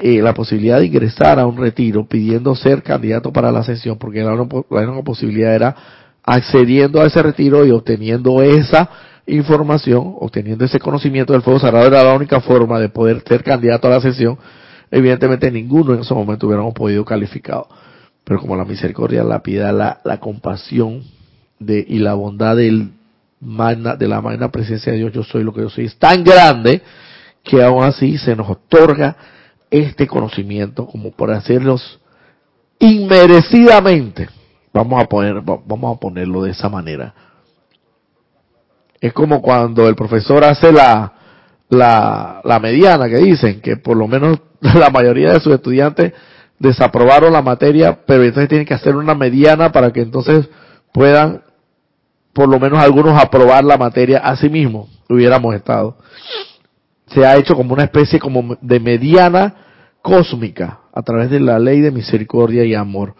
eh, 0.00 0.22
la 0.22 0.34
posibilidad 0.34 0.78
de 0.78 0.86
ingresar 0.86 1.38
a 1.38 1.46
un 1.46 1.56
retiro 1.56 2.06
pidiendo 2.06 2.54
ser 2.54 2.82
candidato 2.82 3.32
para 3.32 3.50
la 3.50 3.60
ascensión, 3.60 3.98
porque 3.98 4.22
la 4.22 4.32
única, 4.32 5.02
posibilidad 5.02 5.54
era 5.54 5.76
accediendo 6.22 7.00
a 7.00 7.06
ese 7.06 7.22
retiro 7.22 7.66
y 7.66 7.70
obteniendo 7.70 8.42
esa 8.42 8.88
información, 9.26 10.14
obteniendo 10.20 10.64
ese 10.64 10.78
conocimiento 10.78 11.32
del 11.32 11.42
fuego 11.42 11.58
sagrado, 11.58 11.86
era 11.86 12.04
la 12.04 12.14
única 12.14 12.40
forma 12.40 12.78
de 12.78 12.88
poder 12.88 13.22
ser 13.26 13.42
candidato 13.42 13.88
a 13.88 13.90
la 13.90 13.96
ascensión. 13.96 14.38
Evidentemente 14.90 15.50
ninguno 15.50 15.94
en 15.94 16.00
ese 16.00 16.14
momento 16.14 16.46
hubiéramos 16.46 16.74
podido 16.74 17.04
calificado. 17.04 17.68
Pero 18.24 18.40
como 18.40 18.56
la 18.56 18.64
misericordia, 18.64 19.24
la 19.24 19.42
piedad, 19.42 19.74
la, 19.74 20.00
la 20.04 20.20
compasión 20.20 21.02
de, 21.58 21.84
y 21.86 21.98
la 21.98 22.14
bondad 22.14 22.56
del 22.56 22.92
de 23.40 24.08
la 24.08 24.20
magna 24.20 24.50
presencia 24.50 24.92
de 24.92 24.98
Dios, 24.98 25.12
yo 25.12 25.22
soy 25.22 25.44
lo 25.44 25.52
que 25.52 25.60
yo 25.60 25.70
soy, 25.70 25.84
es 25.84 25.96
tan 25.96 26.24
grande 26.24 26.82
que 27.42 27.62
aún 27.62 27.84
así 27.84 28.18
se 28.18 28.34
nos 28.34 28.50
otorga 28.50 29.16
este 29.70 30.06
conocimiento 30.06 30.86
como 30.86 31.10
por 31.10 31.30
hacerlos 31.30 32.00
inmerecidamente. 32.78 34.28
Vamos 34.72 35.02
a 35.02 35.06
poner, 35.06 35.40
vamos 35.42 35.96
a 35.96 36.00
ponerlo 36.00 36.42
de 36.42 36.50
esa 36.50 36.68
manera. 36.68 37.14
Es 39.00 39.12
como 39.12 39.40
cuando 39.42 39.88
el 39.88 39.94
profesor 39.94 40.44
hace 40.44 40.72
la, 40.72 41.12
la, 41.68 42.40
la 42.44 42.58
mediana 42.58 43.08
que 43.08 43.18
dicen 43.18 43.60
que 43.60 43.76
por 43.76 43.96
lo 43.96 44.08
menos 44.08 44.38
la 44.60 44.90
mayoría 44.90 45.32
de 45.32 45.40
sus 45.40 45.54
estudiantes 45.54 46.12
desaprobaron 46.58 47.32
la 47.32 47.42
materia, 47.42 48.00
pero 48.06 48.24
entonces 48.24 48.48
tienen 48.48 48.66
que 48.66 48.74
hacer 48.74 48.96
una 48.96 49.14
mediana 49.14 49.70
para 49.70 49.92
que 49.92 50.00
entonces 50.00 50.48
puedan 50.92 51.42
por 52.32 52.48
lo 52.48 52.58
menos 52.58 52.78
algunos 52.78 53.20
aprobar 53.20 53.64
la 53.64 53.76
materia 53.76 54.18
a 54.18 54.36
sí 54.36 54.48
mismos, 54.48 54.88
hubiéramos 55.08 55.54
estado 55.54 55.96
se 57.12 57.24
ha 57.26 57.36
hecho 57.36 57.54
como 57.54 57.74
una 57.74 57.84
especie 57.84 58.18
como 58.18 58.56
de 58.60 58.80
mediana 58.80 59.54
cósmica 60.02 60.80
a 60.92 61.02
través 61.02 61.30
de 61.30 61.40
la 61.40 61.58
ley 61.58 61.80
de 61.80 61.90
misericordia 61.90 62.64
y 62.64 62.74
amor. 62.74 63.14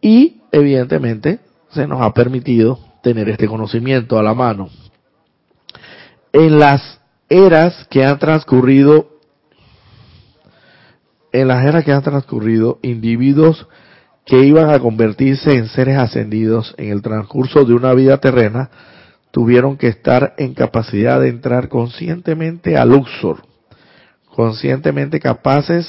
Y 0.00 0.40
evidentemente 0.52 1.40
se 1.70 1.86
nos 1.86 2.00
ha 2.00 2.12
permitido 2.12 2.78
tener 3.02 3.28
este 3.28 3.46
conocimiento 3.46 4.18
a 4.18 4.22
la 4.22 4.34
mano. 4.34 4.68
En 6.32 6.58
las 6.58 7.00
eras 7.28 7.86
que 7.90 8.04
han 8.04 8.18
transcurrido, 8.18 9.08
en 11.32 11.48
las 11.48 11.64
eras 11.64 11.84
que 11.84 11.92
han 11.92 12.02
transcurrido, 12.02 12.78
individuos 12.82 13.66
que 14.24 14.40
iban 14.40 14.70
a 14.70 14.78
convertirse 14.78 15.52
en 15.54 15.68
seres 15.68 15.98
ascendidos 15.98 16.74
en 16.78 16.90
el 16.90 17.02
transcurso 17.02 17.64
de 17.64 17.74
una 17.74 17.92
vida 17.92 18.18
terrena, 18.18 18.70
tuvieron 19.34 19.76
que 19.76 19.88
estar 19.88 20.34
en 20.38 20.54
capacidad 20.54 21.20
de 21.20 21.28
entrar 21.28 21.68
conscientemente 21.68 22.76
a 22.76 22.84
Luxor, 22.84 23.42
conscientemente 24.32 25.18
capaces 25.18 25.88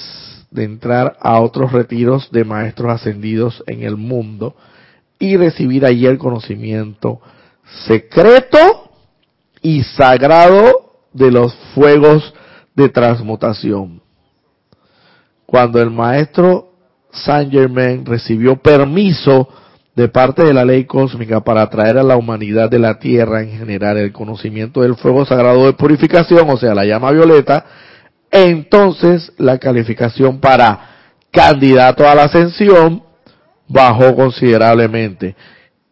de 0.49 0.63
entrar 0.63 1.15
a 1.21 1.39
otros 1.39 1.71
retiros 1.71 2.31
de 2.31 2.43
maestros 2.43 2.91
ascendidos 2.91 3.63
en 3.67 3.83
el 3.83 3.97
mundo 3.97 4.55
y 5.19 5.37
recibir 5.37 5.85
allí 5.85 6.07
el 6.07 6.17
conocimiento 6.17 7.21
secreto 7.85 8.89
y 9.61 9.83
sagrado 9.83 11.03
de 11.13 11.29
los 11.29 11.53
fuegos 11.75 12.33
de 12.73 12.89
transmutación. 12.89 14.01
Cuando 15.45 15.79
el 15.79 15.91
maestro 15.91 16.71
Saint 17.11 17.51
Germain 17.51 18.07
recibió 18.07 18.55
permiso 18.55 19.47
de 19.95 20.09
parte 20.09 20.43
de 20.43 20.53
la 20.53 20.65
ley 20.65 20.85
cósmica 20.85 21.39
para 21.41 21.69
traer 21.69 21.97
a 21.97 22.03
la 22.03 22.17
humanidad 22.17 22.69
de 22.69 22.79
la 22.79 22.99
Tierra 22.99 23.41
en 23.41 23.57
general 23.57 23.97
el 23.97 24.11
conocimiento 24.11 24.81
del 24.81 24.95
fuego 24.95 25.25
sagrado 25.25 25.65
de 25.65 25.73
purificación, 25.73 26.49
o 26.49 26.57
sea, 26.57 26.75
la 26.75 26.85
llama 26.85 27.11
violeta, 27.11 27.65
entonces 28.29 29.31
la 29.37 29.57
calificación 29.57 30.39
para 30.39 30.89
candidato 31.31 32.07
a 32.07 32.15
la 32.15 32.23
ascensión 32.23 33.03
bajó 33.67 34.15
considerablemente 34.15 35.35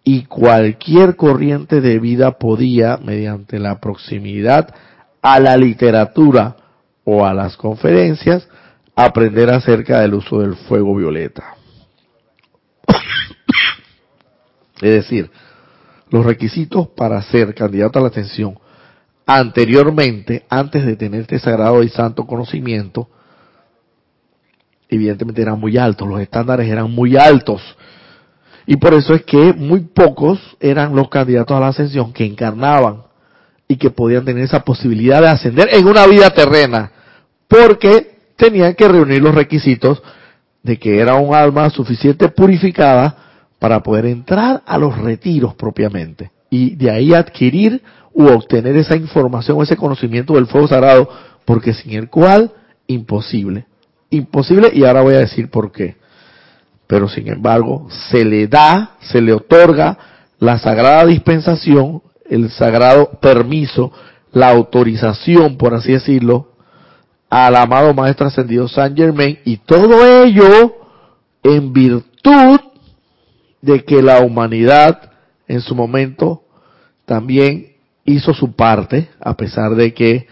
y 0.04 0.26
cualquier 0.26 1.16
corriente 1.16 1.80
de 1.80 1.98
vida 2.00 2.38
podía, 2.38 2.98
mediante 2.98 3.58
la 3.58 3.80
proximidad 3.80 4.74
a 5.22 5.40
la 5.40 5.56
literatura 5.56 6.58
o 7.06 7.26
a 7.26 7.34
las 7.34 7.56
conferencias, 7.56 8.48
aprender 8.96 9.50
acerca 9.50 10.02
del 10.02 10.16
uso 10.16 10.40
del 10.40 10.56
fuego 10.56 10.96
violeta. 10.96 11.56
Es 14.86 14.94
decir, 14.94 15.32
los 16.10 16.26
requisitos 16.26 16.90
para 16.90 17.22
ser 17.24 17.54
candidato 17.56 18.00
a 18.00 18.02
la 18.04 18.08
atención 18.10 18.58
anteriormente, 19.26 20.46
antes 20.50 20.86
de 20.86 20.96
tener 20.96 21.22
este 21.22 21.40
sagrado 21.40 21.84
y 21.84 21.90
santo 21.90 22.26
conocimiento, 22.26 23.08
evidentemente 24.90 25.42
eran 25.42 25.60
muy 25.60 25.78
altos, 25.78 26.08
los 26.08 26.20
estándares 26.20 26.70
eran 26.70 26.92
muy 26.92 27.16
altos. 27.16 27.62
Y 28.66 28.78
por 28.78 28.94
eso 28.94 29.14
es 29.14 29.24
que 29.24 29.54
muy 29.54 29.82
pocos 29.82 30.40
eran 30.60 30.96
los 30.96 31.10
candidatos 31.10 31.56
a 31.56 31.60
la 31.60 31.68
ascensión 31.68 32.14
que 32.14 32.26
encarnaban 32.26 33.04
y 33.68 33.78
que 33.78 33.90
podían 33.90 34.24
tener 34.24 34.44
esa 34.44 34.64
posibilidad 34.64 35.22
de 35.22 35.30
ascender 35.30 35.70
en 35.72 35.88
una 35.88 36.06
vida 36.08 36.30
terrena, 36.30 36.92
porque 37.48 38.14
tenían 38.36 38.74
que 38.76 38.88
reunir 38.88 39.22
los 39.22 39.36
requisitos 39.36 40.02
de 40.62 40.78
que 40.78 41.00
era 41.00 41.16
un 41.16 41.36
alma 41.36 41.70
suficiente 41.70 42.30
purificada 42.30 43.23
para 43.64 43.82
poder 43.82 44.08
entrar 44.08 44.62
a 44.66 44.78
los 44.78 44.98
retiros 44.98 45.56
propiamente 45.56 46.32
y 46.50 46.76
de 46.76 46.92
ahí 46.92 47.14
adquirir 47.14 47.82
u 48.12 48.26
obtener 48.26 48.76
esa 48.76 48.98
información 48.98 49.58
o 49.58 49.64
ese 49.64 49.78
conocimiento 49.78 50.34
del 50.34 50.48
fuego 50.48 50.68
sagrado, 50.68 51.08
porque 51.46 51.74
sin 51.74 51.94
el 51.94 52.10
cual 52.10 52.52
imposible. 52.88 53.66
Imposible 54.10 54.70
y 54.74 54.84
ahora 54.84 55.02
voy 55.02 55.16
a 55.16 55.20
decir 55.20 55.50
por 55.50 55.72
qué. 55.72 55.96
Pero 56.88 57.08
sin 57.08 57.30
embargo, 57.30 57.88
se 58.12 58.26
le 58.26 58.50
da, 58.50 58.98
se 59.00 59.22
le 59.22 59.32
otorga 59.32 59.98
la 60.40 60.60
sagrada 60.60 61.06
dispensación, 61.06 62.02
el 62.30 62.52
sagrado 62.52 63.12
permiso, 63.22 63.94
la 64.34 64.50
autorización, 64.50 65.56
por 65.56 65.74
así 65.74 65.94
decirlo, 65.94 66.50
al 67.30 67.56
amado 67.56 67.94
Maestro 67.94 68.28
Ascendido 68.28 68.68
San 68.68 68.94
Germain 68.94 69.40
y 69.46 69.56
todo 69.56 70.06
ello 70.06 70.76
en 71.44 71.72
virtud 71.72 72.73
de 73.64 73.86
que 73.86 74.02
la 74.02 74.20
humanidad 74.20 75.10
en 75.48 75.62
su 75.62 75.74
momento 75.74 76.44
también 77.06 77.78
hizo 78.04 78.34
su 78.34 78.54
parte, 78.54 79.10
a 79.22 79.38
pesar 79.38 79.74
de 79.76 79.94
que 79.94 80.28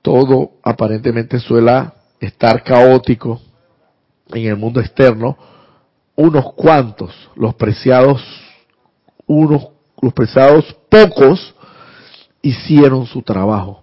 todo 0.00 0.52
aparentemente 0.62 1.40
suela 1.40 1.94
estar 2.20 2.62
caótico 2.62 3.40
en 4.28 4.46
el 4.46 4.56
mundo 4.56 4.80
externo, 4.80 5.36
unos 6.14 6.52
cuantos, 6.52 7.12
los 7.34 7.56
preciados, 7.56 8.22
unos, 9.26 9.70
los 10.00 10.12
preciados 10.12 10.64
pocos, 10.88 11.56
hicieron 12.42 13.06
su 13.06 13.22
trabajo. 13.22 13.82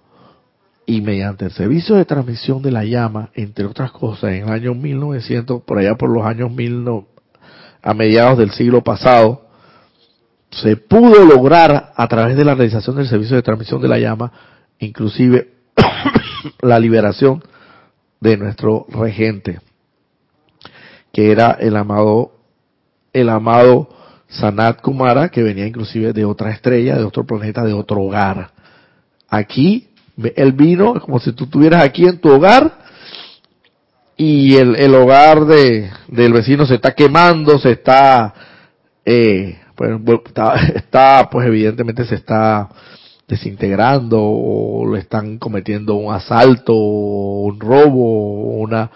Y 0.86 1.02
mediante 1.02 1.44
el 1.44 1.52
servicio 1.52 1.96
de 1.96 2.06
transmisión 2.06 2.62
de 2.62 2.72
la 2.72 2.86
llama, 2.86 3.30
entre 3.34 3.66
otras 3.66 3.92
cosas, 3.92 4.32
en 4.32 4.44
el 4.44 4.50
año 4.54 4.74
1900, 4.74 5.64
por 5.64 5.80
allá 5.80 5.96
por 5.96 6.10
los 6.10 6.26
años 6.26 6.50
mil 6.50 6.86
a 7.86 7.94
mediados 7.94 8.40
del 8.40 8.50
siglo 8.52 8.84
pasado, 8.84 9.46
se 10.50 10.76
pudo 10.76 11.24
lograr 11.24 11.94
a 11.96 12.08
través 12.08 12.36
de 12.36 12.44
la 12.44 12.56
realización 12.56 12.96
del 12.96 13.08
servicio 13.08 13.36
de 13.36 13.44
transmisión 13.44 13.80
de 13.80 13.88
la 13.88 14.00
llama, 14.00 14.32
inclusive 14.80 15.52
la 16.62 16.80
liberación 16.80 17.44
de 18.20 18.38
nuestro 18.38 18.88
regente, 18.90 19.60
que 21.14 21.32
era 21.32 21.52
el 21.52 21.76
amado, 21.78 22.32
el 23.14 23.30
amado 23.30 23.88
Sanat 24.30 24.82
Kumara, 24.82 25.30
que 25.30 25.44
venía 25.44 25.68
inclusive 25.68 26.12
de 26.12 26.26
otra 26.26 26.50
estrella, 26.50 26.98
de 26.98 27.04
otro 27.04 27.24
planeta, 27.24 27.64
de 27.64 27.74
otro 27.74 28.02
hogar. 28.02 28.50
Aquí, 29.30 29.90
él 30.36 30.54
vino 30.54 31.00
como 31.02 31.20
si 31.20 31.34
tú 31.34 31.44
estuvieras 31.44 31.84
aquí 31.84 32.08
en 32.08 32.18
tu 32.18 32.30
hogar 32.30 32.85
y 34.18 34.56
el, 34.56 34.76
el 34.76 34.96
hogar 34.96 35.46
de, 35.46 35.90
del 36.08 36.34
vecino 36.34 36.66
se 36.66 36.76
está 36.76 36.94
quemando, 36.94 37.60
se 37.60 37.72
está 37.72 38.34
eh, 39.06 39.60
pues 39.76 39.92
está, 40.76 41.30
pues 41.30 41.48
evidentemente 41.48 42.06
se 42.06 42.16
está 42.16 42.70
desintegrando 43.28 44.20
o 44.22 44.94
le 44.94 45.00
están 45.00 45.40
cometiendo 45.40 45.96
un 45.96 46.14
asalto 46.14 46.74
un 46.76 47.60
robo 47.60 48.60
una 48.60 48.92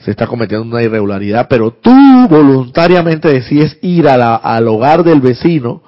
se 0.00 0.10
está 0.10 0.26
cometiendo 0.26 0.66
una 0.66 0.82
irregularidad, 0.82 1.46
pero 1.48 1.72
tú 1.72 1.92
voluntariamente 2.28 3.28
decides 3.28 3.78
ir 3.82 4.08
al 4.08 4.68
hogar 4.68 5.04
del 5.04 5.20
vecino, 5.20 5.82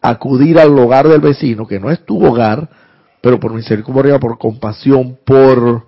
acudir 0.00 0.58
al 0.58 0.78
hogar 0.78 1.06
del 1.06 1.20
vecino, 1.20 1.66
que 1.66 1.78
no 1.78 1.90
es 1.90 2.04
tu 2.06 2.24
hogar, 2.24 2.68
pero 3.20 3.38
por 3.38 3.52
misericordia, 3.52 4.18
por 4.18 4.38
compasión, 4.38 5.18
por, 5.26 5.86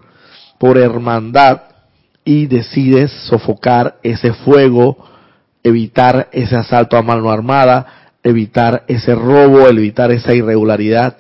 por 0.59 0.79
hermandad, 0.79 1.63
y 2.25 2.47
decides 2.47 3.11
sofocar 3.29 3.97
ese 4.03 4.33
fuego 4.33 4.99
evitar 5.63 6.29
ese 6.33 6.57
asalto 6.57 6.97
a 6.97 7.03
mano 7.03 7.31
armada, 7.31 7.87
evitar 8.23 8.85
ese 8.89 9.15
robo, 9.15 9.69
evitar 9.69 10.11
esa 10.11 10.35
irregularidad 10.35 11.19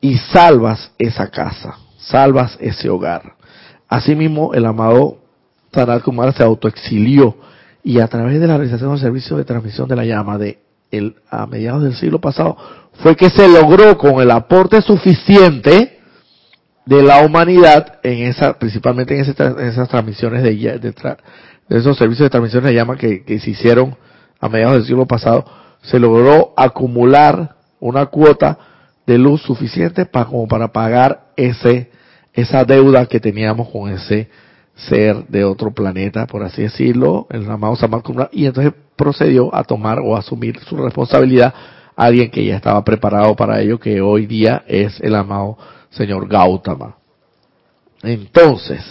y 0.00 0.16
salvas 0.16 0.92
esa 0.98 1.28
casa, 1.30 1.76
salvas 1.98 2.56
ese 2.60 2.88
hogar. 2.88 3.34
Asimismo, 3.88 4.54
el 4.54 4.64
amado 4.64 5.18
Sanat 5.72 6.02
Kumar 6.02 6.32
se 6.32 6.42
autoexilió 6.42 7.36
y 7.82 8.00
a 8.00 8.08
través 8.08 8.40
de 8.40 8.46
la 8.46 8.56
realización 8.56 8.90
del 8.90 9.00
servicio 9.00 9.36
de 9.36 9.44
transmisión 9.44 9.88
de 9.88 9.96
la 9.96 10.04
llama 10.04 10.38
de 10.38 10.58
el, 10.90 11.16
a 11.30 11.46
mediados 11.46 11.84
del 11.84 11.94
siglo 11.94 12.20
pasado 12.20 12.56
fue 12.94 13.14
que 13.14 13.30
se 13.30 13.46
logró 13.48 13.96
con 13.96 14.20
el 14.20 14.30
aporte 14.30 14.82
suficiente 14.82 15.99
de 16.86 17.02
la 17.02 17.24
humanidad 17.24 18.00
en 18.02 18.24
esa, 18.24 18.58
principalmente 18.58 19.14
en, 19.14 19.20
esas 19.20 19.88
transmisiones 19.88 20.42
de, 20.42 20.54
de, 20.54 20.94
de 21.68 21.78
esos 21.78 21.96
servicios 21.96 22.26
de 22.26 22.30
transmisión 22.30 22.64
de 22.64 22.74
llama 22.74 22.96
que, 22.96 23.22
se 23.38 23.50
hicieron 23.50 23.96
a 24.40 24.48
mediados 24.48 24.76
del 24.76 24.84
siglo 24.86 25.06
pasado, 25.06 25.44
se 25.82 25.98
logró 25.98 26.52
acumular 26.56 27.56
una 27.78 28.06
cuota 28.06 28.58
de 29.06 29.18
luz 29.18 29.42
suficiente 29.42 30.06
para, 30.06 30.26
como 30.26 30.48
para 30.48 30.68
pagar 30.72 31.28
ese, 31.36 31.90
esa 32.32 32.64
deuda 32.64 33.06
que 33.06 33.20
teníamos 33.20 33.68
con 33.68 33.90
ese 33.90 34.28
ser 34.74 35.26
de 35.28 35.44
otro 35.44 35.72
planeta, 35.72 36.26
por 36.26 36.42
así 36.42 36.62
decirlo, 36.62 37.26
el 37.30 37.50
amado 37.50 37.76
Samar 37.76 38.02
y 38.32 38.46
entonces 38.46 38.72
procedió 38.96 39.54
a 39.54 39.64
tomar 39.64 40.00
o 40.00 40.16
asumir 40.16 40.58
su 40.60 40.76
responsabilidad 40.76 41.52
a 41.96 42.04
alguien 42.04 42.30
que 42.30 42.44
ya 42.44 42.56
estaba 42.56 42.82
preparado 42.82 43.36
para 43.36 43.60
ello, 43.60 43.78
que 43.78 44.00
hoy 44.00 44.26
día 44.26 44.64
es 44.66 45.00
el 45.00 45.14
amado 45.14 45.58
señor 45.90 46.28
Gautama. 46.28 46.96
Entonces, 48.02 48.82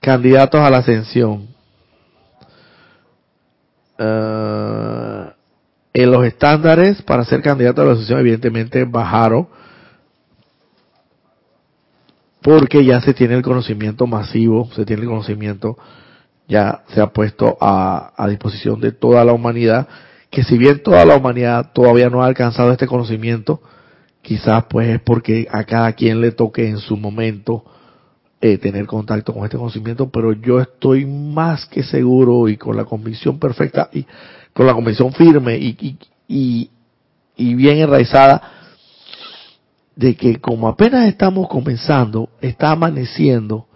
candidatos 0.00 0.60
a 0.60 0.70
la 0.70 0.78
ascensión. 0.78 1.48
Eh, 3.98 5.32
en 5.94 6.10
los 6.10 6.24
estándares 6.24 7.02
para 7.02 7.24
ser 7.24 7.42
candidato 7.42 7.82
a 7.82 7.84
la 7.84 7.92
ascensión 7.92 8.20
evidentemente 8.20 8.84
bajaron 8.84 9.48
porque 12.40 12.84
ya 12.84 13.00
se 13.00 13.14
tiene 13.14 13.34
el 13.34 13.42
conocimiento 13.42 14.06
masivo, 14.06 14.68
se 14.74 14.84
tiene 14.84 15.02
el 15.02 15.08
conocimiento, 15.08 15.78
ya 16.48 16.82
se 16.88 17.00
ha 17.00 17.06
puesto 17.08 17.56
a, 17.60 18.12
a 18.16 18.26
disposición 18.26 18.80
de 18.80 18.90
toda 18.90 19.24
la 19.24 19.32
humanidad, 19.32 19.86
que 20.32 20.42
si 20.44 20.56
bien 20.56 20.82
toda 20.82 21.04
la 21.04 21.14
humanidad 21.14 21.72
todavía 21.74 22.08
no 22.08 22.22
ha 22.22 22.26
alcanzado 22.26 22.72
este 22.72 22.86
conocimiento, 22.86 23.60
quizás 24.22 24.64
pues 24.64 24.88
es 24.88 25.00
porque 25.02 25.46
a 25.50 25.64
cada 25.64 25.92
quien 25.92 26.22
le 26.22 26.32
toque 26.32 26.66
en 26.66 26.78
su 26.78 26.96
momento 26.96 27.64
eh, 28.40 28.56
tener 28.56 28.86
contacto 28.86 29.34
con 29.34 29.44
este 29.44 29.58
conocimiento, 29.58 30.08
pero 30.08 30.32
yo 30.32 30.58
estoy 30.58 31.04
más 31.04 31.66
que 31.66 31.82
seguro 31.82 32.48
y 32.48 32.56
con 32.56 32.78
la 32.78 32.86
convicción 32.86 33.38
perfecta 33.38 33.90
y 33.92 34.06
con 34.54 34.66
la 34.66 34.72
convicción 34.72 35.12
firme 35.12 35.58
y, 35.58 36.70
bien 37.36 37.78
enraizada 37.78 38.42
de 39.94 40.16
que 40.16 40.40
como 40.40 40.66
apenas 40.66 41.08
estamos 41.08 41.46
comenzando, 41.46 42.30
está 42.40 42.70
amaneciendo 42.70 43.66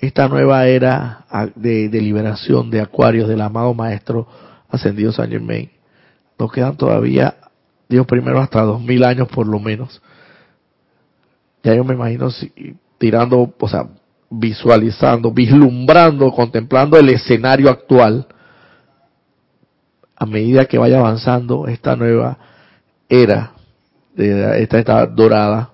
esta 0.00 0.28
nueva 0.28 0.66
era 0.66 1.26
de, 1.56 1.90
de 1.90 2.00
liberación 2.00 2.70
de 2.70 2.80
acuarios 2.80 3.28
del 3.28 3.42
amado 3.42 3.74
maestro 3.74 4.26
ascendido 4.70 5.12
San 5.12 5.28
Germain. 5.28 5.75
Nos 6.38 6.52
quedan 6.52 6.76
todavía, 6.76 7.36
Dios 7.88 8.06
primero, 8.06 8.40
hasta 8.40 8.62
dos 8.62 8.80
mil 8.80 9.04
años 9.04 9.28
por 9.28 9.46
lo 9.46 9.58
menos. 9.58 10.02
Ya 11.62 11.74
yo 11.74 11.84
me 11.84 11.94
imagino 11.94 12.28
tirando, 12.98 13.54
o 13.58 13.68
sea, 13.68 13.88
visualizando, 14.30 15.32
vislumbrando, 15.32 16.30
contemplando 16.32 16.98
el 16.98 17.08
escenario 17.10 17.70
actual, 17.70 18.26
a 20.14 20.26
medida 20.26 20.64
que 20.64 20.78
vaya 20.78 20.98
avanzando 20.98 21.66
esta 21.66 21.94
nueva 21.94 22.38
era, 23.08 23.52
esta 24.16 24.78
etapa 24.78 25.06
dorada, 25.06 25.72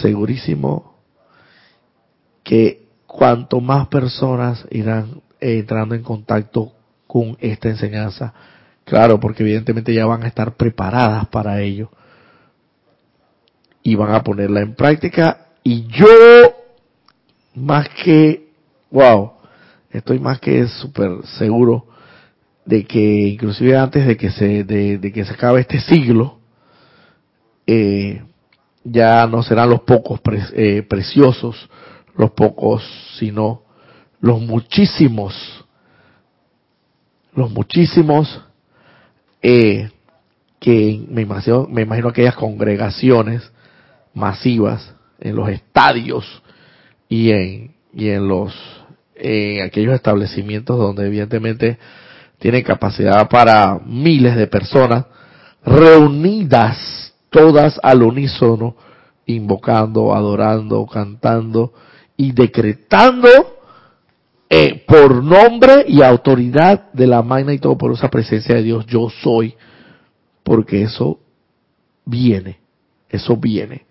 segurísimo 0.00 0.94
que 2.42 2.88
cuanto 3.06 3.60
más 3.60 3.88
personas 3.88 4.66
irán 4.70 5.20
entrando 5.40 5.94
en 5.94 6.02
contacto 6.02 6.72
con 7.06 7.36
esta 7.40 7.68
enseñanza, 7.68 8.32
claro, 8.84 9.20
porque 9.20 9.42
evidentemente 9.42 9.94
ya 9.94 10.06
van 10.06 10.22
a 10.24 10.28
estar 10.28 10.54
preparadas 10.56 11.26
para 11.28 11.60
ello. 11.60 11.90
Y 13.82 13.94
van 13.96 14.14
a 14.14 14.22
ponerla 14.22 14.60
en 14.60 14.74
práctica. 14.74 15.48
Y 15.62 15.86
yo, 15.88 16.06
más 17.54 17.88
que, 18.02 18.48
wow, 18.90 19.32
estoy 19.90 20.18
más 20.18 20.40
que 20.40 20.66
súper 20.66 21.24
seguro 21.38 21.86
de 22.64 22.84
que 22.84 23.28
inclusive 23.28 23.76
antes 23.76 24.06
de 24.06 24.16
que 24.16 24.30
se, 24.30 24.64
de, 24.64 25.12
que 25.12 25.24
se 25.24 25.34
acabe 25.34 25.60
este 25.60 25.80
siglo, 25.80 26.38
eh, 27.66 28.22
ya 28.84 29.26
no 29.26 29.42
serán 29.42 29.70
los 29.70 29.82
pocos 29.82 30.20
eh, 30.54 30.82
preciosos, 30.82 31.68
los 32.16 32.30
pocos, 32.32 32.82
sino 33.18 33.62
los 34.20 34.40
muchísimos, 34.40 35.34
los 37.34 37.50
muchísimos 37.50 38.42
eh, 39.44 39.90
que 40.58 41.04
me 41.08 41.20
imagino, 41.20 41.66
me 41.70 41.82
imagino 41.82 42.08
aquellas 42.08 42.34
congregaciones 42.34 43.52
masivas 44.14 44.94
en 45.20 45.36
los 45.36 45.50
estadios 45.50 46.42
y 47.08 47.30
en, 47.30 47.74
y 47.92 48.08
en 48.08 48.26
los 48.26 48.54
aquellos 49.64 49.94
establecimientos 49.94 50.76
donde 50.76 51.06
evidentemente 51.06 51.78
tiene 52.38 52.62
capacidad 52.62 53.28
para 53.28 53.78
miles 53.86 54.34
de 54.34 54.48
personas 54.48 55.06
reunidas 55.64 57.14
todas 57.30 57.78
al 57.82 58.02
unísono 58.02 58.76
invocando, 59.26 60.14
adorando, 60.14 60.86
cantando 60.86 61.72
y 62.16 62.32
decretando 62.32 63.53
eh, 64.48 64.84
por 64.86 65.22
nombre 65.24 65.84
y 65.88 66.02
autoridad 66.02 66.92
de 66.92 67.06
la 67.06 67.22
magna 67.22 67.52
y 67.52 67.58
todo 67.58 67.76
por 67.78 67.92
esa 67.92 68.08
presencia 68.08 68.54
de 68.54 68.62
Dios 68.62 68.86
yo 68.86 69.08
soy 69.08 69.54
porque 70.42 70.82
eso 70.82 71.18
viene, 72.04 72.58
eso 73.08 73.36
viene. 73.36 73.86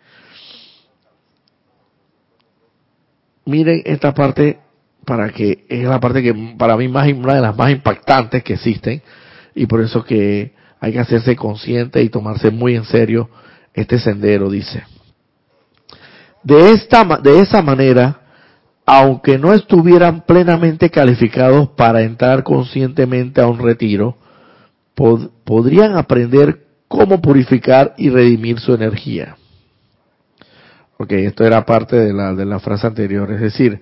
Miren 3.46 3.82
esta 3.86 4.14
parte 4.14 4.60
para 5.06 5.30
que 5.30 5.66
es 5.68 5.84
la 5.84 6.00
parte 6.00 6.22
que 6.22 6.56
para 6.58 6.78
mí 6.78 6.88
más 6.88 7.12
una 7.12 7.36
de 7.36 7.42
las 7.42 7.58
más 7.58 7.72
impactantes 7.72 8.44
que 8.44 8.54
existen 8.54 9.02
y 9.54 9.66
por 9.66 9.82
eso 9.82 10.04
que 10.04 10.54
hay 10.80 10.94
que 10.94 11.00
hacerse 11.00 11.36
consciente 11.36 12.02
y 12.02 12.10
tomarse 12.10 12.52
muy 12.52 12.76
en 12.76 12.86
serio 12.86 13.30
este 13.74 14.00
sendero, 14.00 14.50
dice. 14.50 14.84
De 16.44 16.72
esta 16.72 17.04
de 17.18 17.40
esa 17.40 17.62
manera, 17.62 18.22
aunque 18.86 19.38
no 19.38 19.54
estuvieran 19.54 20.22
plenamente 20.22 20.90
calificados 20.90 21.70
para 21.70 22.02
entrar 22.02 22.44
conscientemente 22.44 23.42
a 23.42 23.48
un 23.48 23.60
retiro, 23.60 24.18
podrían 25.44 25.98
aprender 25.98 26.66
cómo 26.88 27.22
purificar 27.22 27.94
y 27.98 28.10
redimir 28.10 28.60
su 28.60 28.74
energía. 28.74 29.38
Ok, 30.98 31.12
esto 31.14 31.44
era 31.44 31.66
parte 31.66 31.96
de 31.96 32.14
la, 32.14 32.34
de 32.34 32.46
la 32.46 32.60
frase 32.60 32.86
anterior, 32.86 33.32
es 33.32 33.42
decir, 33.42 33.80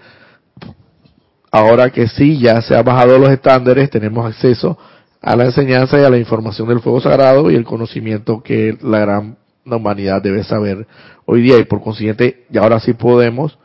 ahora 1.52 1.90
que 1.90 2.08
sí 2.08 2.40
ya 2.40 2.62
se 2.62 2.76
han 2.76 2.86
bajado 2.86 3.18
los 3.18 3.30
estándares, 3.30 3.90
tenemos 3.90 4.26
acceso 4.26 4.78
a 5.22 5.36
la 5.36 5.46
enseñanza 5.46 6.00
y 6.00 6.04
a 6.04 6.10
la 6.10 6.18
información 6.18 6.68
del 6.68 6.80
fuego 6.80 7.02
sagrado 7.02 7.52
y 7.52 7.56
el 7.56 7.66
conocimiento 7.66 8.42
que 8.42 8.78
la 8.82 9.00
gran 9.00 9.38
humanidad 9.66 10.22
debe 10.22 10.44
saber 10.44 10.88
hoy 11.26 11.42
día 11.42 11.58
y 11.60 11.66
por 11.66 11.82
consiguiente 11.82 12.46
y 12.50 12.58
ahora 12.58 12.80
sí 12.80 12.94
podemos 12.94 13.60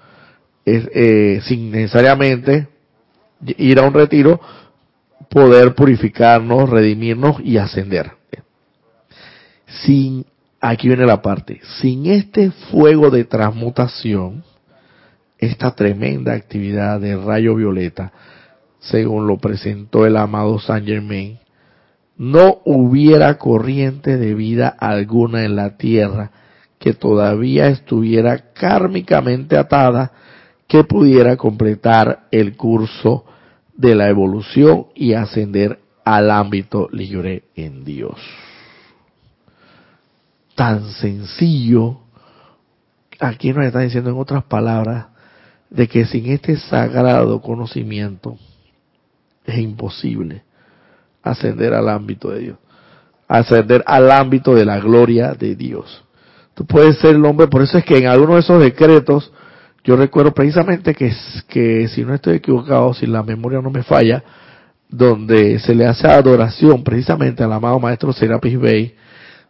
eh, 0.66 1.40
sin 1.44 1.70
necesariamente 1.70 2.66
ir 3.56 3.78
a 3.78 3.82
un 3.82 3.94
retiro 3.94 4.40
poder 5.30 5.74
purificarnos, 5.74 6.68
redimirnos 6.68 7.36
y 7.40 7.58
ascender. 7.58 8.12
Sin, 9.84 10.26
aquí 10.60 10.88
viene 10.88 11.06
la 11.06 11.22
parte, 11.22 11.60
sin 11.80 12.06
este 12.06 12.50
fuego 12.50 13.10
de 13.10 13.24
transmutación, 13.24 14.42
esta 15.38 15.74
tremenda 15.74 16.32
actividad 16.32 17.00
de 17.00 17.16
rayo 17.16 17.54
violeta, 17.54 18.12
según 18.80 19.26
lo 19.26 19.38
presentó 19.38 20.04
el 20.04 20.16
amado 20.16 20.58
Saint 20.58 20.86
Germain, 20.86 21.38
no 22.16 22.58
hubiera 22.64 23.38
corriente 23.38 24.16
de 24.16 24.34
vida 24.34 24.68
alguna 24.68 25.44
en 25.44 25.54
la 25.54 25.76
tierra 25.76 26.30
que 26.78 26.92
todavía 26.92 27.68
estuviera 27.68 28.52
kármicamente 28.52 29.56
atada 29.56 30.12
que 30.66 30.84
pudiera 30.84 31.36
completar 31.36 32.26
el 32.30 32.56
curso 32.56 33.24
de 33.74 33.94
la 33.94 34.08
evolución 34.08 34.86
y 34.94 35.12
ascender 35.12 35.80
al 36.04 36.30
ámbito 36.30 36.88
libre 36.92 37.44
en 37.54 37.84
Dios. 37.84 38.18
Tan 40.54 40.90
sencillo, 40.92 41.98
aquí 43.20 43.52
nos 43.52 43.64
está 43.64 43.80
diciendo 43.80 44.10
en 44.10 44.18
otras 44.18 44.44
palabras, 44.44 45.06
de 45.68 45.88
que 45.88 46.06
sin 46.06 46.26
este 46.26 46.56
sagrado 46.56 47.40
conocimiento 47.42 48.38
es 49.44 49.58
imposible 49.58 50.44
ascender 51.22 51.74
al 51.74 51.88
ámbito 51.88 52.30
de 52.30 52.38
Dios, 52.38 52.58
ascender 53.26 53.82
al 53.86 54.10
ámbito 54.10 54.54
de 54.54 54.64
la 54.64 54.78
gloria 54.78 55.34
de 55.34 55.56
Dios. 55.56 56.04
Tú 56.54 56.64
puedes 56.64 56.98
ser 56.98 57.16
el 57.16 57.24
hombre, 57.24 57.48
por 57.48 57.62
eso 57.62 57.78
es 57.78 57.84
que 57.84 57.98
en 57.98 58.06
algunos 58.06 58.36
de 58.36 58.40
esos 58.40 58.62
decretos 58.62 59.32
yo 59.86 59.94
recuerdo 59.94 60.34
precisamente 60.34 60.94
que, 60.94 61.12
que 61.46 61.86
si 61.86 62.04
no 62.04 62.12
estoy 62.12 62.36
equivocado, 62.36 62.92
si 62.92 63.06
la 63.06 63.22
memoria 63.22 63.60
no 63.62 63.70
me 63.70 63.84
falla, 63.84 64.24
donde 64.88 65.60
se 65.60 65.76
le 65.76 65.86
hace 65.86 66.08
adoración 66.08 66.82
precisamente 66.82 67.44
al 67.44 67.52
amado 67.52 67.78
maestro 67.78 68.12
Serapis 68.12 68.58
Bey, 68.58 68.96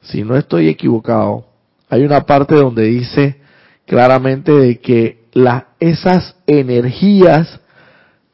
si 0.03 0.23
no 0.25 0.37
estoy 0.37 0.69
equivocado, 0.69 1.47
hay 1.89 2.05
una 2.05 2.21
parte 2.27 2.55
donde 2.55 2.83
dice 2.83 3.41
claramente 3.87 4.53
de 4.53 4.79
que 4.79 5.25
la, 5.33 5.69
esas 5.81 6.37
energías 6.47 7.59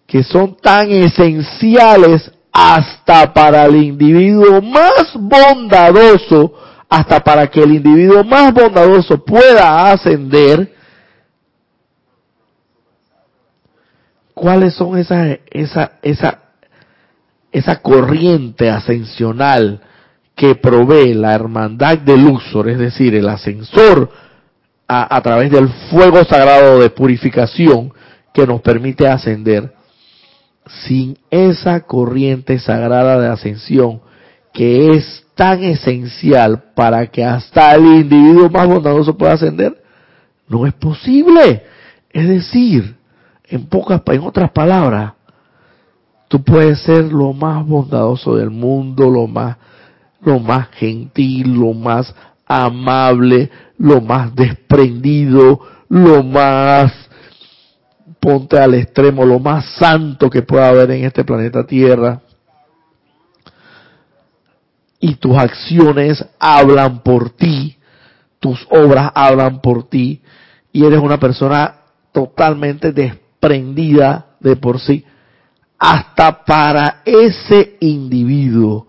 que 0.04 0.24
son 0.24 0.56
tan 0.60 0.90
esenciales 0.90 2.32
hasta 2.52 3.32
para 3.32 3.64
el 3.66 3.76
individuo 3.76 4.60
más 4.60 5.12
bondadoso, 5.14 6.52
hasta 6.88 7.20
para 7.20 7.46
que 7.46 7.60
el 7.60 7.74
individuo 7.76 8.24
más 8.24 8.52
bondadoso 8.52 9.24
pueda 9.24 9.92
ascender, 9.92 10.81
cuáles 14.42 14.74
son 14.74 14.98
esas, 14.98 15.38
esa, 15.52 15.92
esa, 16.02 16.40
esa 17.52 17.80
corriente 17.80 18.68
ascensional 18.68 19.80
que 20.34 20.56
provee 20.56 21.14
la 21.14 21.32
hermandad 21.32 21.98
de 21.98 22.16
Luxor, 22.16 22.68
es 22.68 22.80
decir, 22.80 23.14
el 23.14 23.28
ascensor 23.28 24.10
a, 24.88 25.14
a 25.14 25.22
través 25.22 25.48
del 25.52 25.68
fuego 25.68 26.24
sagrado 26.24 26.80
de 26.80 26.90
purificación 26.90 27.92
que 28.34 28.44
nos 28.44 28.60
permite 28.62 29.06
ascender, 29.06 29.74
sin 30.86 31.16
esa 31.30 31.82
corriente 31.82 32.58
sagrada 32.58 33.20
de 33.20 33.28
ascensión 33.28 34.00
que 34.52 34.88
es 34.88 35.24
tan 35.36 35.62
esencial 35.62 36.64
para 36.74 37.06
que 37.06 37.24
hasta 37.24 37.76
el 37.76 37.84
individuo 37.84 38.50
más 38.50 38.66
bondadoso 38.66 39.16
pueda 39.16 39.34
ascender, 39.34 39.80
no 40.48 40.66
es 40.66 40.74
posible. 40.74 41.62
Es 42.10 42.26
decir, 42.26 42.96
en 43.52 43.66
pocas, 43.66 44.00
en 44.06 44.22
otras 44.22 44.50
palabras, 44.50 45.12
tú 46.26 46.42
puedes 46.42 46.80
ser 46.80 47.12
lo 47.12 47.34
más 47.34 47.66
bondadoso 47.66 48.36
del 48.36 48.48
mundo, 48.48 49.10
lo 49.10 49.26
más, 49.26 49.58
lo 50.22 50.38
más 50.38 50.68
gentil, 50.70 51.52
lo 51.52 51.74
más 51.74 52.14
amable, 52.46 53.50
lo 53.76 54.00
más 54.00 54.34
desprendido, 54.34 55.60
lo 55.90 56.22
más, 56.22 56.92
ponte 58.18 58.58
al 58.58 58.72
extremo, 58.72 59.26
lo 59.26 59.38
más 59.38 59.66
santo 59.74 60.30
que 60.30 60.40
pueda 60.40 60.70
haber 60.70 60.92
en 60.92 61.04
este 61.04 61.24
planeta 61.24 61.66
Tierra. 61.66 62.22
Y 64.98 65.16
tus 65.16 65.36
acciones 65.36 66.24
hablan 66.38 67.00
por 67.00 67.28
ti, 67.28 67.76
tus 68.40 68.66
obras 68.70 69.12
hablan 69.14 69.60
por 69.60 69.90
ti, 69.90 70.22
y 70.72 70.86
eres 70.86 71.00
una 71.00 71.20
persona 71.20 71.74
totalmente 72.12 72.92
desprendida 72.92 73.21
prendida 73.42 74.36
de 74.38 74.54
por 74.54 74.78
sí, 74.78 75.04
hasta 75.76 76.44
para 76.44 77.02
ese 77.04 77.76
individuo 77.80 78.86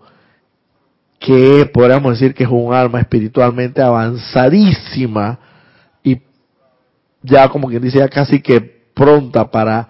que 1.18 1.68
podríamos 1.74 2.12
decir 2.12 2.34
que 2.34 2.44
es 2.44 2.48
un 2.48 2.72
alma 2.72 3.00
espiritualmente 3.00 3.82
avanzadísima 3.82 5.40
y 6.04 6.22
ya 7.20 7.48
como 7.48 7.66
quien 7.66 7.82
dice 7.82 7.98
ya 7.98 8.08
casi 8.08 8.40
que 8.40 8.60
pronta 8.94 9.50
para 9.50 9.88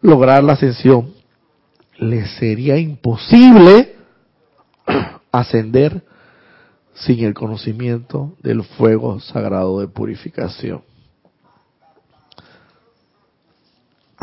lograr 0.00 0.44
la 0.44 0.52
ascensión, 0.52 1.12
le 1.98 2.24
sería 2.38 2.78
imposible 2.78 3.96
ascender 5.32 6.04
sin 6.94 7.24
el 7.24 7.34
conocimiento 7.34 8.36
del 8.44 8.62
fuego 8.62 9.18
sagrado 9.18 9.80
de 9.80 9.88
purificación. 9.88 10.82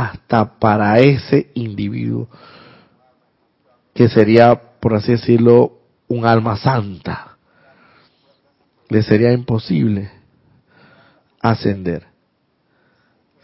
Hasta 0.01 0.57
para 0.59 0.99
ese 0.99 1.51
individuo, 1.53 2.27
que 3.93 4.09
sería, 4.09 4.59
por 4.79 4.95
así 4.95 5.11
decirlo, 5.11 5.79
un 6.07 6.25
alma 6.25 6.57
santa. 6.57 7.37
Le 8.89 9.03
sería 9.03 9.31
imposible 9.31 10.11
ascender 11.39 12.11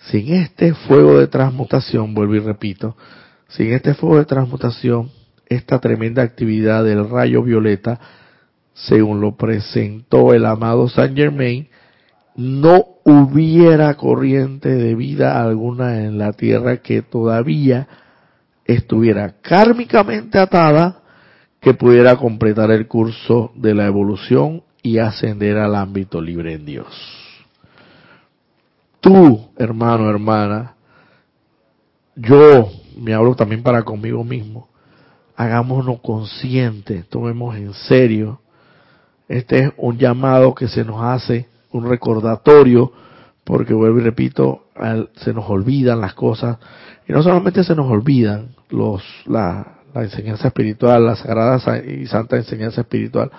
sin 0.10 0.34
este 0.34 0.74
fuego 0.74 1.20
de 1.20 1.28
transmutación, 1.28 2.14
vuelvo 2.14 2.36
y 2.36 2.40
repito, 2.40 2.96
sin 3.50 3.74
este 3.74 3.94
fuego 3.94 4.18
de 4.18 4.26
transmutación, 4.26 5.12
esta 5.48 5.80
tremenda 5.80 6.24
actividad 6.24 6.84
del 6.84 7.10
rayo 7.10 7.44
violeta, 7.44 8.00
según 8.74 9.22
lo 9.22 9.36
presentó 9.36 10.34
el 10.34 10.46
amado 10.46 10.88
Saint 10.88 11.16
Germain, 11.16 11.68
no 12.38 12.86
hubiera 13.04 13.96
corriente 13.96 14.70
de 14.70 14.96
vida 14.96 15.42
alguna 15.42 16.04
en 16.04 16.20
la 16.20 16.34
Tierra 16.34 16.78
que 16.78 17.02
todavía 17.02 17.88
estuviera 18.64 19.36
kármicamente 19.42 20.38
atada 20.38 21.02
que 21.60 21.74
pudiera 21.74 22.16
completar 22.16 22.70
el 22.70 22.88
curso 22.88 23.52
de 23.56 23.74
la 23.74 23.88
evolución 23.88 24.64
y 24.84 25.00
ascender 25.00 25.58
al 25.58 25.76
ámbito 25.76 26.22
libre 26.22 26.54
en 26.54 26.66
Dios. 26.66 26.88
Tú, 29.02 29.50
hermano, 29.58 30.10
hermana, 30.10 30.76
yo 32.16 32.70
me 32.98 33.14
hablo 33.14 33.36
también 33.36 33.64
para 33.64 33.84
conmigo 33.84 34.24
mismo, 34.24 34.70
hagámonos 35.36 36.02
conscientes, 36.02 37.08
tomemos 37.10 37.56
en 37.56 37.74
serio. 37.74 38.42
Este 39.28 39.60
es 39.60 39.72
un 39.78 39.98
llamado 39.98 40.54
que 40.54 40.68
se 40.68 40.84
nos 40.84 41.02
hace, 41.02 41.48
un 41.72 41.90
recordatorio, 41.90 42.92
porque 43.44 43.74
vuelvo 43.74 44.00
y 44.00 44.04
repito, 44.04 44.66
se 45.16 45.34
nos 45.34 45.50
olvidan 45.50 46.02
las 46.02 46.14
cosas, 46.14 46.58
y 47.08 47.14
no 47.14 47.24
solamente 47.24 47.64
se 47.64 47.76
nos 47.76 47.90
olvidan 47.90 48.50
los, 48.70 49.04
la, 49.26 49.78
la 49.94 50.04
enseñanza 50.04 50.50
espiritual, 50.50 51.06
la 51.06 51.16
sagrada 51.16 51.80
y 51.80 52.06
santa 52.08 52.36
enseñanza 52.36 52.82
espiritual, 52.82 53.32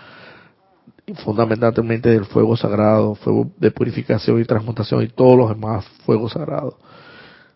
fundamentalmente 1.25 2.11
del 2.11 2.25
fuego 2.25 2.57
sagrado, 2.57 3.15
fuego 3.15 3.51
de 3.59 3.71
purificación 3.71 4.41
y 4.41 4.45
transmutación 4.45 5.03
y 5.03 5.09
todos 5.09 5.37
los 5.39 5.49
demás 5.51 5.85
fuegos 6.05 6.33
sagrados, 6.33 6.75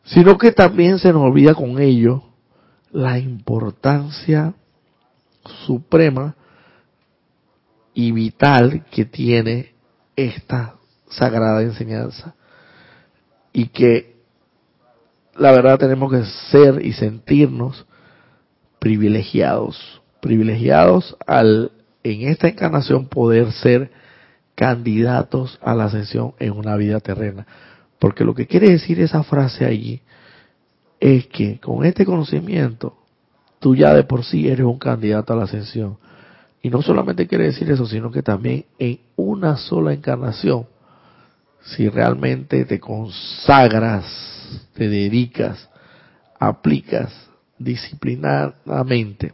sino 0.04 0.38
que 0.38 0.52
también 0.52 0.98
se 0.98 1.12
nos 1.12 1.22
olvida 1.22 1.54
con 1.54 1.78
ello 1.78 2.22
la 2.92 3.18
importancia 3.18 4.54
suprema 5.66 6.34
y 7.94 8.12
vital 8.12 8.84
que 8.90 9.04
tiene 9.04 9.71
esta 10.16 10.74
sagrada 11.08 11.62
enseñanza 11.62 12.34
y 13.52 13.66
que 13.66 14.16
la 15.36 15.52
verdad 15.52 15.78
tenemos 15.78 16.12
que 16.12 16.24
ser 16.50 16.84
y 16.84 16.92
sentirnos 16.92 17.86
privilegiados, 18.78 20.02
privilegiados 20.20 21.16
al 21.26 21.72
en 22.04 22.22
esta 22.28 22.48
encarnación 22.48 23.06
poder 23.06 23.52
ser 23.52 23.90
candidatos 24.54 25.58
a 25.62 25.74
la 25.74 25.84
ascensión 25.84 26.34
en 26.38 26.52
una 26.52 26.76
vida 26.76 27.00
terrena. 27.00 27.46
Porque 27.98 28.24
lo 28.24 28.34
que 28.34 28.46
quiere 28.46 28.70
decir 28.70 29.00
esa 29.00 29.22
frase 29.22 29.64
allí 29.64 30.02
es 30.98 31.26
que 31.28 31.58
con 31.60 31.84
este 31.84 32.04
conocimiento 32.04 32.96
tú 33.60 33.76
ya 33.76 33.94
de 33.94 34.04
por 34.04 34.24
sí 34.24 34.48
eres 34.48 34.66
un 34.66 34.78
candidato 34.78 35.32
a 35.32 35.36
la 35.36 35.44
ascensión. 35.44 35.98
Y 36.62 36.70
no 36.70 36.80
solamente 36.80 37.26
quiere 37.26 37.46
decir 37.46 37.68
eso, 37.70 37.86
sino 37.86 38.12
que 38.12 38.22
también 38.22 38.66
en 38.78 39.00
una 39.16 39.56
sola 39.56 39.92
encarnación, 39.92 40.66
si 41.60 41.88
realmente 41.88 42.64
te 42.64 42.78
consagras, 42.78 44.04
te 44.72 44.88
dedicas, 44.88 45.68
aplicas 46.38 47.12
disciplinadamente, 47.58 49.32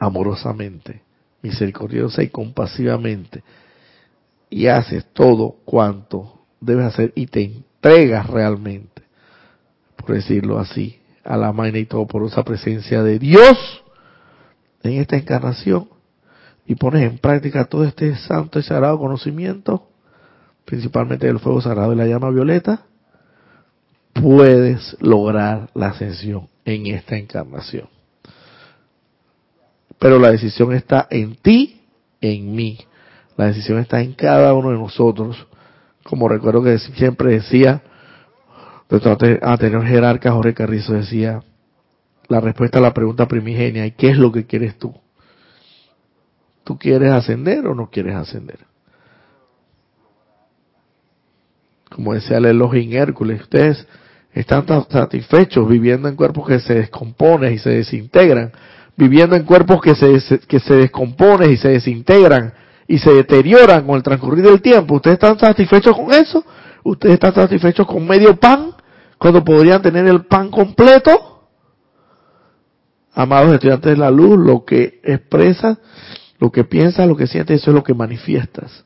amorosamente, 0.00 1.02
misericordiosa 1.42 2.22
y 2.22 2.28
compasivamente, 2.28 3.42
y 4.48 4.66
haces 4.68 5.04
todo 5.12 5.56
cuanto 5.66 6.46
debes 6.60 6.86
hacer 6.86 7.12
y 7.14 7.26
te 7.26 7.44
entregas 7.44 8.26
realmente, 8.26 9.02
por 9.96 10.14
decirlo 10.14 10.58
así, 10.58 10.98
a 11.24 11.36
la 11.36 11.52
magna 11.52 11.78
y 11.78 11.86
esa 12.26 12.42
presencia 12.42 13.02
de 13.02 13.18
Dios 13.18 13.84
en 14.82 14.94
esta 14.94 15.16
encarnación 15.16 15.97
y 16.68 16.74
pones 16.74 17.10
en 17.10 17.16
práctica 17.16 17.64
todo 17.64 17.82
este 17.84 18.14
santo 18.16 18.58
y 18.58 18.62
sagrado 18.62 18.98
conocimiento, 18.98 19.88
principalmente 20.66 21.26
del 21.26 21.38
fuego 21.38 21.62
sagrado 21.62 21.94
y 21.94 21.96
la 21.96 22.06
llama 22.06 22.28
violeta, 22.28 22.82
puedes 24.12 24.94
lograr 25.00 25.70
la 25.74 25.88
ascensión 25.88 26.46
en 26.66 26.86
esta 26.88 27.16
encarnación. 27.16 27.88
Pero 29.98 30.18
la 30.18 30.30
decisión 30.30 30.74
está 30.74 31.08
en 31.10 31.36
ti, 31.36 31.80
en 32.20 32.54
mí. 32.54 32.78
La 33.38 33.46
decisión 33.46 33.78
está 33.78 34.02
en 34.02 34.12
cada 34.12 34.52
uno 34.52 34.70
de 34.70 34.76
nosotros. 34.76 35.46
Como 36.04 36.28
recuerdo 36.28 36.62
que 36.62 36.78
siempre 36.78 37.32
decía, 37.32 37.80
nuestro 38.90 39.16
anterior 39.40 39.86
jerarca 39.86 40.32
Jorge 40.32 40.52
Carrizo 40.52 40.92
decía, 40.92 41.42
la 42.28 42.40
respuesta 42.40 42.76
a 42.76 42.82
la 42.82 42.92
pregunta 42.92 43.26
primigenia, 43.26 43.86
¿y 43.86 43.92
qué 43.92 44.10
es 44.10 44.18
lo 44.18 44.30
que 44.32 44.44
quieres 44.44 44.76
tú? 44.78 44.94
¿Tú 46.68 46.78
quieres 46.78 47.10
ascender 47.10 47.66
o 47.66 47.74
no 47.74 47.88
quieres 47.88 48.14
ascender? 48.14 48.58
Como 51.88 52.12
decía 52.12 52.36
el 52.36 52.44
Elohim 52.44 52.92
Hércules, 52.92 53.40
ustedes 53.40 53.86
están 54.34 54.66
satisfechos 54.90 55.66
viviendo 55.66 56.08
en 56.08 56.14
cuerpos 56.14 56.46
que 56.46 56.60
se 56.60 56.74
descomponen 56.74 57.54
y 57.54 57.58
se 57.58 57.70
desintegran, 57.70 58.52
viviendo 58.98 59.34
en 59.34 59.44
cuerpos 59.44 59.80
que 59.80 59.94
se, 59.94 60.40
que 60.40 60.60
se 60.60 60.74
descomponen 60.74 61.52
y 61.52 61.56
se 61.56 61.70
desintegran 61.70 62.52
y 62.86 62.98
se 62.98 63.14
deterioran 63.14 63.86
con 63.86 63.96
el 63.96 64.02
transcurrir 64.02 64.44
del 64.44 64.60
tiempo. 64.60 64.96
¿Ustedes 64.96 65.14
están 65.14 65.38
satisfechos 65.38 65.96
con 65.96 66.12
eso? 66.12 66.44
¿Ustedes 66.84 67.14
están 67.14 67.34
satisfechos 67.34 67.86
con 67.86 68.06
medio 68.06 68.36
pan 68.36 68.72
cuando 69.16 69.42
podrían 69.42 69.80
tener 69.80 70.06
el 70.06 70.26
pan 70.26 70.50
completo? 70.50 71.46
Amados 73.14 73.54
estudiantes 73.54 73.92
de 73.92 73.96
la 73.96 74.10
luz, 74.10 74.38
lo 74.38 74.66
que 74.66 75.00
expresas, 75.02 75.78
lo 76.38 76.50
que 76.50 76.64
piensas, 76.64 77.08
lo 77.08 77.16
que 77.16 77.26
sientes, 77.26 77.60
eso 77.60 77.70
es 77.70 77.74
lo 77.74 77.82
que 77.82 77.94
manifiestas. 77.94 78.84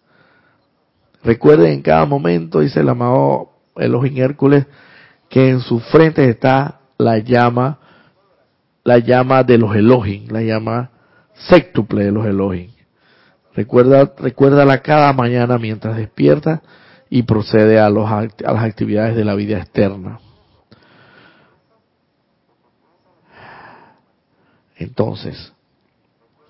Recuerden 1.22 1.72
en 1.72 1.82
cada 1.82 2.04
momento, 2.06 2.60
dice 2.60 2.80
el 2.80 2.88
amado 2.88 3.50
Elohim 3.76 4.16
Hércules, 4.18 4.66
que 5.28 5.50
en 5.50 5.60
su 5.60 5.80
frente 5.80 6.28
está 6.28 6.80
la 6.98 7.18
llama, 7.18 7.78
la 8.84 8.98
llama 8.98 9.42
de 9.44 9.58
los 9.58 9.74
Elohim, 9.76 10.28
la 10.30 10.42
llama 10.42 10.90
sextuple 11.34 12.04
de 12.04 12.12
los 12.12 12.26
Elohim. 12.26 12.70
Recuerda, 13.54 14.12
recuérdala 14.18 14.78
cada 14.78 15.12
mañana 15.12 15.58
mientras 15.58 15.96
despierta 15.96 16.62
y 17.10 17.22
procede 17.24 17.78
a, 17.78 17.90
los, 17.90 18.10
a 18.10 18.52
las 18.52 18.64
actividades 18.64 19.14
de 19.14 19.24
la 19.24 19.34
vida 19.34 19.58
externa. 19.58 20.18
Entonces, 24.76 25.52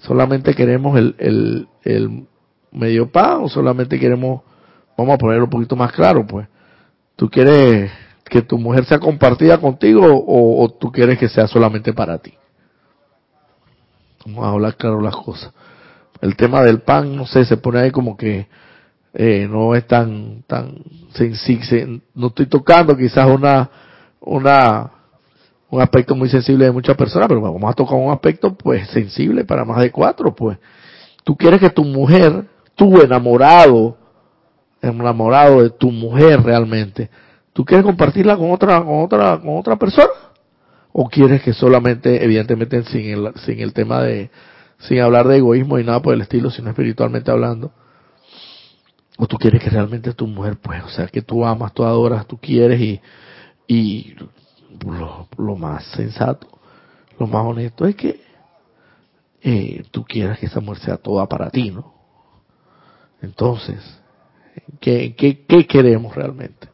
¿solamente 0.03 0.55
queremos 0.55 0.99
el, 0.99 1.15
el, 1.19 1.69
el 1.85 2.27
medio 2.73 3.11
pan 3.11 3.43
o 3.43 3.49
solamente 3.49 3.99
queremos, 3.99 4.43
vamos 4.97 5.15
a 5.15 5.19
ponerlo 5.19 5.45
un 5.45 5.51
poquito 5.51 5.77
más 5.77 5.93
claro, 5.93 6.27
pues, 6.27 6.49
tú 7.17 7.31
quieres 7.31 7.91
que 8.25 8.43
tu 8.43 8.59
mujer 8.59 8.85
sea 8.87 8.99
compartida 8.99 9.59
contigo 9.59 10.03
o, 10.27 10.69
tú 10.71 10.91
quieres 10.91 11.19
que 11.19 11.29
sea 11.29 11.47
solamente 11.47 11.93
para 11.93 12.19
ti. 12.19 12.33
Vamos 14.25 14.45
a 14.45 14.51
hablar 14.51 14.77
claro 14.77 15.01
las 15.01 15.15
cosas. 15.17 15.53
El 16.21 16.37
tema 16.37 16.63
del 16.63 16.81
pan, 16.81 17.15
no 17.15 17.27
sé, 17.27 17.45
se 17.45 17.57
pone 17.57 17.81
ahí 17.81 17.91
como 17.91 18.17
que 18.17 18.47
eh, 19.13 19.47
no 19.51 19.75
es 19.75 19.87
tan 19.87 20.45
tan 20.47 20.79
sensible. 21.13 22.01
No 22.15 22.29
estoy 22.29 22.47
tocando 22.47 22.97
quizás 22.97 23.27
una 23.27 23.69
una 24.21 24.91
un 25.73 25.83
aspecto 25.83 26.15
muy 26.15 26.29
sensible 26.29 26.67
de 26.67 26.71
muchas 26.71 26.97
personas, 26.97 27.27
pero 27.27 27.41
vamos 27.41 27.69
a 27.69 27.75
tocar 27.75 27.99
un 27.99 28.13
aspecto 28.13 28.55
pues 28.55 28.87
sensible 28.91 29.45
para 29.45 29.65
más 29.65 29.81
de 29.81 29.91
cuatro, 29.91 30.33
pues. 30.35 30.59
Tú 31.25 31.37
quieres 31.37 31.59
que 31.59 31.71
tu 31.71 31.85
mujer, 31.85 32.45
tu 32.77 33.01
enamorado, 33.01 33.97
enamorado 34.81 35.63
de 35.63 35.71
tu 35.71 35.91
mujer 35.91 36.43
realmente, 36.43 37.11
¿Tú 37.53 37.65
quieres 37.65 37.85
compartirla 37.85 38.37
con 38.37 38.51
otra, 38.51 38.83
con 38.83 39.05
otra, 39.05 39.39
con 39.39 39.59
otra 39.59 39.77
persona? 39.77 40.09
¿O 40.93 41.09
quieres 41.09 41.43
que 41.43 41.53
solamente, 41.53 42.25
evidentemente, 42.25 42.83
sin 42.85 43.07
el, 43.07 43.33
sin 43.45 43.61
el 43.61 43.73
tema 43.73 44.03
de, 44.03 44.31
sin 44.79 45.01
hablar 45.01 45.29
de 45.29 45.37
egoísmo 45.37 45.79
y 45.79 45.85
nada 45.85 46.01
por 46.01 46.15
el 46.15 46.23
estilo, 46.23 46.51
sino 46.51 46.71
espiritualmente 46.71 47.31
hablando? 47.31 47.73
¿O 49.19 49.27
tú 49.27 49.37
quieres 49.37 49.63
que 49.63 49.71
realmente 49.71 50.15
tu 50.15 50.27
mujer, 50.27 50.57
pues, 50.63 50.83
o 50.85 50.89
sea, 50.89 51.07
que 51.09 51.21
tú 51.21 51.45
amas, 51.45 51.75
tú 51.75 51.85
adoras, 51.85 52.27
tú 52.27 52.39
quieres 52.39 52.81
y, 52.81 53.01
y 53.67 54.15
lo, 55.37 55.57
más 55.57 55.85
sensato, 55.93 56.47
lo 57.19 57.27
más 57.27 57.45
honesto 57.45 57.87
es 57.87 57.97
que 57.97 58.21
eh, 59.43 59.85
tú 59.91 60.05
quieras 60.05 60.39
que 60.39 60.47
esa 60.47 60.61
mujer 60.61 60.83
sea 60.83 60.97
toda 60.97 61.29
para 61.29 61.51
ti, 61.51 61.71
¿no? 61.71 61.93
Entonces, 63.21 63.79
¿qué, 64.81 65.15
qué, 65.17 65.45
qué 65.47 65.67
queremos 65.67 66.15
realmente? 66.15 66.69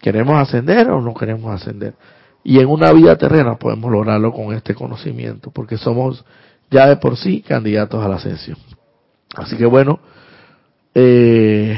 ¿Queremos 0.00 0.36
ascender 0.36 0.90
o 0.90 1.00
no 1.00 1.14
queremos 1.14 1.52
ascender? 1.54 1.94
Y 2.44 2.60
en 2.60 2.68
una 2.68 2.92
vida 2.92 3.16
terrena 3.16 3.56
podemos 3.56 3.90
lograrlo 3.90 4.32
con 4.32 4.54
este 4.54 4.74
conocimiento, 4.74 5.50
porque 5.50 5.76
somos 5.76 6.24
ya 6.70 6.86
de 6.86 6.96
por 6.96 7.16
sí 7.16 7.42
candidatos 7.42 8.04
a 8.04 8.08
la 8.08 8.16
ascensión. 8.16 8.58
Así 9.34 9.56
que 9.56 9.66
bueno, 9.66 9.98
eh, 10.94 11.76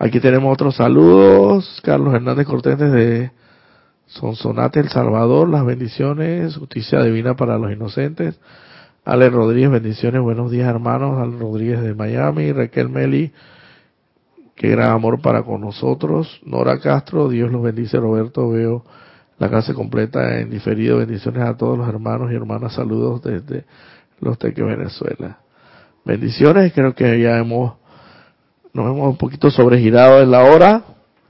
Aquí 0.00 0.20
tenemos 0.20 0.52
otros 0.52 0.76
saludos. 0.76 1.80
Carlos 1.82 2.14
Hernández 2.14 2.46
Cortés 2.46 2.78
desde 2.78 3.32
Sonsonate, 4.08 4.80
El 4.80 4.88
Salvador. 4.88 5.48
Las 5.48 5.64
bendiciones, 5.64 6.56
justicia 6.56 7.02
divina 7.02 7.36
para 7.36 7.58
los 7.58 7.70
inocentes. 7.70 8.40
Ale 9.04 9.30
Rodríguez, 9.30 9.70
bendiciones, 9.70 10.22
buenos 10.22 10.50
días 10.50 10.68
hermanos. 10.68 11.18
Ale 11.18 11.38
Rodríguez 11.38 11.82
de 11.82 11.94
Miami. 11.94 12.52
Raquel 12.52 12.88
Meli, 12.88 13.32
qué 14.54 14.70
gran 14.70 14.92
amor 14.92 15.20
para 15.20 15.42
con 15.42 15.60
nosotros. 15.60 16.40
Nora 16.44 16.80
Castro, 16.80 17.28
Dios 17.28 17.52
los 17.52 17.62
bendice. 17.62 17.98
Roberto, 17.98 18.50
veo 18.50 18.84
la 19.38 19.50
clase 19.50 19.74
completa 19.74 20.40
en 20.40 20.50
diferido. 20.50 20.98
Bendiciones 20.98 21.42
a 21.42 21.56
todos 21.56 21.76
los 21.76 21.86
hermanos 21.86 22.32
y 22.32 22.34
hermanas. 22.34 22.74
Saludos 22.74 23.22
desde 23.22 23.66
Los 24.20 24.38
Teques, 24.38 24.64
Venezuela. 24.64 25.38
Bendiciones, 26.04 26.72
creo 26.72 26.94
que 26.94 27.20
ya 27.20 27.38
hemos 27.38 27.74
nos 28.72 28.86
hemos 28.86 29.10
un 29.10 29.16
poquito 29.16 29.50
sobregirado 29.50 30.22
en 30.22 30.30
la 30.30 30.44
hora. 30.44 30.82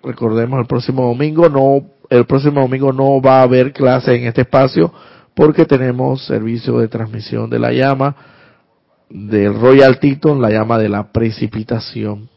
Recordemos 0.03 0.61
el 0.61 0.67
próximo 0.67 1.07
domingo 1.07 1.49
no 1.49 1.98
el 2.11 2.25
próximo 2.25 2.61
domingo 2.61 2.93
no 2.93 3.21
va 3.21 3.41
a 3.41 3.43
haber 3.43 3.73
clase 3.73 4.15
en 4.15 4.27
este 4.27 4.43
espacio 4.43 4.93
porque 5.35 5.67
tenemos 5.67 6.25
servicio 6.27 6.79
de 6.79 6.89
transmisión 6.89 7.49
de 7.51 7.59
la 7.59 7.73
llama 7.73 8.17
del 9.09 9.55
Royal 9.55 9.99
Teton, 9.99 10.43
la 10.43 10.51
llama 10.51 10.79
de 10.79 10.89
la 10.89 11.13
precipitación. 11.13 12.29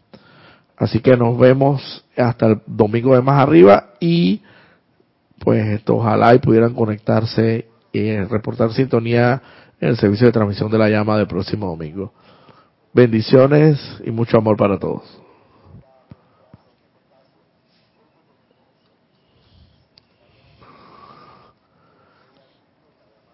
Así 0.78 0.99
que 0.99 1.15
nos 1.17 1.38
vemos 1.38 2.05
hasta 2.17 2.47
el 2.47 2.61
domingo 2.65 3.15
de 3.15 3.22
más 3.22 3.39
arriba 3.39 3.91
y 3.99 4.41
pues 5.39 5.65
esto, 5.67 5.97
ojalá 5.97 6.36
y 6.36 6.39
pudieran 6.39 6.74
conectarse 6.74 7.65
y 7.91 8.17
reportar 8.22 8.72
sintonía 8.74 9.41
en 9.80 9.89
el 9.89 9.97
servicio 9.97 10.28
de 10.28 10.34
transmisión 10.34 10.72
de 10.72 10.78
la 10.78 10.89
llama 10.89 11.17
del 11.17 11.28
próximo 11.28 11.67
domingo. 11.67 12.13
Bendiciones 12.93 13.80
y 14.05 14.11
mucho 14.11 14.38
amor 14.38 14.57
para 14.57 14.78
todos. 14.78 15.20